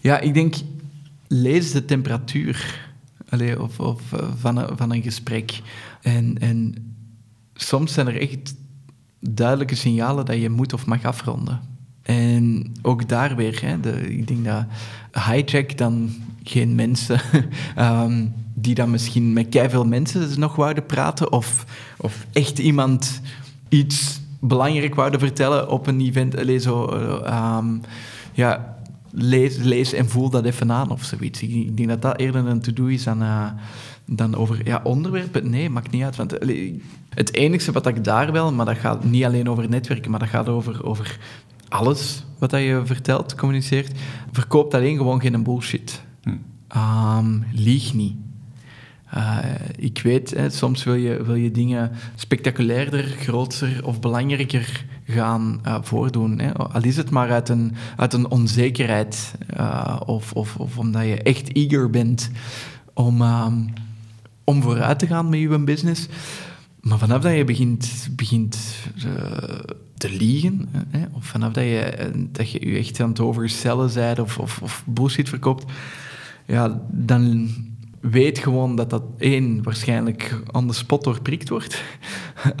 Ja, 0.00 0.18
ik 0.20 0.34
denk, 0.34 0.54
lees 1.26 1.72
de 1.72 1.84
temperatuur 1.84 2.86
allee, 3.28 3.62
of, 3.62 3.80
of, 3.80 4.12
eh, 4.12 4.28
van, 4.36 4.56
een, 4.56 4.76
van 4.76 4.92
een 4.92 5.02
gesprek. 5.02 5.60
En, 6.02 6.38
en 6.38 6.74
soms 7.54 7.92
zijn 7.92 8.06
er 8.06 8.20
echt 8.20 8.54
duidelijke 9.20 9.74
signalen 9.74 10.26
dat 10.26 10.40
je 10.40 10.50
moet 10.50 10.72
of 10.72 10.86
mag 10.86 11.04
afronden. 11.04 11.60
En 12.02 12.72
ook 12.82 13.08
daar 13.08 13.36
weer, 13.36 13.60
hè, 13.64 13.80
de, 13.80 14.16
ik 14.16 14.28
denk 14.28 14.44
dat 14.44 14.64
hijack 15.26 15.78
dan 15.78 16.10
geen 16.42 16.74
mensen 16.74 17.20
um, 17.78 18.34
die 18.54 18.74
dan 18.74 18.90
misschien 18.90 19.32
met 19.32 19.46
veel 19.68 19.86
mensen 19.86 20.40
nog 20.40 20.56
wouden 20.56 20.86
praten, 20.86 21.32
of, 21.32 21.64
of 21.96 22.26
echt 22.32 22.58
iemand 22.58 23.20
iets 23.68 24.20
belangrijk 24.40 24.94
wouden 24.94 25.20
vertellen 25.20 25.68
op 25.68 25.86
een 25.86 26.00
event. 26.00 26.38
Allee, 26.38 26.58
zo, 26.58 26.92
um, 27.26 27.80
ja, 28.32 28.77
lees, 29.10 29.56
lees 29.56 29.92
en 29.92 30.08
voel 30.08 30.30
dat 30.30 30.44
even 30.44 30.72
aan 30.72 30.90
of 30.90 31.04
zoiets. 31.04 31.42
Ik, 31.42 31.76
denk 31.76 31.88
dat 31.88 32.02
dat 32.02 32.18
eerder 32.18 32.46
een 32.46 32.60
to-do 32.60 32.86
is 32.86 33.04
dan, 33.04 33.22
uh, 33.22 33.50
dan 34.04 34.34
over 34.34 34.66
ja, 34.66 34.80
onderwerpen. 34.84 35.50
Nee, 35.50 35.70
maakt 35.70 35.90
niet 35.90 36.02
uit. 36.02 36.16
Want 36.16 36.32
het 37.08 37.34
enige 37.34 37.72
wat 37.72 37.86
ik 37.86 38.04
daar 38.04 38.32
wel, 38.32 38.52
maar 38.52 38.66
dat 38.66 38.78
gaat 38.78 39.04
niet 39.04 39.24
alleen 39.24 39.48
over 39.48 39.68
netwerken, 39.68 40.10
maar 40.10 40.20
dat 40.20 40.28
gaat 40.28 40.48
over, 40.48 40.84
over 40.84 41.18
alles 41.68 42.24
wat 42.38 42.50
dat 42.50 42.60
je 42.60 42.82
vertelt, 42.84 43.34
communiceert. 43.34 43.98
Verkoopt 44.32 44.74
alleen 44.74 44.96
gewoon 44.96 45.20
geen 45.20 45.42
bullshit. 45.42 46.02
Hm. 46.22 46.30
Um, 47.18 47.44
lieg 47.52 47.94
niet. 47.94 48.16
Uh, 49.14 49.38
ik 49.76 50.00
weet, 50.02 50.30
hè, 50.30 50.50
soms 50.50 50.84
wil 50.84 50.94
je, 50.94 51.24
wil 51.24 51.34
je 51.34 51.50
dingen 51.50 51.90
spectaculairder, 52.14 53.04
groter 53.04 53.80
of 53.84 54.00
belangrijker 54.00 54.84
gaan 55.06 55.60
uh, 55.66 55.78
voordoen. 55.82 56.38
Hè. 56.38 56.54
Al 56.54 56.84
is 56.84 56.96
het 56.96 57.10
maar 57.10 57.30
uit 57.30 57.48
een, 57.48 57.72
uit 57.96 58.12
een 58.12 58.30
onzekerheid 58.30 59.34
uh, 59.56 60.00
of, 60.06 60.32
of, 60.32 60.56
of 60.56 60.78
omdat 60.78 61.04
je 61.04 61.22
echt 61.22 61.52
eager 61.52 61.90
bent 61.90 62.30
om, 62.94 63.22
um, 63.22 63.72
om 64.44 64.62
vooruit 64.62 64.98
te 64.98 65.06
gaan 65.06 65.28
met 65.28 65.40
je 65.40 65.58
business. 65.58 66.06
Maar 66.80 66.98
vanaf 66.98 67.22
dat 67.22 67.34
je 67.34 67.44
begint, 67.44 68.08
begint 68.10 68.58
te 69.96 70.10
liegen, 70.10 70.68
hè, 70.88 71.04
of 71.12 71.24
vanaf 71.24 71.52
dat 71.52 71.64
je, 71.64 72.10
dat 72.32 72.50
je 72.50 72.70
je 72.70 72.78
echt 72.78 73.00
aan 73.00 73.08
het 73.08 73.20
overcellen 73.20 73.90
bent 73.94 74.18
of, 74.18 74.38
of, 74.38 74.62
of 74.62 74.82
bullshit 74.86 75.28
verkoopt, 75.28 75.72
ja, 76.46 76.80
dan 76.90 77.50
weet 78.00 78.38
gewoon 78.38 78.76
dat 78.76 78.90
dat 78.90 79.02
één 79.18 79.62
waarschijnlijk 79.62 80.40
aan 80.50 80.66
de 80.66 80.72
spot 80.72 81.04
doorprikt 81.04 81.48
wordt. 81.48 81.82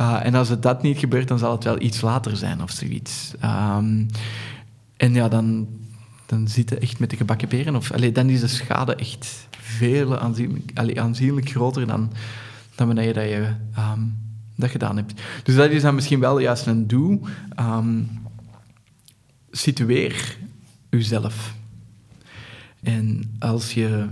Uh, 0.00 0.20
en 0.26 0.34
als 0.34 0.48
het 0.48 0.62
dat 0.62 0.82
niet 0.82 0.98
gebeurt, 0.98 1.28
dan 1.28 1.38
zal 1.38 1.52
het 1.52 1.64
wel 1.64 1.80
iets 1.80 2.00
later 2.00 2.36
zijn 2.36 2.62
of 2.62 2.70
zoiets. 2.70 3.32
Um, 3.44 4.06
en 4.96 5.14
ja, 5.14 5.28
dan, 5.28 5.68
dan 6.26 6.48
zit 6.48 6.70
je 6.70 6.78
echt 6.78 6.98
met 6.98 7.10
de 7.10 7.16
gebakken 7.16 7.48
peren. 7.48 7.76
Of, 7.76 7.92
allee, 7.92 8.12
dan 8.12 8.28
is 8.28 8.40
de 8.40 8.48
schade 8.48 8.94
echt 8.94 9.48
veel 9.50 10.18
aanzienlijk, 10.18 10.70
allee, 10.74 11.00
aanzienlijk 11.00 11.48
groter 11.48 11.86
dan, 11.86 12.12
dan 12.74 12.86
wanneer 12.86 13.14
dat, 13.14 13.24
je 13.24 13.52
um, 13.78 14.18
dat 14.54 14.70
gedaan 14.70 14.96
hebt. 14.96 15.20
Dus 15.42 15.54
dat 15.54 15.70
is 15.70 15.82
dan 15.82 15.94
misschien 15.94 16.20
wel 16.20 16.38
juist 16.38 16.66
een 16.66 16.86
doe. 16.86 17.20
Um, 17.60 18.08
situeer 19.50 20.36
jezelf. 20.90 21.54
En 22.82 23.36
als 23.38 23.74
je 23.74 24.06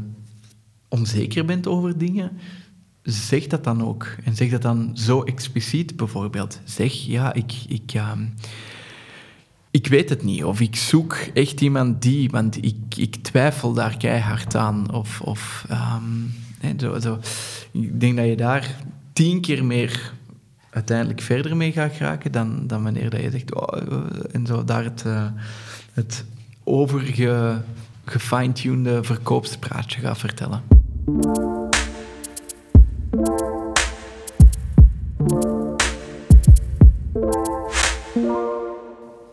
onzeker 0.89 1.45
bent 1.45 1.67
over 1.67 1.99
dingen, 1.99 2.31
zeg 3.03 3.47
dat 3.47 3.65
dan 3.65 3.85
ook. 3.85 4.17
En 4.25 4.37
zeg 4.37 4.51
dat 4.51 4.63
dan 4.63 4.91
zo 4.95 5.23
expliciet 5.23 5.97
bijvoorbeeld. 5.97 6.61
Zeg, 6.65 6.93
ja, 6.93 7.35
ik, 7.35 7.53
ik, 7.69 7.95
uh, 7.95 8.13
ik 9.71 9.87
weet 9.87 10.09
het 10.09 10.23
niet. 10.23 10.45
Of 10.45 10.61
ik 10.61 10.77
zoek 10.77 11.15
echt 11.35 11.61
iemand 11.61 12.03
die, 12.03 12.31
want 12.31 12.65
ik, 12.65 12.77
ik 12.97 13.17
twijfel 13.17 13.73
daar 13.73 13.97
keihard 13.97 14.55
aan. 14.55 14.93
Of, 14.93 15.21
of 15.21 15.67
um, 15.71 16.35
zo, 16.79 17.01
zo. 17.01 17.19
ik 17.73 18.01
denk 18.01 18.17
dat 18.17 18.27
je 18.27 18.37
daar 18.37 18.77
tien 19.13 19.41
keer 19.41 19.65
meer 19.65 20.13
uiteindelijk 20.71 21.21
verder 21.21 21.57
mee 21.57 21.73
gaat 21.73 21.93
geraken 21.93 22.33
dan, 22.33 22.67
dan 22.67 22.83
wanneer 22.83 23.11
dat 23.11 23.21
je 23.21 23.31
zegt, 23.31 23.55
oh, 23.55 23.83
eh, 23.83 23.99
en 24.33 24.47
zo 24.47 24.65
daar 24.65 24.85
het, 24.85 25.05
uh, 25.07 25.27
het 25.93 26.25
overge, 26.65 27.63
gefine-tuned 28.07 29.07
verkoopspraatje 29.07 30.01
gaat 30.01 30.19
vertellen. 30.19 30.63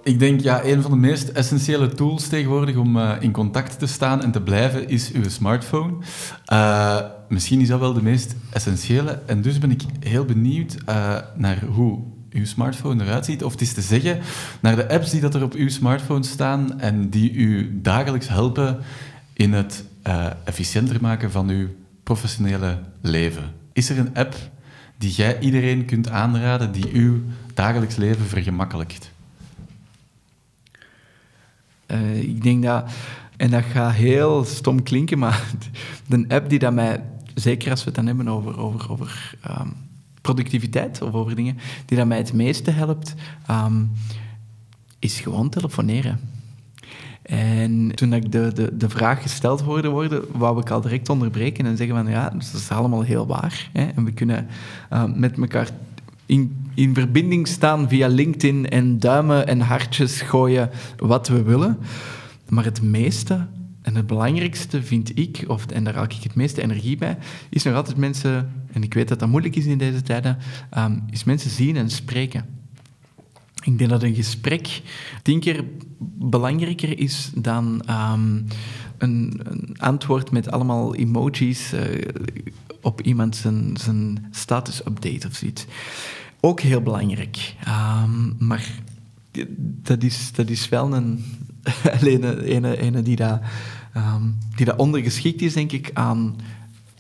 Ik 0.04 0.20
denk, 0.20 0.42
ja, 0.42 0.64
een 0.64 0.82
van 0.82 0.92
de 0.92 0.98
meest 0.98 1.30
essentiële 1.30 1.90
tools 1.90 2.28
tegenwoordig 2.28 2.76
om 2.76 2.98
uh, 2.98 3.12
in 3.20 3.32
contact 3.32 3.80
te 3.80 3.88
staan 3.88 4.22
en 4.22 4.32
te 4.32 4.42
blijven 4.42 4.90
is 4.90 5.12
uw 5.12 5.30
smartphone. 5.30 5.94
Uh, 6.54 7.00
misschien 7.30 7.62
is 7.62 7.68
dat 7.68 7.80
wel 7.80 7.94
de 7.94 8.04
meest 8.04 8.36
essentiële. 8.50 9.20
En 9.26 9.42
dus 9.42 9.58
ben 9.58 9.72
ik 9.72 9.82
heel 10.00 10.26
benieuwd 10.26 10.78
uh, 10.90 11.18
naar 11.36 11.64
hoe 11.64 12.13
uw 12.34 12.46
smartphone 12.46 13.04
eruit 13.04 13.26
ziet. 13.26 13.44
Of 13.44 13.52
het 13.52 13.62
is 13.62 13.74
te 13.74 13.82
zeggen, 13.82 14.20
naar 14.62 14.76
de 14.76 14.90
apps 14.90 15.12
die 15.12 15.22
dat 15.22 15.36
er 15.36 15.44
op 15.44 15.54
uw 15.54 15.70
smartphone 15.70 16.24
staan 16.24 16.80
en 16.80 17.10
die 17.10 17.34
u 17.34 17.80
dagelijks 17.82 18.28
helpen 18.28 18.80
in 19.34 19.54
het 19.54 19.84
efficiënter 20.44 21.02
maken 21.02 21.32
van 21.32 21.50
uw 21.50 21.68
professionele 22.04 22.80
leven. 23.02 23.54
Is 23.74 23.90
er 23.90 23.98
een 23.98 24.16
app 24.16 24.36
die 24.98 25.12
jij 25.12 25.40
iedereen 25.40 25.86
kunt 25.86 26.10
aanraden 26.10 26.72
die 26.72 26.92
uw 26.94 27.22
dagelijks 27.54 27.96
leven 27.96 28.26
vergemakkelijkt? 28.26 29.12
Uh, 31.88 32.22
ik 32.22 32.44
denk 32.44 32.64
dat, 32.64 32.92
en 33.38 33.50
dat 33.50 33.64
gaat 33.64 33.94
heel 33.94 34.46
stom 34.46 34.84
klinken, 34.84 35.20
maar 35.20 35.44
de 36.08 36.26
app 36.28 36.50
die 36.50 36.60
dat 36.60 36.74
mij, 36.74 37.04
zeker 37.34 37.72
als 37.72 37.80
we 37.80 37.86
het 37.86 37.96
dan 37.96 38.06
hebben 38.06 38.28
over, 38.28 38.60
over, 38.60 38.92
over 38.92 39.36
um, 39.50 39.76
productiviteit 40.24 41.02
of 41.02 41.14
over 41.14 41.36
dingen, 41.36 41.58
die 41.86 41.98
dat 41.98 42.08
mij 42.08 42.18
het 42.18 42.34
meeste 42.34 42.72
helpt, 42.72 43.16
um, 43.52 43.92
is 45.00 45.20
gewoon 45.20 45.50
telefoneren. 45.50 46.20
En 47.22 47.92
toen 47.96 48.14
ik 48.14 48.32
de, 48.32 48.52
de, 48.54 48.78
de 48.78 48.90
vraag 48.90 49.22
gesteld 49.22 49.62
hoorde 49.62 49.90
worden, 49.90 50.24
wou 50.32 50.60
ik 50.60 50.70
al 50.70 50.82
direct 50.82 51.10
onderbreken 51.10 51.66
en 51.66 51.78
zeggen 51.78 51.96
van 51.96 52.12
ja, 52.12 52.30
dat 52.30 52.54
is 52.54 52.70
allemaal 52.70 53.02
heel 53.02 53.28
waar. 53.28 53.70
Hè? 53.74 53.86
En 53.86 54.04
we 54.04 54.12
kunnen 54.12 54.48
uh, 54.94 55.04
met 55.16 55.38
elkaar 55.38 55.70
in, 56.26 56.70
in 56.74 56.94
verbinding 56.94 57.48
staan 57.48 57.90
via 57.90 58.08
LinkedIn 58.08 58.70
en 58.70 59.00
duimen 59.00 59.48
en 59.48 59.60
hartjes 59.60 60.22
gooien 60.22 60.70
wat 60.98 61.28
we 61.28 61.44
willen. 61.44 61.78
Maar 62.50 62.64
het 62.64 62.82
meeste 62.82 63.46
en 63.84 63.96
het 63.96 64.08
belangrijkste 64.08 64.84
vind 64.84 65.18
ik, 65.18 65.44
of, 65.48 65.66
en 65.66 65.84
daar 65.84 65.94
haal 65.94 66.04
ik 66.04 66.14
het 66.24 66.36
meeste 66.36 66.62
energie 66.62 66.98
bij, 66.98 67.18
is 67.50 67.64
nog 67.64 67.76
altijd 67.76 67.98
mensen, 67.98 68.52
en 68.72 68.84
ik 68.84 68.94
weet 68.94 69.08
dat 69.08 69.20
dat 69.20 69.30
moeilijk 69.30 69.56
is 69.56 69.66
in 69.66 69.78
deze 69.78 70.02
tijden, 70.02 70.38
um, 70.78 71.04
is 71.10 71.24
mensen 71.24 71.50
zien 71.50 71.76
en 71.76 71.90
spreken. 71.90 72.46
Ik 73.64 73.78
denk 73.78 73.90
dat 73.90 74.04
een 74.04 74.16
gesprek 74.16 74.82
tien 75.22 75.40
keer 75.40 75.64
belangrijker 76.18 77.00
is 77.00 77.32
dan 77.36 77.84
um, 77.90 78.46
een, 78.98 79.42
een, 79.44 79.76
antwoord 79.78 80.32
met 80.32 80.52
allemaal 80.52 80.96
emojis 80.96 81.74
uh, 81.74 81.82
op 82.82 83.02
iemand 83.02 83.36
zijn, 83.36 83.78
zijn 83.78 84.28
status-update 84.32 85.28
of 85.28 85.36
zoiets. 85.36 85.66
Ook 86.40 86.60
heel 86.60 86.82
belangrijk. 86.82 87.56
Um, 87.68 88.36
maar 88.40 88.70
dat 89.82 90.04
is, 90.04 90.32
dat 90.32 90.50
is 90.50 90.70
wel 90.70 90.94
een, 90.94 91.24
alleen 92.00 92.54
een, 92.54 92.96
een, 92.96 93.04
die, 93.04 93.16
dat, 93.16 93.40
um, 93.98 94.38
die 94.56 94.66
dat 94.66 94.78
ondergeschikt 94.78 95.42
is, 95.42 95.54
denk 95.54 95.72
ik, 95.72 95.90
aan... 95.94 96.36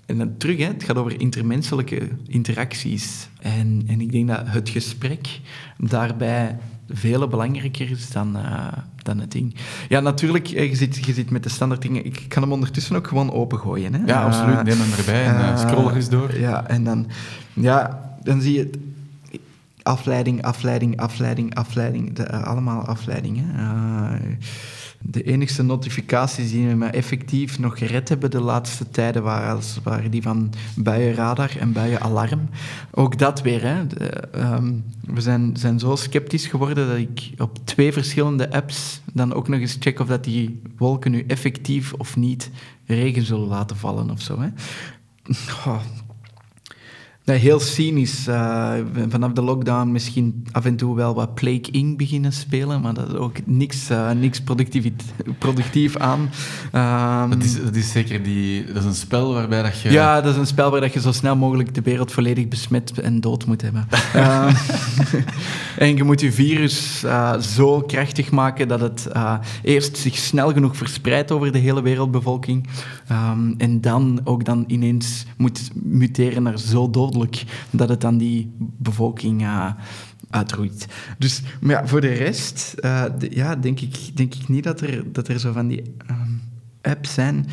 En 0.06 0.38
terug, 0.38 0.58
hè, 0.58 0.66
het 0.66 0.84
gaat 0.84 0.96
over 0.96 1.20
intermenselijke 1.20 2.08
interacties. 2.28 3.30
En, 3.40 3.84
en 3.88 4.02
ik 4.02 4.12
denk 4.12 4.28
dat 4.28 4.42
het 4.46 4.70
gesprek 4.70 5.40
daarbij 5.78 6.58
veel 6.90 7.28
belangrijker 7.28 7.92
is 7.92 8.12
dan, 8.12 8.38
uh, 8.38 8.68
dan 9.04 9.20
het 9.20 9.32
ding. 9.32 9.56
Ja, 9.90 10.00
natuurlijk, 10.00 10.50
eh, 10.50 10.70
je 10.70 10.76
zit, 10.76 11.06
je 11.06 11.14
zit 11.14 11.30
met 11.30 11.44
de 11.44 11.50
standaard 11.50 11.82
dingen. 11.82 12.06
Ik 12.06 12.26
kan 12.28 12.42
hem 12.42 12.52
ondertussen 12.52 12.96
ook 12.96 13.08
gewoon 13.08 13.32
opengooien. 13.32 13.94
Hè? 13.94 14.00
Ja, 14.06 14.24
absoluut. 14.24 14.64
Neem 14.64 14.80
hem 14.80 14.98
erbij 14.98 15.26
en 15.26 15.36
uh, 15.36 15.60
scroll 15.60 15.94
eens 15.94 16.10
door. 16.10 16.40
Ja, 16.40 16.68
en 16.68 16.84
dan, 16.84 17.08
ja, 17.54 18.00
dan 18.24 18.42
zie 18.42 18.54
je 18.54 18.93
afleiding, 19.84 20.44
afleiding, 20.44 21.00
afleiding, 21.00 21.56
afleiding. 21.56 22.14
De, 22.14 22.32
allemaal 22.32 22.86
afleidingen. 22.86 23.46
de 25.02 25.24
enige 25.24 25.64
notificaties 25.64 26.52
die 26.52 26.66
me 26.66 26.86
effectief 26.86 27.60
nog 27.60 27.78
gered 27.78 28.10
hebben 28.10 28.32
de 28.32 28.42
laatste 28.42 28.90
tijden 28.90 29.24
waren, 29.24 29.60
waren 29.84 30.12
die 30.12 30.22
van 30.22 30.54
buienradar 30.76 31.56
en 31.60 31.72
buienalarm. 31.72 32.50
Ook 32.92 33.18
dat 33.18 33.42
weer. 33.42 33.62
Hè. 33.62 33.88
De, 33.88 34.24
um, 34.36 34.84
we 35.02 35.22
zijn, 35.22 35.58
zijn 35.58 35.80
zo 35.80 35.96
sceptisch 35.96 36.48
geworden 36.48 36.88
dat 36.88 36.98
ik 36.98 37.32
op 37.38 37.58
twee 37.64 37.94
verschillende 37.94 38.52
apps 38.52 39.02
dan 39.14 39.34
ook 39.34 39.48
nog 39.48 39.60
eens 39.60 39.78
check 39.80 40.00
of 40.00 40.08
dat 40.08 40.24
die 40.24 40.62
wolken 40.78 41.12
nu 41.12 41.24
effectief 41.28 41.94
of 41.94 42.16
niet 42.16 42.52
regen 42.86 43.26
zullen 43.26 43.48
laten 43.48 43.78
vallen 43.78 44.10
of 44.10 44.22
zo. 44.22 44.40
Hè. 44.40 44.48
Nee, 47.26 47.38
heel 47.38 47.60
cynisch. 47.60 48.28
Uh, 48.28 48.74
vanaf 49.10 49.32
de 49.32 49.42
lockdown 49.42 49.92
misschien 49.92 50.46
af 50.52 50.66
en 50.66 50.76
toe 50.76 50.96
wel 50.96 51.16
wat 51.16 51.34
Plague 51.34 51.72
Inc. 51.72 51.98
beginnen 51.98 52.34
spelen, 52.34 52.82
maar 52.82 52.94
dat 52.94 53.08
is 53.08 53.16
ook 53.16 53.38
niks, 53.46 53.92
uh, 53.92 54.12
niks 54.12 54.42
productief 55.38 55.98
aan. 55.98 56.20
Um, 57.24 57.30
dat, 57.30 57.44
is, 57.44 57.64
dat 57.64 57.76
is 57.76 57.92
zeker 57.92 58.24
die... 58.24 58.66
Dat 58.66 58.76
is 58.76 58.86
een 58.86 58.94
spel 58.94 59.34
waarbij 59.34 59.62
dat 59.62 59.82
je... 59.82 59.92
Ja, 59.92 60.22
dat 60.22 60.32
is 60.32 60.40
een 60.40 60.48
spel 60.48 60.72
waar 60.72 60.82
dat 60.82 60.94
je 60.94 61.00
zo 61.00 61.12
snel 61.12 61.36
mogelijk 61.36 61.74
de 61.74 61.82
wereld 61.82 62.12
volledig 62.12 62.48
besmet 62.48 63.00
en 63.02 63.22
dood 63.22 63.46
moet 63.46 63.62
hebben. 63.62 63.88
uh, 64.16 64.54
en 65.78 65.96
je 65.96 66.04
moet 66.04 66.22
je 66.22 66.32
virus 66.32 67.04
uh, 67.06 67.40
zo 67.40 67.82
krachtig 67.82 68.32
maken 68.32 68.68
dat 68.68 68.80
het 68.80 69.08
eerst 69.62 69.98
zich 69.98 70.18
snel 70.18 70.52
genoeg 70.52 70.78
verspreidt 70.78 71.32
over 71.32 71.52
de 71.52 71.58
hele 71.58 71.82
wereldbevolking 71.82 72.68
um, 73.12 73.56
en 73.58 73.82
dan 73.82 74.22
ook 74.24 74.46
dan 74.46 74.64
ineens 74.68 75.26
moet 75.38 75.72
muteren 75.74 76.44
naar 76.44 76.60
zo 76.60 76.90
dood 76.90 77.13
dat 77.70 77.90
het 77.90 78.02
dan 78.02 78.18
die 78.18 78.52
bevolking 78.58 79.42
uh, 79.42 79.72
uitroeit. 80.30 80.88
Dus 81.18 81.42
maar 81.62 81.88
voor 81.88 82.02
de 82.02 82.14
rest 82.14 82.76
uh, 82.80 83.06
ja, 83.30 83.56
denk, 83.56 83.80
ik, 83.80 84.18
denk 84.18 84.36
ik 84.36 84.48
niet 84.48 84.64
dat 84.64 84.82
er, 84.82 85.12
dat 85.12 85.28
er 85.28 85.40
zo 85.40 85.52
van 85.52 85.68
die 85.68 85.84
um, 86.10 86.42
apps 86.82 87.14
zijn. 87.14 87.48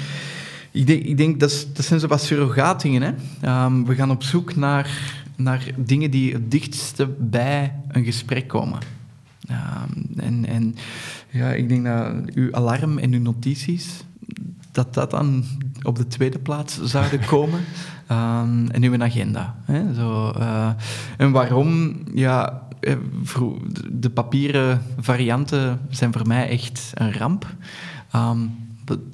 Ik 0.71 0.87
denk, 0.87 1.03
ik 1.03 1.17
denk 1.17 1.41
dat, 1.41 1.67
dat 1.73 1.85
zijn 1.85 2.01
zo 2.01 2.07
wat 2.07 2.23
surrogatingen. 2.23 3.03
Hè? 3.03 3.65
Um, 3.65 3.87
we 3.87 3.95
gaan 3.95 4.11
op 4.11 4.23
zoek 4.23 4.57
naar, 4.57 5.15
naar 5.37 5.67
dingen 5.77 6.11
die 6.11 6.33
het 6.33 6.51
dichtste 6.51 7.07
bij 7.07 7.75
een 7.89 8.05
gesprek 8.05 8.49
komen. 8.49 8.79
Um, 9.51 10.05
en, 10.17 10.47
en 10.47 10.75
ja, 11.31 11.53
ik 11.53 11.69
denk 11.69 11.85
dat 11.85 12.15
uw 12.35 12.55
alarm 12.55 12.99
en 12.99 13.13
uw 13.13 13.21
notities, 13.21 14.05
dat 14.73 14.95
dat 14.95 15.11
dan 15.11 15.45
op 15.83 15.97
de 15.97 16.07
tweede 16.07 16.39
plaats 16.39 16.83
zouden 16.83 17.25
komen. 17.35 17.61
Um, 18.11 18.71
en 18.71 18.83
uw 18.83 19.03
agenda. 19.03 19.57
Hè? 19.65 19.95
Zo, 19.95 20.33
uh, 20.39 20.71
en 21.17 21.31
waarom? 21.31 21.97
Ja, 22.15 22.63
eh, 22.81 22.97
de 23.93 24.11
papieren 24.11 24.83
varianten 24.99 25.81
zijn 25.89 26.13
voor 26.13 26.27
mij 26.27 26.49
echt 26.49 26.93
een 26.95 27.13
ramp. 27.13 27.55
Um, 28.17 28.51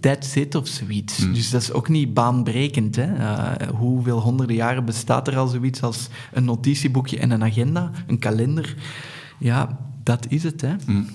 that's 0.01 0.35
it 0.35 0.55
of 0.55 0.67
zoiets. 0.67 1.19
Mm. 1.19 1.35
Dus 1.35 1.51
dat 1.51 1.63
is 1.63 1.73
ook 1.73 1.89
niet 1.89 2.15
baanbrekend. 2.15 2.97
Hè? 2.97 3.15
Uh, 3.15 3.69
hoeveel 3.69 4.21
honderden 4.21 4.57
jaren 4.57 4.85
bestaat 4.85 5.29
er 5.29 5.37
al 5.37 5.47
zoiets 5.47 5.83
als 5.83 6.09
een 6.33 6.45
notitieboekje 6.45 7.19
en 7.19 7.31
een 7.31 7.45
agenda, 7.45 7.91
een 8.07 8.19
kalender? 8.19 8.75
Ja, 9.39 9.79
dat 10.03 10.27
is 10.29 10.43
het. 10.43 10.61
Hè? 10.61 10.75
Mm. 10.87 11.07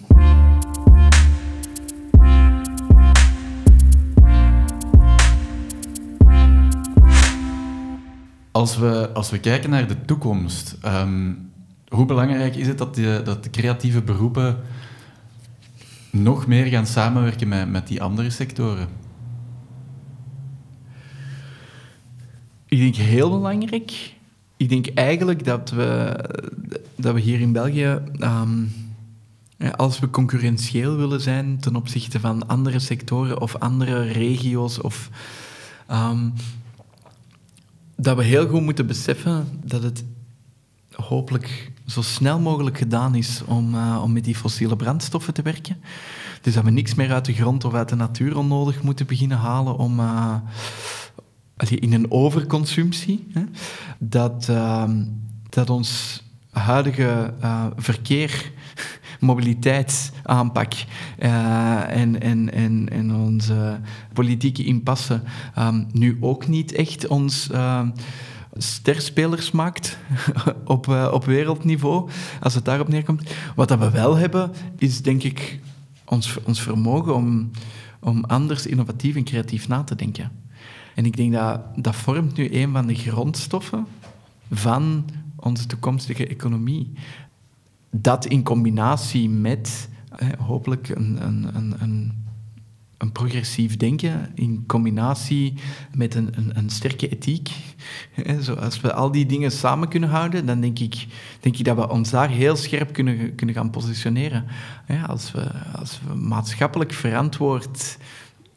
Als 8.52 8.78
we, 8.78 9.10
als 9.14 9.30
we 9.30 9.40
kijken 9.40 9.70
naar 9.70 9.88
de 9.88 10.06
toekomst, 10.06 10.78
um, 10.86 11.52
hoe 11.88 12.06
belangrijk 12.06 12.56
is 12.56 12.68
het 12.68 12.78
dat, 12.78 12.96
de, 12.96 13.22
dat 13.24 13.44
de 13.44 13.50
creatieve 13.50 14.02
beroepen 14.02 14.58
nog 16.10 16.48
meer 16.48 16.66
gaan 16.66 16.86
samenwerken 16.86 17.48
met, 17.48 17.70
met 17.70 17.88
die 17.88 18.02
andere 18.02 18.30
sectoren? 18.30 18.88
Ik 22.66 22.80
denk 22.80 22.96
heel 22.96 23.30
belangrijk. 23.30 24.14
Ik 24.58 24.70
denk 24.70 24.88
eigenlijk 24.88 25.46
dat 25.46 25.70
we, 25.70 26.20
dat 26.96 27.14
we 27.14 27.20
hier 27.20 27.40
in 27.40 27.52
België, 27.52 28.00
um, 28.20 28.72
als 29.76 30.00
we 30.00 30.10
concurrentieel 30.10 30.98
willen 30.98 31.22
zijn 31.22 31.60
ten 31.60 31.76
opzichte 31.76 32.20
van 32.20 32.48
andere 32.48 32.80
sectoren 32.80 33.42
of 33.42 33.56
andere 33.56 34.02
regio's 34.02 34.84
of 34.84 35.10
um, 35.92 36.34
dat 37.96 38.18
we 38.18 38.24
heel 38.24 38.48
goed 38.48 38.62
moeten 38.62 38.88
beseffen 38.88 39.48
dat 39.64 39.84
het 39.84 40.04
hopelijk 40.96 41.72
zo 41.86 42.02
snel 42.02 42.40
mogelijk 42.40 42.78
gedaan 42.78 43.16
is 43.16 43.42
om, 43.46 43.76
uh, 43.76 44.00
om 44.04 44.14
met 44.14 44.24
die 44.24 44.36
fossiele 44.36 44.76
brandstoffen 44.76 45.34
te 45.34 45.42
werken. 45.42 45.78
Dus 46.42 46.54
dat 46.54 46.64
we 46.64 46.72
niks 46.72 46.94
meer 46.94 47.12
uit 47.12 47.26
de 47.26 47.34
grond 47.34 47.66
of 47.66 47.74
uit 47.74 47.90
de 47.90 47.96
natuur 47.96 48.38
onnodig 48.38 48.84
moeten 48.84 49.06
beginnen 49.06 49.38
halen 49.38 49.78
om, 49.78 50.00
uh, 50.00 50.36
in 51.70 51.94
een 51.94 52.12
overconsumptie, 52.12 53.28
hè, 53.34 53.44
dat, 54.00 54.48
uh, 54.50 54.90
dat 55.50 55.70
ons 55.70 56.22
huidige 56.52 57.34
uh, 57.42 57.66
verkeer, 57.76 58.52
mobiliteitsaanpak 60.32 60.74
uh, 61.20 62.02
en, 62.02 62.22
en, 62.22 62.54
en, 62.54 62.90
en 62.90 63.16
onze 63.16 63.80
politieke 64.14 64.64
impasse 64.64 65.22
um, 65.60 65.88
nu 65.92 66.18
ook 66.20 66.48
niet 66.48 66.74
echt 66.74 67.08
ons 67.08 67.50
uh, 67.52 67.88
sterspelers 68.58 69.52
maakt 69.52 69.98
op, 70.66 70.88
uh, 70.88 71.10
op 71.14 71.26
wereldniveau, 71.26 72.10
als 72.42 72.54
het 72.54 72.66
daarop 72.66 72.88
neerkomt. 72.88 73.32
Wat 73.56 73.68
dat 73.68 73.80
we 73.80 73.90
wel 73.90 74.16
hebben, 74.16 74.52
is 74.78 75.02
denk 75.02 75.24
ik 75.24 75.60
ons, 76.06 76.38
ons 76.44 76.62
vermogen 76.62 77.16
om, 77.16 77.52
om 78.00 78.24
anders 78.26 78.66
innovatief 78.66 79.16
en 79.16 79.24
creatief 79.24 79.68
na 79.68 79.84
te 79.84 79.96
denken. 79.96 80.32
En 80.96 81.06
ik 81.06 81.18
denk 81.18 81.34
dat 81.34 81.62
dat 81.76 81.96
vormt 81.96 82.38
nu 82.38 82.56
een 82.56 82.72
van 82.72 82.88
de 82.88 82.96
grondstoffen 82.96 83.86
van 84.52 85.06
onze 85.36 85.66
toekomstige 85.66 86.28
economie. 86.28 86.92
Dat 87.92 88.26
in 88.26 88.44
combinatie 88.44 89.30
met 89.30 89.90
hopelijk 90.38 90.90
een, 90.90 91.26
een, 91.26 91.50
een, 91.56 92.14
een, 92.98 93.12
progressief 93.12 93.78
denken, 93.78 94.32
in 94.36 94.64
combinatie 94.68 95.54
met 95.94 96.16
een, 96.16 96.34
een, 96.54 96.70
sterke 96.70 97.10
ethiek. 97.10 97.50
Zo, 98.42 98.54
als 98.54 98.82
we 98.82 98.94
al 98.94 99.12
die 99.12 99.26
dingen 99.26 99.52
samen 99.52 99.88
kunnen 99.88 100.10
houden, 100.10 100.46
dan 100.46 100.62
denk 100.62 100.80
ik, 100.80 101.08
denk 101.40 101.58
ik 101.58 101.66
dat 101.66 101.76
we 101.76 101.90
ons 101.90 102.10
daar 102.10 102.30
heel 102.30 102.56
scherp 102.56 102.94
kunnen, 102.94 103.36
kunnen 103.36 103.56
gaan 103.56 103.70
positioneren. 103.70 104.46
Als 105.08 105.32
we, 105.32 105.48
als 105.80 106.00
we 106.08 106.16
maatschappelijk 106.16 106.94
verantwoord, 106.94 107.98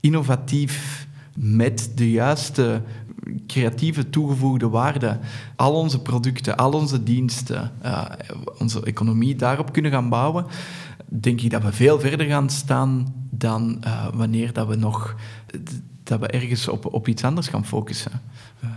innovatief, 0.01 1.07
met 1.35 1.93
de 1.95 2.11
juiste 2.11 2.83
creatieve 3.47 4.11
toegevoegde 4.11 4.69
waarde, 4.69 5.19
al 5.57 5.75
onze 5.75 6.03
producten, 6.03 6.57
al 6.57 6.73
onze 6.73 7.03
diensten, 7.03 7.73
uh, 7.85 8.05
onze 8.59 8.85
economie 8.85 9.37
daarop 9.37 9.73
kunnen 9.73 9.91
gaan 9.91 10.09
bouwen, 10.09 10.47
denk 11.09 11.41
ik 11.41 11.51
dat 11.51 11.63
we 11.63 11.73
veel 11.73 12.01
verder 12.01 12.27
gaan 12.27 12.51
staan 12.51 13.15
dan 13.31 13.83
uh, 13.85 14.07
wanneer 14.15 14.53
dat 14.53 14.67
we 14.67 14.75
nog 14.75 15.17
dat 16.03 16.21
we 16.21 16.27
ergens 16.27 16.69
op, 16.69 16.95
op 16.95 17.09
iets 17.09 17.25
anders 17.25 17.49
gaan 17.49 17.67
focussen. 17.67 18.21
Uh, 18.65 18.71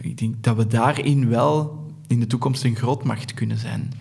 ik 0.00 0.18
denk 0.18 0.42
dat 0.42 0.56
we 0.56 0.66
daarin 0.66 1.28
wel 1.28 1.84
in 2.06 2.20
de 2.20 2.26
toekomst 2.26 2.64
een 2.64 2.76
grootmacht 2.76 3.34
kunnen 3.34 3.58
zijn. 3.58 3.92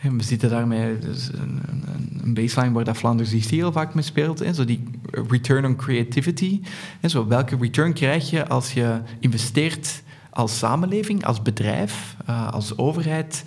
En 0.00 0.16
we 0.16 0.22
zitten 0.22 0.50
daarmee 0.50 0.98
dus 0.98 1.30
een, 1.32 2.34
baseline 2.34 2.72
waar 2.72 2.84
dat 2.84 2.96
Flanders 2.96 3.30
DC 3.30 3.50
heel 3.50 3.72
vaak 3.72 3.94
mee 3.94 4.04
speelt. 4.04 4.38
Hè, 4.38 4.54
zo 4.54 4.64
die 4.64 4.90
return 5.28 5.64
on 5.64 5.76
creativity. 5.76 6.60
Hè, 7.00 7.08
zo 7.08 7.26
welke 7.26 7.56
return 7.60 7.92
krijg 7.92 8.30
je 8.30 8.48
als 8.48 8.72
je 8.72 9.00
investeert 9.20 10.02
als 10.30 10.58
samenleving, 10.58 11.24
als 11.24 11.42
bedrijf, 11.42 12.16
uh, 12.28 12.52
als 12.52 12.78
overheid 12.78 13.44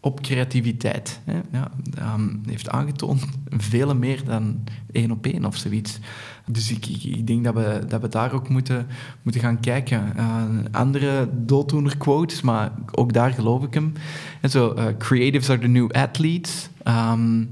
op 0.00 0.20
creativiteit. 0.20 1.20
Hè. 1.24 1.40
Ja, 1.52 1.70
um, 2.14 2.40
heeft 2.46 2.68
aangetoond 2.68 3.24
veel 3.48 3.94
meer 3.94 4.24
dan 4.24 4.64
één 4.92 5.10
op 5.10 5.26
één 5.26 5.44
of 5.44 5.56
zoiets. 5.56 5.98
Dus 6.46 6.70
ik, 6.70 6.86
ik, 6.86 7.02
ik, 7.04 7.26
denk 7.26 7.44
dat 7.44 7.54
we, 7.54 7.84
dat 7.88 8.00
we 8.00 8.08
daar 8.08 8.32
ook 8.32 8.48
moeten, 8.48 8.86
moeten 9.22 9.42
gaan 9.42 9.60
kijken. 9.60 10.12
Uh, 10.16 10.44
andere 10.70 11.28
dooddoener 11.32 11.96
quotes, 11.96 12.40
maar 12.40 12.72
ook 12.94 13.12
daar 13.12 13.32
geloof 13.32 13.62
ik 13.62 13.74
hem. 13.74 13.92
En 14.40 14.50
zo, 14.50 14.74
uh, 14.74 14.84
creatives 14.98 15.50
are 15.50 15.60
the 15.60 15.66
new 15.66 15.90
athletes. 15.92 16.68
Um, 16.84 17.50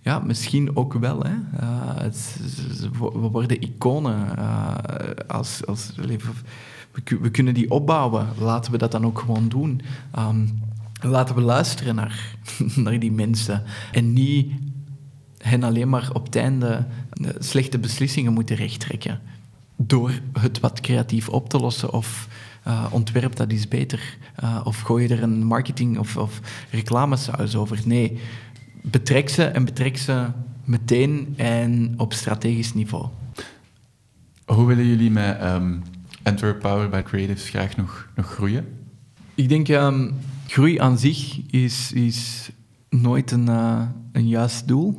ja, 0.00 0.18
misschien 0.18 0.76
ook 0.76 0.92
wel. 0.92 1.22
Hè. 1.22 1.32
Uh, 1.32 2.00
het, 2.00 2.36
we 2.98 3.28
worden 3.28 3.62
iconen. 3.62 4.36
als, 5.26 5.66
als, 5.66 5.92
we, 7.20 7.30
kunnen 7.30 7.54
die 7.54 7.70
opbouwen. 7.70 8.26
Laten 8.38 8.72
we 8.72 8.78
dat 8.78 8.92
dan 8.92 9.06
ook 9.06 9.18
gewoon 9.18 9.48
doen. 9.48 9.80
Um, 10.18 10.58
laten 11.00 11.34
we 11.34 11.40
luisteren 11.40 11.94
naar, 11.94 12.36
naar 12.76 12.98
die 12.98 13.12
mensen. 13.12 13.62
En 13.92 14.12
niet 14.12 14.52
hen 15.38 15.62
alleen 15.62 15.88
maar 15.88 16.10
op 16.12 16.24
het 16.24 16.36
einde 16.36 16.86
slechte 17.38 17.78
beslissingen 17.78 18.32
moeten 18.32 18.56
rechttrekken. 18.56 19.20
Door 19.76 20.12
het 20.38 20.60
wat 20.60 20.80
creatief 20.80 21.28
op 21.28 21.48
te 21.48 21.58
lossen 21.58 21.92
of 21.92 22.28
uh, 22.66 22.86
ontwerp 22.90 23.36
dat 23.36 23.52
is 23.52 23.68
beter. 23.68 24.16
Uh, 24.44 24.60
of 24.64 24.80
gooi 24.80 25.08
je 25.08 25.14
er 25.14 25.22
een 25.22 25.44
marketing- 25.44 25.98
of, 25.98 26.16
of 26.16 26.40
reclamesaus 26.70 27.56
over. 27.56 27.78
Nee, 27.84 28.20
betrek 28.82 29.28
ze 29.28 29.44
en 29.44 29.64
betrek 29.64 29.96
ze 29.98 30.26
meteen 30.64 31.34
en 31.36 31.94
op 31.96 32.12
strategisch 32.12 32.74
niveau. 32.74 33.06
Hoe 34.44 34.66
willen 34.66 34.86
jullie 34.86 35.10
met 35.10 35.42
um, 35.42 35.82
Antwerp 36.22 36.60
Power 36.60 36.88
by 36.88 37.02
Creatives 37.02 37.48
graag 37.48 37.76
nog, 37.76 38.08
nog 38.16 38.26
groeien? 38.26 38.66
Ik 39.34 39.48
denk, 39.48 39.68
um, 39.68 40.14
groei 40.50 40.78
aan 40.78 40.98
zich 40.98 41.40
is, 41.50 41.92
is 41.92 42.50
nooit 42.88 43.30
een, 43.30 43.46
uh, 43.46 43.82
een 44.12 44.28
juist 44.28 44.68
doel. 44.68 44.96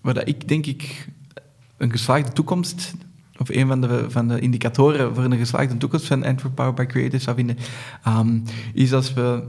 Wat 0.00 0.28
ik 0.28 0.48
denk 0.48 0.66
ik 0.66 1.08
een 1.76 1.90
geslaagde 1.90 2.32
toekomst, 2.32 2.94
of 3.38 3.48
een 3.48 3.66
van 3.66 3.80
de, 3.80 4.04
van 4.08 4.28
de 4.28 4.40
indicatoren 4.40 5.14
voor 5.14 5.24
een 5.24 5.36
geslaagde 5.36 5.76
toekomst 5.76 6.06
van 6.06 6.24
Antwerp 6.24 6.54
Power 6.54 6.74
by 6.74 6.86
Creators 6.86 7.24
zou 7.24 7.36
vinden, 7.36 7.56
um, 8.08 8.42
is 8.72 8.92
als 8.92 9.12
we 9.12 9.42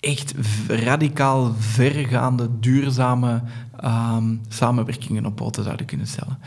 echt 0.00 0.34
radicaal 0.68 1.54
vergaande, 1.58 2.48
duurzame 2.60 3.42
um, 3.84 4.40
samenwerkingen 4.48 5.26
op 5.26 5.36
poten 5.36 5.64
zouden 5.64 5.86
kunnen 5.86 6.06
stellen. 6.06 6.38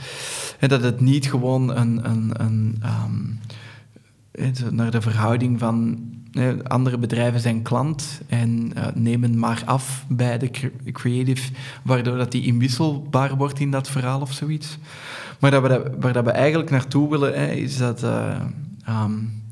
En 0.60 0.70
dat 0.70 0.84
het 0.84 1.00
niet 1.00 1.30
gewoon 1.30 1.76
een, 1.76 2.10
een, 2.10 2.32
een 2.42 2.82
um, 3.08 3.40
naar 4.72 4.92
de 4.92 5.02
verhouding 5.02 5.60
van 5.60 6.00
andere 6.68 6.98
bedrijven 6.98 7.40
zijn 7.40 7.62
klant 7.62 8.22
en 8.28 8.72
uh, 8.78 8.86
nemen 8.94 9.40
maar 9.40 9.62
af 9.66 10.06
bij 10.08 10.38
de 10.38 10.72
creative, 10.92 11.52
waardoor 11.84 12.18
dat 12.18 12.32
die 12.32 12.46
inwisselbaar 12.46 13.36
wordt 13.36 13.60
in 13.60 13.72
dat 13.72 13.90
verhaal 13.90 14.22
of 14.22 14.32
zoiets. 14.32 14.78
Maar 15.40 15.52
dat 15.52 15.62
we, 15.62 15.96
waar 16.00 16.14
dat 16.14 16.26
we 16.26 16.32
eigenlijk 16.32 16.70
naartoe 16.70 17.10
willen, 17.10 17.34
hè, 17.34 17.52
is 17.52 17.78
dat, 17.78 18.04
uh, 18.04 18.42
um, 18.90 19.44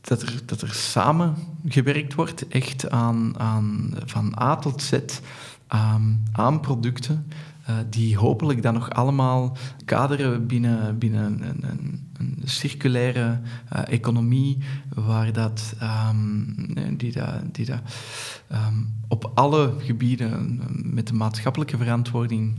dat, 0.00 0.22
er, 0.22 0.40
dat 0.46 0.60
er 0.60 0.72
samen 0.72 1.34
gewerkt 1.68 2.14
wordt, 2.14 2.48
echt 2.48 2.90
aan, 2.90 3.38
aan 3.38 3.94
van 4.04 4.34
A 4.40 4.56
tot 4.56 4.82
Z, 4.82 4.92
um, 4.92 6.22
aan 6.32 6.60
producten, 6.60 7.26
die 7.90 8.16
hopelijk 8.16 8.62
dan 8.62 8.74
nog 8.74 8.90
allemaal 8.90 9.56
kaderen 9.84 10.46
binnen, 10.46 10.98
binnen 10.98 11.24
een, 11.24 11.64
een, 11.70 12.10
een 12.40 12.48
circulaire 12.48 13.40
uh, 13.72 13.82
economie, 13.88 14.58
waar 14.94 15.32
dat, 15.32 15.74
um, 16.10 16.54
die 16.96 17.12
dat, 17.12 17.54
die 17.54 17.66
dat 17.66 17.80
um, 18.52 18.94
op 19.08 19.30
alle 19.34 19.74
gebieden 19.78 20.60
met 20.70 21.06
de 21.06 21.14
maatschappelijke 21.14 21.76
verantwoording 21.76 22.54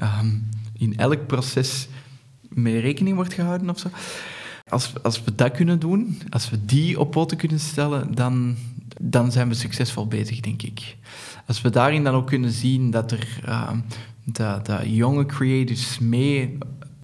um, 0.00 0.48
in 0.72 0.96
elk 0.96 1.26
proces 1.26 1.88
mee 2.48 2.80
rekening 2.80 3.16
wordt 3.16 3.34
gehouden 3.34 3.70
of 3.70 3.78
zo. 3.78 3.88
Als, 4.68 5.02
als 5.02 5.24
we 5.24 5.34
dat 5.34 5.52
kunnen 5.52 5.78
doen, 5.78 6.22
als 6.30 6.50
we 6.50 6.64
die 6.64 7.00
op 7.00 7.10
poten 7.10 7.36
kunnen 7.36 7.60
stellen, 7.60 8.14
dan, 8.14 8.56
dan 9.00 9.32
zijn 9.32 9.48
we 9.48 9.54
succesvol 9.54 10.06
bezig, 10.06 10.40
denk 10.40 10.62
ik. 10.62 10.96
Als 11.46 11.60
we 11.60 11.70
daarin 11.70 12.04
dan 12.04 12.14
ook 12.14 12.26
kunnen 12.26 12.50
zien 12.50 12.90
dat 12.90 13.12
er 13.12 13.40
uh, 13.48 13.70
dat, 14.24 14.66
dat 14.66 14.80
jonge 14.84 15.26
creators 15.26 15.98
mee 15.98 16.58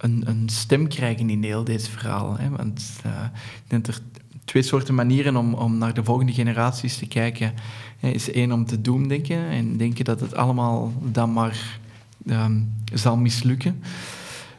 een, 0.04 0.22
een, 0.26 0.48
stem 0.48 0.88
krijgen 0.88 1.30
in 1.30 1.42
heel 1.42 1.64
dit 1.64 1.88
verhaal. 1.88 2.38
Hè? 2.38 2.48
Want 2.48 3.00
uh, 3.06 3.12
ik 3.34 3.62
denk 3.66 3.84
dat 3.84 3.94
er 3.94 4.02
twee 4.44 4.62
soorten 4.62 4.94
manieren 4.94 5.36
om, 5.36 5.54
om 5.54 5.78
naar 5.78 5.94
de 5.94 6.04
volgende 6.04 6.32
generaties 6.32 6.98
te 6.98 7.06
kijken. 7.06 7.54
Hè, 7.98 8.08
is 8.08 8.30
één 8.30 8.52
om 8.52 8.66
te 8.66 8.80
doemdenken 8.80 9.48
en 9.48 9.76
denken 9.76 10.04
dat 10.04 10.20
het 10.20 10.34
allemaal 10.34 10.92
dan 11.02 11.32
maar 11.32 11.78
um, 12.26 12.72
zal 12.92 13.16
mislukken. 13.16 13.82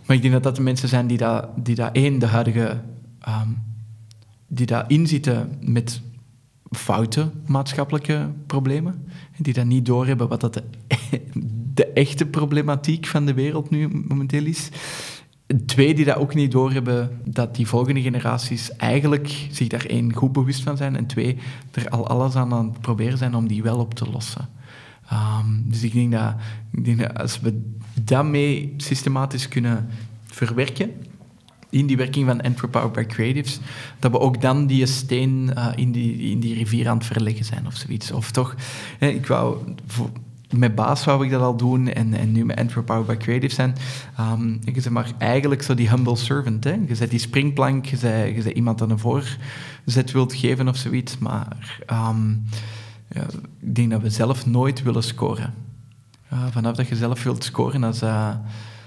Maar 0.05 0.15
ik 0.15 0.21
denk 0.21 0.33
dat 0.33 0.43
dat 0.43 0.55
de 0.55 0.61
mensen 0.61 0.89
zijn 0.89 1.07
die 1.07 1.17
dat, 1.17 1.47
die 1.55 1.81
één, 1.81 2.19
de 2.19 2.27
huidige... 2.27 2.81
Um, 3.27 3.63
die 4.47 4.65
daar 4.65 4.85
inzitten 4.87 5.57
met 5.61 6.01
foute 6.71 7.31
maatschappelijke 7.45 8.29
problemen. 8.47 9.07
Die 9.37 9.53
dat 9.53 9.65
niet 9.65 9.85
doorhebben 9.85 10.27
wat 10.27 10.41
dat 10.41 10.61
de 11.73 11.85
echte 11.85 12.25
problematiek 12.25 13.05
van 13.05 13.25
de 13.25 13.33
wereld 13.33 13.69
nu 13.69 13.89
momenteel 14.07 14.45
is. 14.45 14.69
Twee, 15.65 15.95
die 15.95 16.05
dat 16.05 16.15
ook 16.15 16.35
niet 16.35 16.51
doorhebben 16.51 17.21
dat 17.25 17.55
die 17.55 17.67
volgende 17.67 18.01
generaties 18.01 18.75
eigenlijk 18.75 19.47
zich 19.51 19.67
daar 19.67 19.85
één 19.85 20.13
goed 20.13 20.31
bewust 20.31 20.61
van 20.61 20.77
zijn. 20.77 20.95
En 20.95 21.05
twee, 21.05 21.37
er 21.71 21.89
al 21.89 22.07
alles 22.07 22.35
aan 22.35 22.53
aan 22.53 22.69
het 22.69 22.81
proberen 22.81 23.17
zijn 23.17 23.35
om 23.35 23.47
die 23.47 23.63
wel 23.63 23.77
op 23.77 23.93
te 23.93 24.09
lossen. 24.09 24.49
Um, 25.13 25.63
dus 25.67 25.83
ik 25.83 25.93
denk, 25.93 26.11
dat, 26.99 27.17
als 27.17 27.39
we 27.39 27.71
dat 28.01 28.25
mee 28.25 28.73
systematisch 28.77 29.47
kunnen 29.47 29.89
verwerken, 30.25 30.91
in 31.69 31.85
die 31.85 31.97
werking 31.97 32.25
van 32.25 32.69
Power 32.69 32.91
by 32.91 33.05
Creatives, 33.05 33.59
dat 33.99 34.11
we 34.11 34.19
ook 34.19 34.41
dan 34.41 34.67
die 34.67 34.85
steen 34.85 35.51
uh, 35.55 35.67
in, 35.75 35.91
die, 35.91 36.31
in 36.31 36.39
die 36.39 36.53
rivier 36.53 36.89
aan 36.89 36.97
het 36.97 37.05
verleggen 37.05 37.45
zijn 37.45 37.67
of 37.67 37.75
zoiets. 37.75 38.11
Of 38.11 38.31
toch, 38.31 38.55
ik 38.99 39.27
wou... 39.27 39.57
Met 40.57 40.75
Baas 40.75 41.03
wou 41.03 41.25
ik 41.25 41.31
dat 41.31 41.41
al 41.41 41.55
doen 41.55 41.87
en, 41.87 42.13
en 42.13 42.31
nu 42.31 42.45
met 42.45 42.57
Antwerp 42.57 42.85
Power 42.85 43.05
by 43.05 43.17
Creative 43.17 43.53
zijn. 43.53 43.75
Um, 44.19 44.59
ik 44.63 44.81
zeg 44.81 44.91
maar 44.91 45.11
eigenlijk 45.17 45.61
zo 45.61 45.73
die 45.73 45.89
humble 45.89 46.15
servant. 46.15 46.63
Hè? 46.63 46.75
Je 46.87 46.95
zet 46.95 47.09
die 47.09 47.19
springplank, 47.19 47.85
je 47.85 47.97
zet, 47.97 48.35
je 48.35 48.41
zet 48.41 48.55
iemand 48.55 48.81
aan 48.81 48.89
een 48.89 48.99
voorzet 48.99 50.11
wilt 50.11 50.33
geven 50.33 50.67
of 50.67 50.77
zoiets, 50.77 51.17
maar 51.17 51.79
um, 51.91 52.45
ja, 53.11 53.21
ik 53.59 53.75
denk 53.75 53.91
dat 53.91 54.01
we 54.01 54.09
zelf 54.09 54.45
nooit 54.45 54.83
willen 54.83 55.03
scoren. 55.03 55.53
vanaf 56.51 56.75
dat 56.75 56.87
je 56.87 56.95
zelf 56.95 57.23
wilt 57.23 57.43
scoren 57.43 57.83
als, 57.83 58.03
uh, 58.03 58.35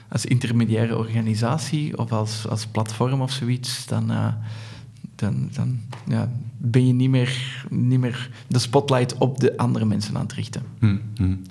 als 0.08 0.24
intermediaire 0.24 0.96
organisatie 0.96 1.98
of 1.98 2.12
als, 2.12 2.48
als 2.48 2.66
platform 2.66 3.20
of 3.20 3.30
zoiets, 3.30 3.86
dan, 3.86 4.10
uh, 4.10 4.32
dan, 5.14 5.48
dan 5.52 5.80
ja, 6.06 6.28
ben 6.59 6.86
je 6.86 6.92
niet 6.92 7.11
meer, 7.11 7.62
niet 7.70 8.00
meer 8.00 8.30
de 8.46 8.59
spotlight 8.59 9.18
op 9.18 9.40
de 9.40 9.56
andere 9.56 9.84
mensen 9.84 10.16
aan 10.16 10.22
het 10.22 10.32
richten. 10.32 10.62
Hmm, 10.78 11.02
hmm. 11.16 11.42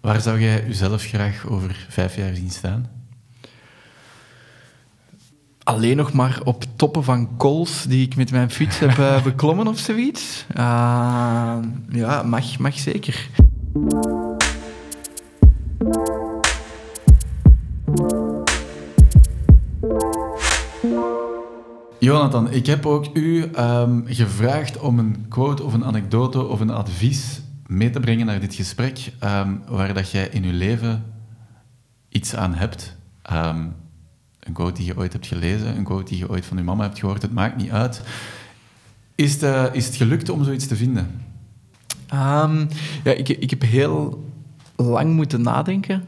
Waar 0.00 0.20
zou 0.20 0.40
jij 0.40 0.64
jezelf 0.66 1.02
graag 1.02 1.46
over 1.46 1.86
vijf 1.88 2.16
jaar 2.16 2.34
zien 2.34 2.50
staan? 2.50 2.90
Alleen 5.62 5.96
nog 5.96 6.12
maar 6.12 6.40
op 6.44 6.64
toppen 6.76 7.04
van 7.04 7.36
kools 7.36 7.84
die 7.88 8.06
ik 8.06 8.16
met 8.16 8.30
mijn 8.30 8.50
fiets 8.50 8.78
heb 8.78 8.96
uh, 8.98 9.22
beklommen 9.22 9.66
of 9.66 9.78
zoiets. 9.78 10.44
Uh, 10.56 11.58
ja, 11.88 12.22
mag, 12.22 12.58
mag 12.58 12.78
zeker. 12.78 13.28
Jonathan, 22.08 22.52
ik 22.52 22.66
heb 22.66 22.86
ook 22.86 23.06
u 23.12 23.50
um, 23.58 24.04
gevraagd 24.06 24.78
om 24.78 24.98
een 24.98 25.26
quote 25.28 25.62
of 25.62 25.72
een 25.72 25.84
anekdote 25.84 26.46
of 26.46 26.60
een 26.60 26.70
advies 26.70 27.40
mee 27.66 27.90
te 27.90 28.00
brengen 28.00 28.26
naar 28.26 28.40
dit 28.40 28.54
gesprek, 28.54 29.12
um, 29.24 29.62
waar 29.68 29.94
dat 29.94 30.10
jij 30.10 30.28
in 30.28 30.44
je 30.44 30.52
leven 30.52 31.04
iets 32.08 32.34
aan 32.34 32.54
hebt. 32.54 32.96
Um, 33.32 33.74
een 34.40 34.52
quote 34.52 34.72
die 34.72 34.86
je 34.86 34.96
ooit 34.96 35.12
hebt 35.12 35.26
gelezen, 35.26 35.76
een 35.76 35.84
quote 35.84 36.04
die 36.04 36.18
je 36.18 36.30
ooit 36.30 36.46
van 36.46 36.56
je 36.56 36.62
mama 36.62 36.82
hebt 36.82 36.98
gehoord, 36.98 37.22
het 37.22 37.32
maakt 37.32 37.56
niet 37.56 37.70
uit. 37.70 38.02
Is 39.14 39.32
het, 39.32 39.42
uh, 39.42 39.64
is 39.72 39.96
gelukt 39.96 40.28
om 40.28 40.44
zoiets 40.44 40.66
te 40.66 40.76
vinden? 40.76 41.22
ja, 43.04 43.12
ik, 43.12 43.28
ik 43.28 43.50
heb 43.50 43.62
heel 43.62 44.24
lang 44.76 45.14
moeten 45.14 45.42
nadenken. 45.42 46.04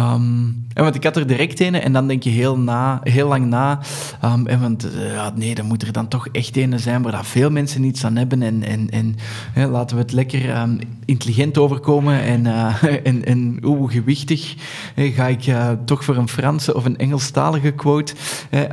Um, 0.00 0.66
en 0.74 0.82
want 0.82 0.94
ik 0.94 1.04
had 1.04 1.16
er 1.16 1.26
direct 1.26 1.60
een 1.60 1.74
en 1.74 1.92
dan 1.92 2.06
denk 2.06 2.22
je 2.22 2.30
heel, 2.30 2.58
na, 2.58 3.00
heel 3.02 3.28
lang 3.28 3.46
na. 3.46 3.80
Um, 4.24 4.46
en 4.46 4.60
want 4.60 4.88
ja, 5.14 5.32
nee, 5.34 5.54
dan 5.54 5.66
moet 5.66 5.82
er 5.82 5.92
dan 5.92 6.08
toch 6.08 6.28
echt 6.28 6.56
een 6.56 6.80
zijn 6.80 7.02
waar 7.02 7.12
dat 7.12 7.26
veel 7.26 7.50
mensen 7.50 7.84
iets 7.84 8.04
aan 8.04 8.16
hebben. 8.16 8.42
En, 8.42 8.62
en, 8.62 8.90
en 8.90 9.16
hè, 9.52 9.66
laten 9.66 9.96
we 9.96 10.02
het 10.02 10.12
lekker 10.12 10.60
um, 10.60 10.78
intelligent 11.04 11.58
overkomen. 11.58 12.22
En, 12.22 12.44
uh, 12.44 12.82
en, 13.08 13.24
en 13.24 13.58
oeh, 13.64 13.92
gewichtig. 13.92 14.54
Hè, 14.94 15.10
ga 15.10 15.26
ik 15.26 15.46
uh, 15.46 15.70
toch 15.84 16.04
voor 16.04 16.16
een 16.16 16.28
Franse 16.28 16.74
of 16.74 16.84
een 16.84 16.98
Engelstalige 16.98 17.70
quote. 17.70 18.14
Hè, 18.50 18.66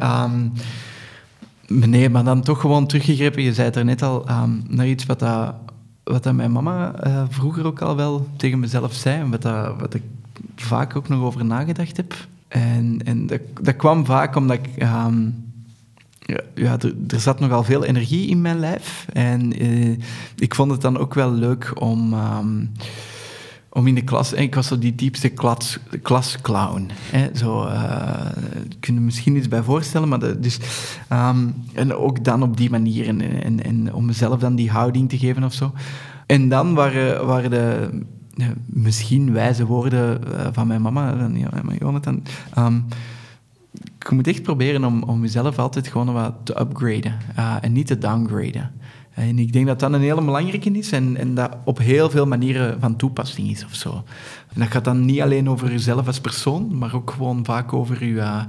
nee, 1.67 2.09
maar 2.09 2.24
dan 2.24 2.41
toch 2.41 2.61
gewoon 2.61 2.88
teruggegrepen. 2.88 3.43
Je 3.43 3.53
zei 3.53 3.67
het 3.67 3.76
er 3.76 3.86
net 3.86 4.01
al, 4.01 4.26
naar 4.67 4.88
iets 4.88 5.05
wat 5.05 5.20
dat 5.20 5.53
wat 6.03 6.34
mijn 6.34 6.51
mama 6.51 6.95
vroeger 7.30 7.65
ook 7.65 7.82
al 7.82 7.95
wel 7.95 8.28
tegen 8.38 8.59
mezelf 8.59 8.93
zei, 8.93 9.20
en 9.20 9.30
wat, 9.30 9.41
dat, 9.41 9.80
wat 9.80 9.93
ik 9.93 10.01
vaak 10.55 10.95
ook 10.95 11.07
nog 11.07 11.21
over 11.21 11.45
nagedacht 11.45 11.97
heb. 11.97 12.27
En, 12.47 12.99
en 13.03 13.27
dat, 13.27 13.41
dat 13.61 13.75
kwam 13.75 14.05
vaak 14.05 14.35
omdat 14.35 14.57
ik... 14.57 14.83
Um, 14.83 15.47
ja, 16.55 16.79
er, 16.79 16.93
er, 17.07 17.19
zat 17.19 17.39
nogal 17.39 17.63
veel 17.63 17.83
energie 17.83 18.27
in 18.27 18.41
mijn 18.41 18.59
lijf. 18.59 19.05
En 19.13 19.65
uh, 19.65 19.97
ik 20.35 20.55
vond 20.55 20.71
het 20.71 20.81
dan 20.81 20.97
ook 20.97 21.13
wel 21.13 21.31
leuk 21.31 21.71
om... 21.75 22.13
Um, 22.13 22.71
om 23.69 23.87
in 23.87 23.95
de 23.95 24.03
klas... 24.03 24.33
Ik 24.33 24.55
was 24.55 24.67
zo 24.67 24.79
die 24.79 24.95
diepste 24.95 25.29
klas, 25.29 25.79
klasclown. 26.01 26.89
Hè, 27.11 27.29
zo, 27.35 27.65
uh, 27.65 28.25
je 28.79 28.93
misschien 28.93 29.35
iets 29.35 29.47
bij 29.47 29.63
voorstellen. 29.63 30.07
Maar 30.07 30.41
dus, 30.41 30.59
um, 31.13 31.55
en 31.73 31.93
ook 31.93 32.23
dan 32.23 32.43
op 32.43 32.57
die 32.57 32.69
manier. 32.69 33.07
En, 33.07 33.43
en, 33.43 33.63
en, 33.63 33.93
om 33.93 34.05
mezelf 34.05 34.39
dan 34.39 34.55
die 34.55 34.71
houding 34.71 35.09
te 35.09 35.17
geven 35.17 35.43
of 35.43 35.53
zo. 35.53 35.73
En 36.25 36.49
dan 36.49 36.73
waren, 36.73 37.25
waren 37.25 37.49
de 37.49 37.89
misschien 38.65 39.33
wijze 39.33 39.65
woorden 39.65 40.37
eh, 40.37 40.47
van 40.51 40.67
mijn 40.67 40.81
mama, 40.81 41.29
ja, 41.33 41.49
Jonathan. 41.79 42.23
Je 44.09 44.15
moet 44.15 44.27
echt 44.27 44.43
proberen 44.43 44.83
om, 44.83 45.03
om 45.03 45.21
jezelf 45.21 45.59
altijd 45.59 45.87
gewoon 45.87 46.13
wat 46.13 46.33
te 46.43 46.59
upgraden 46.59 47.17
uh, 47.37 47.55
en 47.61 47.71
niet 47.71 47.87
te 47.87 47.97
downgraden. 47.97 48.71
En 49.13 49.39
ik 49.39 49.53
denk 49.53 49.67
dat 49.67 49.79
dat 49.79 49.93
een 49.93 50.01
hele 50.01 50.23
belangrijke 50.23 50.71
is 50.71 50.91
en, 50.91 51.17
en 51.17 51.35
dat 51.35 51.57
op 51.63 51.77
heel 51.77 52.09
veel 52.09 52.27
manieren 52.27 52.79
van 52.79 52.95
toepassing 52.95 53.49
is 53.49 53.65
of 53.65 53.73
zo. 53.75 54.03
En 54.53 54.59
dat 54.59 54.67
gaat 54.67 54.83
dan 54.83 55.05
niet 55.05 55.21
alleen 55.21 55.49
over 55.49 55.71
jezelf 55.71 56.07
als 56.07 56.19
persoon, 56.19 56.77
maar 56.77 56.95
ook 56.95 57.11
gewoon 57.11 57.45
vaak 57.45 57.73
over 57.73 58.05
je... 58.05 58.13
Uh, 58.13 58.41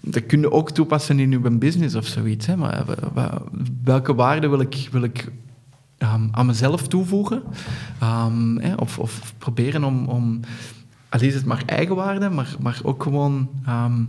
dat 0.00 0.26
kun 0.26 0.40
je 0.40 0.52
ook 0.52 0.70
toepassen 0.70 1.18
in 1.18 1.30
je 1.30 1.38
business 1.38 1.94
of 1.94 2.06
zoiets. 2.06 2.46
Hè? 2.46 2.56
Maar 2.56 2.84
welke 3.84 4.14
waarden 4.14 4.50
wil 4.50 4.60
ik, 4.60 4.88
wil 4.90 5.02
ik 5.02 5.32
um, 5.98 6.28
aan 6.30 6.46
mezelf 6.46 6.88
toevoegen. 6.88 7.42
Um, 8.02 8.60
of, 8.76 8.98
of, 8.98 9.34
proberen 9.38 9.84
om, 9.84 10.06
om 10.06 10.40
al 11.08 11.20
is 11.20 11.34
het 11.34 11.44
maar 11.44 11.62
eigenwaarde, 11.66 12.28
maar, 12.28 12.56
maar 12.60 12.80
ook 12.82 13.02
gewoon 13.02 13.48
um, 13.68 14.08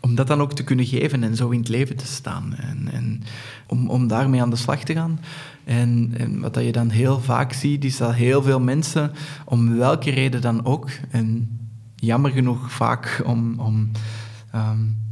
om 0.00 0.14
dat 0.14 0.26
dan 0.26 0.40
ook 0.40 0.52
te 0.52 0.64
kunnen 0.64 0.86
geven 0.86 1.22
en 1.22 1.36
zo 1.36 1.48
in 1.48 1.58
het 1.58 1.68
leven 1.68 1.96
te 1.96 2.06
staan. 2.06 2.54
En, 2.54 2.88
en 2.92 3.22
om, 3.66 3.88
om 3.88 4.06
daarmee 4.06 4.42
aan 4.42 4.50
de 4.50 4.56
slag 4.56 4.82
te 4.82 4.92
gaan. 4.92 5.20
En, 5.64 6.14
en 6.16 6.40
wat 6.40 6.54
dat 6.54 6.64
je 6.64 6.72
dan 6.72 6.88
heel 6.88 7.20
vaak 7.20 7.52
ziet, 7.52 7.84
is 7.84 7.96
dat 7.96 8.14
heel 8.14 8.42
veel 8.42 8.60
mensen, 8.60 9.12
om 9.44 9.76
welke 9.76 10.10
reden 10.10 10.40
dan 10.40 10.64
ook, 10.64 10.90
en 11.10 11.58
jammer 11.96 12.30
genoeg 12.30 12.72
vaak 12.72 13.22
om, 13.24 13.60
om, 13.60 13.90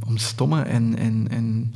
om 0.07 0.17
stomme 0.17 0.61
en, 0.61 0.97
en, 0.97 1.27
en 1.29 1.73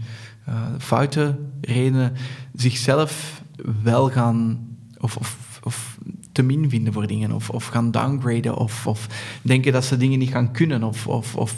uh, 0.50 0.56
foute 0.78 1.40
redenen, 1.62 2.14
zichzelf 2.54 3.44
wel 3.84 4.10
gaan 4.10 4.68
of, 4.98 5.18
of, 5.18 5.60
of 5.64 5.98
te 6.32 6.42
min 6.42 6.70
vinden 6.70 6.94
voor 6.94 7.08
dingen, 7.08 7.32
of, 7.32 7.50
of 7.50 7.66
gaan 7.66 7.92
downgraden, 7.92 8.58
of, 8.58 8.88
of 8.88 9.08
denken 9.42 9.72
dat 9.72 9.86
ze 9.86 9.98
dingen 9.98 10.20
niet 10.20 10.30
gaan 10.30 10.52
kunnen, 10.52 10.84
of, 10.84 11.08
of, 11.08 11.36
of 11.36 11.56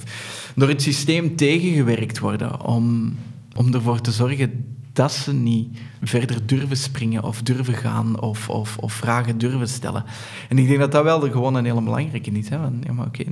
door 0.56 0.68
het 0.68 0.82
systeem 0.82 1.36
tegengewerkt 1.36 2.20
worden 2.20 2.66
om, 2.66 3.16
om 3.56 3.74
ervoor 3.74 4.02
te 4.02 4.12
zorgen 4.12 4.66
dat 4.94 5.12
ze 5.12 5.34
niet 5.34 5.80
verder 6.02 6.46
durven 6.46 6.78
springen 6.78 7.24
of 7.24 7.42
durven 7.42 7.74
gaan 7.74 8.22
of, 8.22 8.50
of, 8.50 8.78
of 8.78 8.94
vragen 8.94 9.38
durven 9.38 9.68
stellen. 9.68 10.04
En 10.50 10.58
ik 10.58 10.68
denk 10.68 10.80
dat 10.80 10.92
dat 10.92 11.04
wel 11.04 11.20
de, 11.20 11.32
gewoon 11.32 11.56
een 11.56 11.66
hele 11.66 11.82
belangrijke 11.82 12.32
is. 12.32 12.50
Hè? 12.50 12.58
Van, 12.58 12.82
ja, 12.84 12.94
maar 12.94 13.06
oké, 13.06 13.24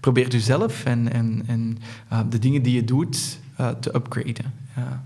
probeer 0.00 0.28
jezelf 0.28 0.84
en, 0.84 1.12
en, 1.12 1.42
en 1.46 1.78
uh, 2.12 2.20
de 2.28 2.38
dingen 2.38 2.62
die 2.62 2.74
je 2.74 2.84
doet 2.84 3.40
uh, 3.60 3.68
te 3.68 3.94
upgraden. 3.94 4.52
Ja. 4.76 5.04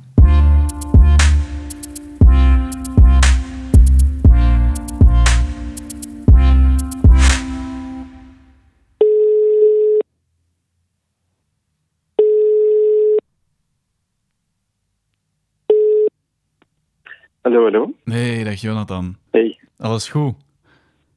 Hallo, 17.43 17.65
hallo. 17.65 17.95
Nee, 18.05 18.45
dag 18.45 18.61
Jonathan. 18.61 19.17
Hey. 19.31 19.59
Alles 19.79 20.09
goed? 20.09 20.35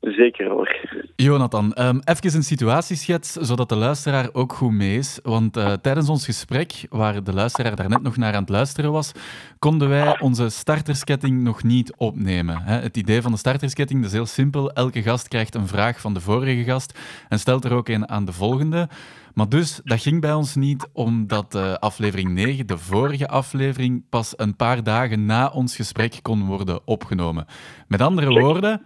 Zeker 0.04 0.50
hoor. 0.50 0.78
Jonathan, 1.16 1.76
um, 1.80 2.02
even 2.04 2.36
een 2.36 2.44
situatieschets, 2.44 3.32
zodat 3.32 3.70
de 3.70 3.76
luisteraar 3.76 4.30
ook 4.34 4.54
goed 4.54 4.72
mee 4.72 4.98
is. 4.98 5.20
Want 5.24 5.58
uh, 5.58 5.74
tijdens 5.74 6.10
ons 6.10 6.26
gesprek, 6.26 6.74
waar 6.90 7.24
de 7.24 7.34
luisteraar 7.34 7.76
daarnet 7.76 8.02
nog 8.02 8.18
naar 8.18 8.34
aan 8.34 8.42
het 8.42 8.50
luisteren 8.50 8.92
was, 8.92 9.12
konden 9.60 9.90
wij 9.90 10.20
onze 10.20 10.50
startersketting 10.50 11.42
nog 11.42 11.64
niet 11.64 11.94
opnemen. 11.98 12.62
Het 12.64 12.98
idee 12.98 13.22
van 13.22 13.32
de 13.32 13.38
startersketting 13.38 14.06
is 14.06 14.12
heel 14.12 14.26
simpel. 14.26 14.72
Elke 14.72 15.02
gast 15.02 15.28
krijgt 15.28 15.56
een 15.56 15.68
vraag 15.68 16.00
van 16.00 16.14
de 16.14 16.20
vorige 16.20 16.64
gast 16.64 17.00
en 17.30 17.40
stelt 17.40 17.66
er 17.66 17.74
ook 17.74 17.90
een 17.90 18.10
aan 18.10 18.26
de 18.26 18.34
volgende. 18.34 18.88
Maar 19.34 19.50
dus, 19.50 19.82
dat 19.84 20.02
ging 20.02 20.22
bij 20.22 20.34
ons 20.34 20.56
niet, 20.56 20.88
omdat 20.94 21.56
uh, 21.56 21.74
aflevering 21.74 22.30
9, 22.30 22.68
de 22.68 22.78
vorige 22.78 23.28
aflevering, 23.28 24.04
pas 24.10 24.34
een 24.36 24.56
paar 24.56 24.84
dagen 24.84 25.26
na 25.26 25.48
ons 25.48 25.76
gesprek 25.76 26.20
kon 26.22 26.46
worden 26.46 26.80
opgenomen. 26.86 27.46
Met 27.88 28.02
andere 28.02 28.40
woorden, 28.40 28.82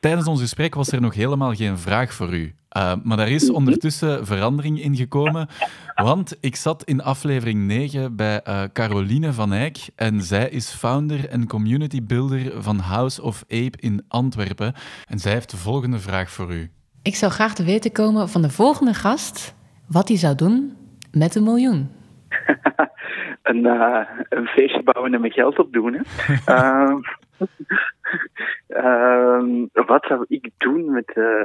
tijdens 0.00 0.26
ons 0.26 0.40
gesprek 0.40 0.74
was 0.74 0.92
er 0.92 1.00
nog 1.00 1.14
helemaal 1.14 1.54
geen 1.54 1.78
vraag 1.78 2.12
voor 2.12 2.34
u. 2.34 2.54
Uh, 2.76 2.92
maar 3.02 3.16
daar 3.16 3.28
is 3.28 3.50
ondertussen 3.50 4.26
verandering 4.26 4.82
in 4.82 4.96
gekomen, 4.96 5.48
want 5.94 6.36
ik 6.40 6.56
zat 6.56 6.84
in 6.84 7.02
aflevering 7.02 7.66
9 7.66 8.16
bij 8.16 8.40
uh, 8.48 8.62
Caroline 8.72 9.32
van 9.32 9.52
Eyck 9.52 9.76
en 9.96 10.22
zij 10.22 10.48
is 10.48 10.70
founder 10.70 11.28
en 11.28 11.46
community 11.46 12.02
builder 12.02 12.62
van 12.62 12.78
House 12.78 13.22
of 13.22 13.42
Ape 13.42 13.78
in 13.80 14.04
Antwerpen. 14.08 14.72
En 15.06 15.18
zij 15.18 15.32
heeft 15.32 15.50
de 15.50 15.56
volgende 15.56 15.98
vraag 15.98 16.30
voor 16.30 16.52
u. 16.52 16.70
Ik 17.02 17.14
zou 17.14 17.32
graag 17.32 17.54
te 17.54 17.64
weten 17.64 17.92
komen 17.92 18.28
van 18.28 18.42
de 18.42 18.50
volgende 18.50 18.94
gast 18.94 19.54
wat 19.86 20.08
hij 20.08 20.16
zou 20.16 20.34
doen 20.34 20.76
met 21.12 21.34
een 21.34 21.44
miljoen. 21.44 21.90
een, 23.42 23.66
uh, 23.66 24.00
een 24.28 24.46
feestje 24.46 24.82
bouwen 24.82 25.14
en 25.14 25.20
mijn 25.20 25.32
geld 25.32 25.58
opdoen. 25.58 25.94
Hè. 25.94 26.00
uh, 28.68 29.42
wat 29.86 30.04
zou 30.04 30.24
ik 30.28 30.50
doen 30.56 30.92
met, 30.92 31.12
uh, 31.14 31.44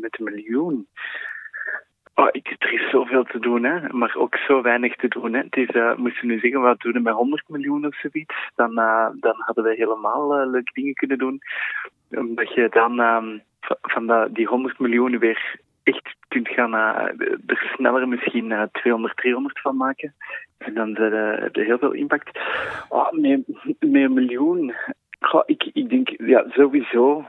met 0.00 0.18
een 0.18 0.24
miljoen? 0.24 0.86
Oh, 2.14 2.28
ik, 2.30 2.54
er 2.58 2.72
is 2.72 2.90
zoveel 2.90 3.24
te 3.24 3.38
doen, 3.38 3.64
hè, 3.64 3.88
maar 3.88 4.14
ook 4.16 4.36
zo 4.36 4.62
weinig 4.62 4.96
te 4.96 5.08
doen. 5.08 5.32
Hè. 5.32 5.40
Het 5.40 5.56
is, 5.56 5.96
moesten 5.96 6.20
we 6.20 6.32
nu 6.32 6.38
zeggen, 6.38 6.60
wat 6.60 6.80
doen 6.80 6.92
we 6.92 7.00
met 7.00 7.14
100 7.14 7.48
miljoen 7.48 7.86
of 7.86 7.96
zoiets, 7.96 8.34
dan, 8.54 8.70
uh, 8.78 9.08
dan 9.20 9.34
hadden 9.36 9.64
we 9.64 9.74
helemaal 9.74 10.50
leuke 10.50 10.70
dingen 10.72 10.94
kunnen 10.94 11.18
doen. 11.18 11.40
omdat 12.10 12.54
je 12.54 12.68
dan 12.68 13.00
um, 13.00 13.42
van 13.82 14.28
die 14.32 14.46
100 14.46 14.78
miljoen 14.78 15.18
weer 15.18 15.60
echt 15.82 16.16
kunt 16.28 16.48
gaan 16.48 16.74
er 16.74 17.72
sneller 17.74 18.08
misschien 18.08 18.50
uh, 18.50 18.62
200, 18.72 19.16
300 19.16 19.60
van 19.60 19.76
maken. 19.76 20.14
En 20.58 20.74
dan 20.74 20.94
heb 20.96 21.54
je 21.54 21.64
heel 21.64 21.78
veel 21.78 21.92
impact. 21.92 22.38
Oh, 22.88 23.12
met, 23.12 23.46
met 23.46 23.76
een 23.78 24.12
miljoen. 24.12 24.74
Goh, 25.24 25.42
ik, 25.46 25.70
ik 25.72 25.88
denk, 25.88 26.08
ja, 26.08 26.44
sowieso 26.48 27.24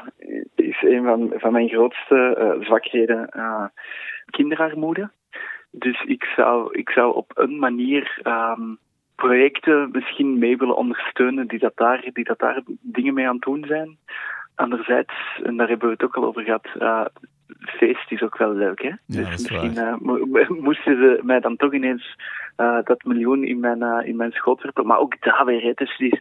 is 0.56 0.82
een 0.82 1.04
van, 1.04 1.34
van 1.36 1.52
mijn 1.52 1.70
grootste 1.70 2.38
uh, 2.40 2.66
zwakheden 2.66 3.30
kinderarmoede. 4.26 5.10
Dus 5.72 6.04
ik 6.04 6.24
zou, 6.24 6.78
ik 6.78 6.90
zou 6.90 7.16
op 7.16 7.32
een 7.36 7.60
manier 7.60 8.22
um, 8.24 8.78
projecten 9.16 9.90
misschien 9.92 10.38
mee 10.38 10.58
willen 10.58 10.76
ondersteunen 10.76 11.48
die 11.48 11.60
dat, 11.60 11.76
daar, 11.76 12.10
die 12.14 12.24
dat 12.24 12.40
daar 12.40 12.62
dingen 12.82 13.14
mee 13.14 13.28
aan 13.28 13.36
het 13.36 13.44
doen 13.44 13.66
zijn. 13.68 13.98
Anderzijds, 14.56 15.14
en 15.44 15.58
daar 15.58 15.68
hebben 15.68 15.88
we 15.88 15.94
het 15.94 16.04
ook 16.04 16.16
al 16.16 16.26
over 16.26 16.44
gehad, 16.44 16.68
uh, 16.80 17.06
feest 17.60 18.12
is 18.12 18.22
ook 18.22 18.38
wel 18.38 18.54
leuk. 18.54 18.82
Hè? 18.82 18.88
Ja, 18.88 18.98
dus 19.06 19.30
misschien 19.30 19.72
uh, 19.72 20.48
moesten 20.48 20.98
ze 20.98 21.20
mij 21.24 21.40
dan 21.40 21.56
toch 21.56 21.74
ineens 21.74 22.16
uh, 22.58 22.80
dat 22.84 23.04
miljoen 23.04 23.44
in 23.44 23.60
mijn, 23.60 23.84
uh, 23.84 24.00
in 24.04 24.16
mijn 24.16 24.32
schoot 24.32 24.62
werpen. 24.62 24.86
Maar 24.86 25.00
ook 25.00 25.22
daar 25.22 25.46
weer, 25.46 25.62
hè, 25.62 25.72
dus 25.74 25.98
die, 25.98 26.20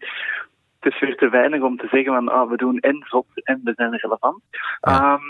het 0.84 0.92
is 0.92 1.00
weer 1.00 1.16
te 1.16 1.28
weinig 1.28 1.62
om 1.62 1.76
te 1.76 1.88
zeggen 1.90 2.12
van 2.12 2.28
ah, 2.28 2.50
we 2.50 2.56
doen 2.56 2.78
en 2.78 3.04
zot 3.06 3.26
en 3.42 3.60
we 3.64 3.72
zijn 3.76 3.96
relevant. 3.96 4.42
Ja. 4.80 5.12
Um, 5.12 5.20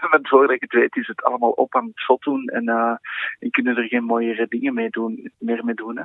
want 0.10 0.28
voordat 0.28 0.50
ik 0.50 0.60
het 0.60 0.72
weet 0.72 0.96
is 0.96 1.06
het 1.06 1.22
allemaal 1.22 1.50
op 1.50 1.74
aan 1.74 1.86
het 1.86 2.00
zot 2.00 2.22
doen 2.22 2.46
en, 2.46 2.68
uh, 2.68 2.94
en 3.38 3.50
kunnen 3.50 3.76
er 3.76 3.88
geen 3.88 4.04
mooiere 4.04 4.46
dingen 4.48 4.74
mee 4.74 4.90
doen, 4.90 5.32
meer 5.38 5.64
mee 5.64 5.74
doen. 5.74 5.96
Hè. 5.96 6.02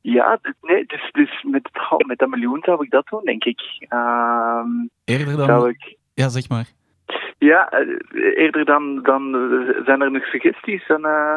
Ja, 0.00 0.38
nee, 0.60 0.84
dus, 0.86 1.10
dus 1.12 1.42
met, 1.42 1.70
met 2.06 2.18
dat 2.18 2.28
miljoen 2.28 2.62
zou 2.62 2.84
ik 2.84 2.90
dat 2.90 3.06
doen, 3.06 3.24
denk 3.24 3.44
ik. 3.44 3.86
Um, 3.88 4.90
Eerder 5.04 5.36
dan... 5.36 5.46
zou 5.46 5.68
ik 5.68 5.96
Ja, 6.14 6.28
zeg 6.28 6.48
maar. 6.48 6.66
Ja, 7.42 7.72
eerder 8.34 8.64
dan, 8.64 9.02
dan 9.02 9.22
zijn 9.84 10.00
er 10.00 10.10
nog 10.10 10.24
suggesties. 10.24 10.86
En, 10.86 11.00
uh... 11.00 11.36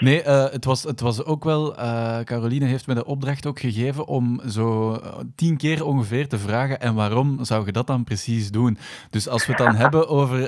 Nee, 0.00 0.22
uh, 0.22 0.44
het, 0.44 0.64
was, 0.64 0.82
het 0.82 1.00
was 1.00 1.24
ook 1.24 1.44
wel... 1.44 1.72
Uh, 1.72 2.20
Caroline 2.20 2.64
heeft 2.64 2.86
me 2.86 2.94
de 2.94 3.04
opdracht 3.04 3.46
ook 3.46 3.58
gegeven 3.58 4.06
om 4.06 4.40
zo 4.48 4.96
tien 5.36 5.56
keer 5.56 5.84
ongeveer 5.84 6.28
te 6.28 6.38
vragen 6.38 6.80
en 6.80 6.94
waarom 6.94 7.44
zou 7.44 7.66
je 7.66 7.72
dat 7.72 7.86
dan 7.86 8.04
precies 8.04 8.50
doen? 8.50 8.76
Dus 9.10 9.28
als 9.28 9.46
we 9.46 9.52
het 9.52 9.62
dan 9.62 9.74
hebben 9.84 10.08
over 10.08 10.38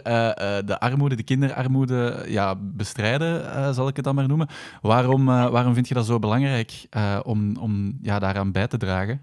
de 0.66 0.76
armoede, 0.78 1.16
de 1.16 1.24
kinderarmoede 1.24 2.24
ja, 2.26 2.54
bestrijden, 2.76 3.74
zal 3.74 3.88
ik 3.88 3.96
het 3.96 4.04
dan 4.04 4.14
maar 4.14 4.28
noemen. 4.28 4.48
Waarom, 4.82 5.26
waarom 5.26 5.74
vind 5.74 5.88
je 5.88 5.94
dat 5.94 6.06
zo 6.06 6.18
belangrijk 6.18 6.70
om, 7.22 7.56
om 7.56 7.98
ja, 8.02 8.18
daaraan 8.18 8.52
bij 8.52 8.66
te 8.66 8.78
dragen? 8.78 9.20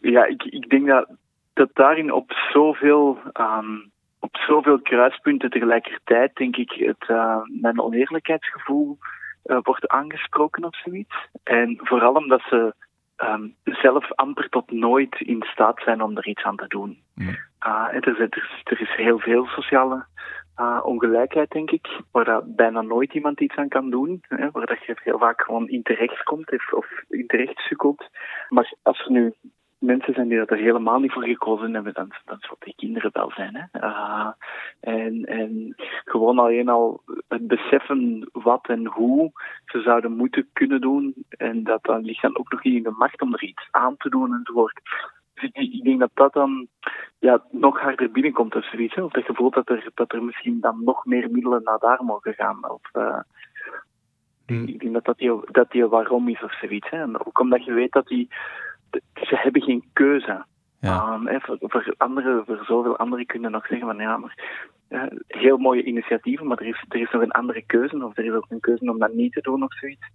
Ja, 0.00 0.24
ik, 0.24 0.42
ik 0.42 0.68
denk 0.70 0.86
dat, 0.86 1.08
dat 1.52 1.68
daarin 1.72 2.12
op 2.12 2.32
zoveel... 2.52 3.18
Um 3.40 3.90
op 4.20 4.36
zoveel 4.36 4.80
kruispunten 4.80 5.50
tegelijkertijd, 5.50 6.36
denk 6.36 6.56
ik, 6.56 6.70
het, 6.70 7.08
uh, 7.08 7.40
mijn 7.60 7.80
oneerlijkheidsgevoel 7.80 8.98
uh, 9.44 9.58
wordt 9.62 9.88
aangesproken 9.88 10.64
of 10.64 10.76
zoiets. 10.76 11.28
En 11.42 11.78
vooral 11.82 12.14
omdat 12.14 12.42
ze 12.48 12.74
um, 13.16 13.54
zelf 13.64 14.12
amper 14.12 14.48
tot 14.48 14.70
nooit 14.70 15.20
in 15.20 15.42
staat 15.42 15.82
zijn 15.82 16.02
om 16.02 16.16
er 16.16 16.26
iets 16.26 16.42
aan 16.42 16.56
te 16.56 16.68
doen. 16.68 17.02
Mm. 17.14 17.36
Uh, 17.66 17.88
er, 17.90 18.08
is, 18.08 18.18
er, 18.64 18.80
is, 18.80 18.96
heel 18.96 19.18
veel 19.18 19.46
sociale 19.46 20.06
ongelijkheid, 20.82 21.50
denk 21.50 21.70
ik, 21.70 22.00
waar 22.12 22.24
dat 22.24 22.56
bijna 22.56 22.80
nooit 22.80 23.14
iemand 23.14 23.40
iets 23.40 23.56
aan 23.56 23.68
kan 23.68 23.90
doen. 23.90 24.18
Hè, 24.28 24.50
waar 24.50 24.66
dat 24.66 24.84
je 24.84 24.96
heel 25.02 25.18
vaak 25.18 25.42
gewoon 25.42 25.68
in 25.68 25.82
terecht 25.82 26.22
komt 26.22 26.52
of, 26.52 26.72
of 26.72 26.86
in 27.08 27.26
terecht 27.26 27.58
sukkelt. 27.58 28.08
Maar 28.48 28.72
als 28.82 29.04
er 29.04 29.10
nu 29.10 29.34
mensen 29.78 30.14
zijn 30.14 30.28
die 30.28 30.38
dat 30.38 30.50
er 30.50 30.56
helemaal 30.56 30.98
niet 30.98 31.12
voor 31.12 31.24
gekozen 31.24 31.74
hebben, 31.74 31.94
dan, 31.94 32.12
dan 32.24 32.36
zal 32.40 32.56
die 32.58 32.74
kinderen 32.76 33.10
wel 33.12 33.30
zijn. 33.30 33.56
Hè? 33.56 33.80
Uh, 33.80 34.28
en, 34.80 35.24
en 35.24 35.74
gewoon 36.04 36.38
alleen 36.38 36.68
al 36.68 37.02
het 37.28 37.46
beseffen 37.46 38.28
wat 38.32 38.68
en 38.68 38.86
hoe 38.86 39.30
ze 39.66 39.80
zouden 39.80 40.12
moeten 40.12 40.48
kunnen 40.52 40.80
doen. 40.80 41.14
En 41.28 41.64
dat 41.64 41.82
dan 41.82 42.04
ligt 42.04 42.22
dan 42.22 42.38
ook 42.38 42.50
nog 42.52 42.62
niet 42.62 42.74
in 42.74 42.82
de 42.82 42.94
macht 42.98 43.22
om 43.22 43.32
er 43.32 43.42
iets 43.42 43.68
aan 43.70 43.96
te 43.96 44.08
doen 44.08 44.34
enzovoort. 44.34 44.80
Dus 45.34 45.44
ik, 45.52 45.72
ik 45.72 45.84
denk 45.84 46.00
dat 46.00 46.10
dat 46.14 46.32
dan 46.32 46.66
ja, 47.18 47.42
nog 47.50 47.80
harder 47.80 48.10
binnenkomt 48.10 48.54
of 48.54 48.64
zoiets. 48.64 48.94
Hè? 48.94 49.02
Of 49.02 49.12
dat 49.12 49.24
gevoel 49.24 49.50
dat 49.50 49.68
er, 49.68 49.90
dat 49.94 50.12
er 50.12 50.22
misschien 50.22 50.60
dan 50.60 50.84
nog 50.84 51.04
meer 51.04 51.30
middelen 51.30 51.62
naar 51.62 51.78
daar 51.78 52.04
mogen 52.04 52.34
gaan. 52.34 52.70
Of, 52.70 52.90
uh, 52.92 53.18
Hmm. 54.48 54.66
Ik 54.66 54.80
denk 54.80 54.92
dat 54.92 55.04
dat 55.04 55.18
die, 55.18 55.40
dat 55.50 55.70
die 55.70 55.86
waarom 55.86 56.28
is 56.28 56.42
of 56.42 56.58
zoiets. 56.58 56.90
Hè? 56.90 57.02
En 57.02 57.26
ook 57.26 57.40
omdat 57.40 57.64
je 57.64 57.72
weet 57.72 57.92
dat 57.92 58.06
die 58.06 58.28
ze 59.14 59.36
hebben 59.36 59.62
geen 59.62 59.84
keuze. 59.92 60.44
Ja. 60.80 61.12
Um, 61.12 61.40
voor, 61.40 61.56
voor, 61.60 61.94
andere, 61.96 62.42
voor 62.46 62.64
zoveel 62.64 62.96
anderen 62.96 63.26
kunnen 63.26 63.50
nog 63.50 63.66
zeggen 63.66 63.86
van 63.86 63.98
ja, 63.98 64.16
maar 64.16 64.34
uh, 64.88 65.02
heel 65.26 65.56
mooie 65.56 65.82
initiatieven, 65.82 66.46
maar 66.46 66.58
er 66.58 66.66
is, 66.66 66.84
er 66.88 67.00
is 67.00 67.10
nog 67.10 67.22
een 67.22 67.30
andere 67.30 67.62
keuze, 67.66 68.04
of 68.04 68.16
er 68.16 68.24
is 68.24 68.32
ook 68.32 68.46
een 68.48 68.60
keuze 68.60 68.90
om 68.90 68.98
dat 68.98 69.12
niet 69.12 69.32
te 69.32 69.40
doen 69.40 69.62
of 69.62 69.74
zoiets. 69.74 70.06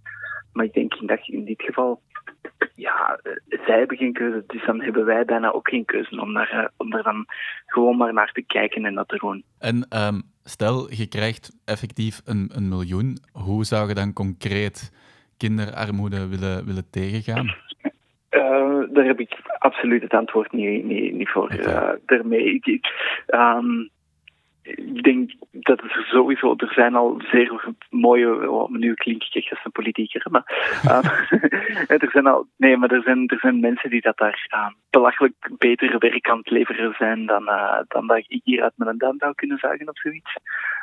Maar 0.52 0.64
ik 0.64 0.72
denk 0.72 0.94
in, 0.94 1.06
dat, 1.06 1.28
in 1.28 1.44
dit 1.44 1.62
geval, 1.62 2.00
ja, 2.74 3.20
uh, 3.22 3.60
zij 3.66 3.78
hebben 3.78 3.96
geen 3.96 4.12
keuze, 4.12 4.44
dus 4.46 4.66
dan 4.66 4.80
hebben 4.80 5.04
wij 5.04 5.24
bijna 5.24 5.52
ook 5.52 5.68
geen 5.68 5.84
keuze 5.84 6.20
om 6.20 6.34
daar, 6.34 6.52
uh, 6.54 6.68
om 6.76 6.90
daar 6.90 7.02
dan 7.02 7.26
gewoon 7.66 7.96
maar 7.96 8.12
naar 8.12 8.32
te 8.32 8.42
kijken 8.42 8.84
en 8.84 8.94
dat 8.94 9.08
te 9.08 9.18
doen. 9.18 9.44
En 9.58 9.86
um, 10.06 10.22
stel, 10.44 10.92
je 10.92 11.08
krijgt 11.08 11.56
effectief 11.64 12.20
een, 12.24 12.50
een 12.54 12.68
miljoen, 12.68 13.18
hoe 13.32 13.64
zou 13.64 13.88
je 13.88 13.94
dan 13.94 14.12
concreet 14.12 14.92
kinderarmoede 15.36 16.28
willen, 16.28 16.66
willen 16.66 16.90
tegengaan? 16.90 17.54
Uh, 18.34 18.82
daar 18.88 19.04
heb 19.04 19.20
ik 19.20 19.36
absoluut 19.58 20.02
het 20.02 20.12
antwoord 20.12 20.52
niet, 20.52 20.84
niet, 20.84 21.14
niet 21.14 21.28
voor. 21.28 21.52
Uh, 21.52 21.90
daarmee, 22.06 22.54
ik, 22.54 22.66
ik, 22.66 22.86
um, 23.26 23.90
ik 24.64 25.02
denk 25.02 25.32
dat 25.52 25.80
er 25.80 26.06
sowieso, 26.10 26.54
er 26.56 26.72
zijn 26.72 26.94
al 26.94 27.20
zeer 27.30 27.64
mooie, 27.90 28.50
oh, 28.50 28.70
nu 28.70 28.94
klink 28.94 29.22
ik 29.22 29.34
echt 29.34 29.50
als 29.50 29.64
een 29.64 29.72
politieker, 29.72 30.30
maar 30.30 30.44
uh, 30.84 31.90
er 32.04 32.10
zijn 32.10 32.26
al, 32.26 32.46
nee, 32.56 32.76
maar 32.76 32.90
er 32.90 33.02
zijn, 33.02 33.26
er 33.26 33.38
zijn 33.38 33.60
mensen 33.60 33.90
die 33.90 34.00
dat 34.00 34.16
daar 34.16 34.46
uh, 34.54 34.68
belachelijk 34.90 35.50
beter 35.58 35.98
werk 35.98 36.28
aan 36.28 36.38
het 36.38 36.50
leveren 36.50 36.94
zijn 36.98 37.26
dan, 37.26 37.42
uh, 37.42 37.78
dan 37.88 38.06
dat 38.06 38.16
ik 38.16 38.40
hier 38.44 38.62
uit 38.62 38.72
mijn 38.76 38.98
duim 38.98 39.18
zou 39.18 39.34
kunnen 39.34 39.58
zagen 39.58 39.88
of 39.88 39.98
zoiets. 39.98 40.36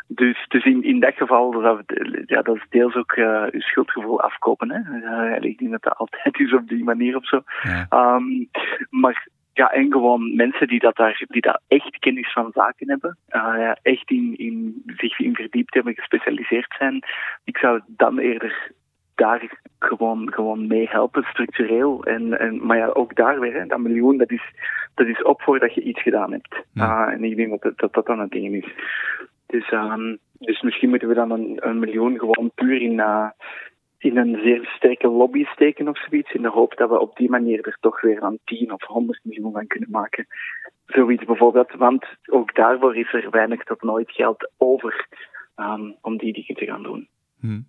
Dus, 0.07 0.45
dus 0.47 0.65
in, 0.65 0.83
in 0.83 0.99
dat 0.99 1.15
geval, 1.15 1.51
dat, 1.51 1.83
ja, 2.25 2.41
dat 2.41 2.55
is 2.55 2.65
deels 2.69 2.95
ook 2.95 3.13
je 3.15 3.49
schuldgevoel 3.57 4.21
afkopen. 4.21 4.71
Hè? 4.71 4.79
Uh, 4.79 5.49
ik 5.49 5.57
denk 5.57 5.71
dat 5.71 5.81
dat 5.81 5.97
altijd 5.97 6.39
is 6.39 6.53
op 6.53 6.67
die 6.67 6.83
manier 6.83 7.15
of 7.15 7.27
zo. 7.27 7.43
Ja. 7.63 8.15
Um, 8.15 8.49
maar 8.89 9.27
ja, 9.53 9.71
en 9.71 9.91
gewoon 9.91 10.35
mensen 10.35 10.67
die 10.67 10.79
dat 10.79 10.95
daar, 10.95 11.23
die 11.27 11.41
daar 11.41 11.59
echt 11.67 11.99
kennis 11.99 12.31
van 12.33 12.51
zaken 12.53 12.89
hebben, 12.89 13.17
uh, 13.29 13.53
ja, 13.57 13.77
echt 13.81 14.11
in, 14.11 14.33
in 14.37 14.81
zich 14.97 15.19
in 15.19 15.35
verdiept 15.35 15.73
hebben, 15.73 15.93
gespecialiseerd 15.93 16.75
zijn. 16.77 17.03
Ik 17.43 17.57
zou 17.57 17.81
dan 17.87 18.19
eerder 18.19 18.71
daar 19.15 19.59
gewoon, 19.79 20.33
gewoon 20.33 20.67
mee 20.67 20.87
helpen, 20.89 21.23
structureel. 21.23 22.03
En, 22.03 22.39
en, 22.39 22.65
maar 22.65 22.77
ja, 22.77 22.87
ook 22.87 23.15
daar 23.15 23.39
weer, 23.39 23.53
hè, 23.53 23.65
dat 23.65 23.79
miljoen, 23.79 24.17
dat 24.17 24.31
is, 24.31 24.43
dat 24.95 25.07
is 25.07 25.21
op 25.21 25.41
voordat 25.41 25.73
je 25.73 25.81
iets 25.81 26.01
gedaan 26.01 26.31
hebt. 26.31 26.63
Ja. 26.73 27.07
Uh, 27.07 27.13
en 27.13 27.23
ik 27.23 27.35
denk 27.35 27.49
dat 27.49 27.61
dat, 27.61 27.77
dat, 27.77 27.93
dat 27.93 28.05
dan 28.05 28.19
het 28.19 28.31
ding 28.31 28.55
is. 28.63 28.73
Dus, 29.45 29.71
um, 29.71 30.17
dus 30.39 30.61
misschien 30.61 30.89
moeten 30.89 31.07
we 31.07 31.13
dan 31.13 31.31
een, 31.31 31.57
een 31.59 31.79
miljoen 31.79 32.19
gewoon 32.19 32.51
puur 32.55 32.81
in, 32.81 32.93
uh, 32.93 33.29
in 34.01 34.17
een 34.17 34.39
zeer 34.43 34.71
sterke 34.75 35.07
lobby 35.07 35.43
steken 35.43 35.87
of 35.87 35.97
zoiets, 35.97 36.31
in 36.31 36.41
de 36.41 36.49
hoop 36.49 36.77
dat 36.77 36.89
we 36.89 36.99
op 36.99 37.15
die 37.15 37.29
manier 37.29 37.67
er 37.67 37.77
toch 37.79 38.01
weer 38.01 38.21
aan 38.21 38.37
10 38.43 38.73
of 38.73 38.83
100 38.83 39.19
miljoen 39.23 39.57
aan 39.57 39.67
kunnen 39.67 39.91
maken. 39.91 40.27
Zoiets 40.85 41.25
bijvoorbeeld, 41.25 41.71
want 41.77 42.05
ook 42.25 42.55
daarvoor 42.55 42.95
is 42.95 43.13
er 43.13 43.29
weinig 43.29 43.63
tot 43.63 43.81
nooit 43.81 44.11
geld 44.11 44.51
over 44.57 45.07
um, 45.55 45.95
om 46.01 46.17
die 46.17 46.33
dingen 46.33 46.55
te 46.55 46.65
gaan 46.65 46.83
doen. 46.83 47.07
Hm. 47.39 47.61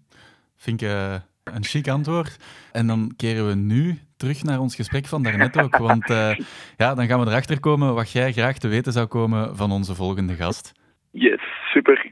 Vind 0.56 0.82
ik 0.82 0.88
uh, 0.88 1.14
een 1.44 1.64
chic 1.64 1.88
antwoord. 1.88 2.36
En 2.72 2.86
dan 2.86 3.12
keren 3.16 3.48
we 3.48 3.54
nu 3.54 3.98
terug 4.16 4.42
naar 4.42 4.60
ons 4.60 4.74
gesprek 4.74 5.06
van 5.06 5.22
daarnet 5.22 5.60
ook, 5.62 5.76
want 5.76 6.10
uh, 6.10 6.36
ja, 6.76 6.94
dan 6.94 7.06
gaan 7.06 7.20
we 7.20 7.26
erachter 7.26 7.60
komen 7.60 7.94
wat 7.94 8.12
jij 8.12 8.32
graag 8.32 8.58
te 8.58 8.68
weten 8.68 8.92
zou 8.92 9.06
komen 9.06 9.56
van 9.56 9.70
onze 9.70 9.94
volgende 9.94 10.34
gast. 10.34 10.72
Yes, 11.10 11.40
super. 11.72 12.10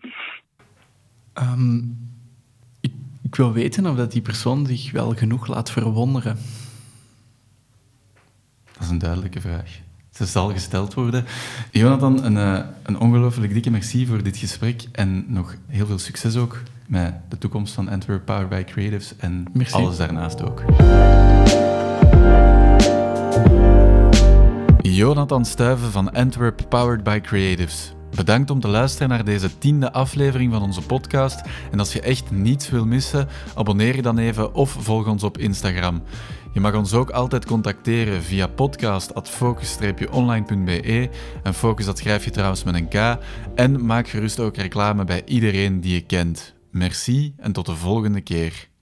Um, 1.35 2.10
ik, 3.31 3.37
wil 3.37 3.53
weten 3.53 3.87
of 3.87 3.97
dat 3.97 4.13
die 4.13 4.23
persoon 4.23 4.67
zich 4.67 4.91
wel 4.91 5.15
genoeg 5.15 5.47
laat 5.47 5.71
verwonderen. 5.71 6.39
Dat 8.73 8.83
is 8.83 8.89
een 8.89 8.99
duidelijke 8.99 9.41
vraag. 9.41 9.79
Ze 10.11 10.27
zal 10.27 10.53
gesteld 10.53 10.95
worden. 10.95 11.25
Jonathan, 11.71 12.25
een, 12.25 12.37
uh, 12.37 12.59
een 12.83 12.99
ongelooflijk 12.99 13.53
dikke 13.53 13.71
merci 13.71 14.07
voor 14.07 14.23
dit 14.23 14.37
gesprek 14.37 14.85
en 14.93 15.25
nog 15.33 15.57
heel 15.67 15.87
veel 15.87 15.99
succes 15.99 16.37
ook 16.37 16.63
met 16.87 17.15
de 17.29 17.39
toekomst 17.39 17.75
van 17.75 17.89
Antwerp 17.89 18.25
Power 18.25 18.49
by 18.49 18.65
Creatives 18.65 19.17
en 19.17 19.47
merci. 19.53 19.77
alles 19.77 19.97
daarnaast 19.97 20.43
ook. 20.43 20.63
Jonathan 24.83 25.45
Stuiven 25.45 25.91
van 25.91 26.13
Antwerp 26.13 26.67
Powered 26.69 27.03
by 27.03 27.21
Creatives. 27.21 27.93
Bedankt 28.15 28.51
om 28.51 28.61
te 28.61 28.69
luisteren 28.69 29.09
naar 29.09 29.25
deze 29.25 29.59
tiende 29.59 29.93
aflevering 29.93 30.53
van 30.53 30.63
onze 30.63 30.83
podcast. 30.83 31.41
En 31.71 31.79
als 31.79 31.93
je 31.93 32.01
echt 32.01 32.31
niets 32.31 32.71
wil 32.71 32.87
missen, 32.87 33.29
abonneer 33.55 33.97
je 33.97 34.03
dan 34.03 34.19
even 34.19 34.55
of 34.55 34.77
volg 34.79 35.07
ons 35.07 35.23
op 35.23 35.39
Instagram. 35.39 36.03
Je 36.53 36.61
mag 36.61 36.75
ons 36.75 36.95
ook 36.95 37.11
altijd 37.11 37.47
contacteren 37.47 38.23
via 38.23 38.47
podcast.focus-online.be. 38.47 41.09
En 41.43 41.55
focus 41.55 41.85
dat 41.85 41.99
schrijf 41.99 42.25
je 42.25 42.31
trouwens 42.31 42.65
met 42.65 42.75
een 42.75 42.89
K. 42.89 43.19
En 43.55 43.87
maak 43.87 44.09
gerust 44.09 44.41
ook 44.41 44.57
reclame 44.57 45.05
bij 45.05 45.23
iedereen 45.25 45.81
die 45.81 45.95
je 45.95 46.01
kent. 46.01 46.55
Merci 46.71 47.35
en 47.37 47.53
tot 47.53 47.67
de 47.67 47.75
volgende 47.75 48.21
keer. 48.21 48.70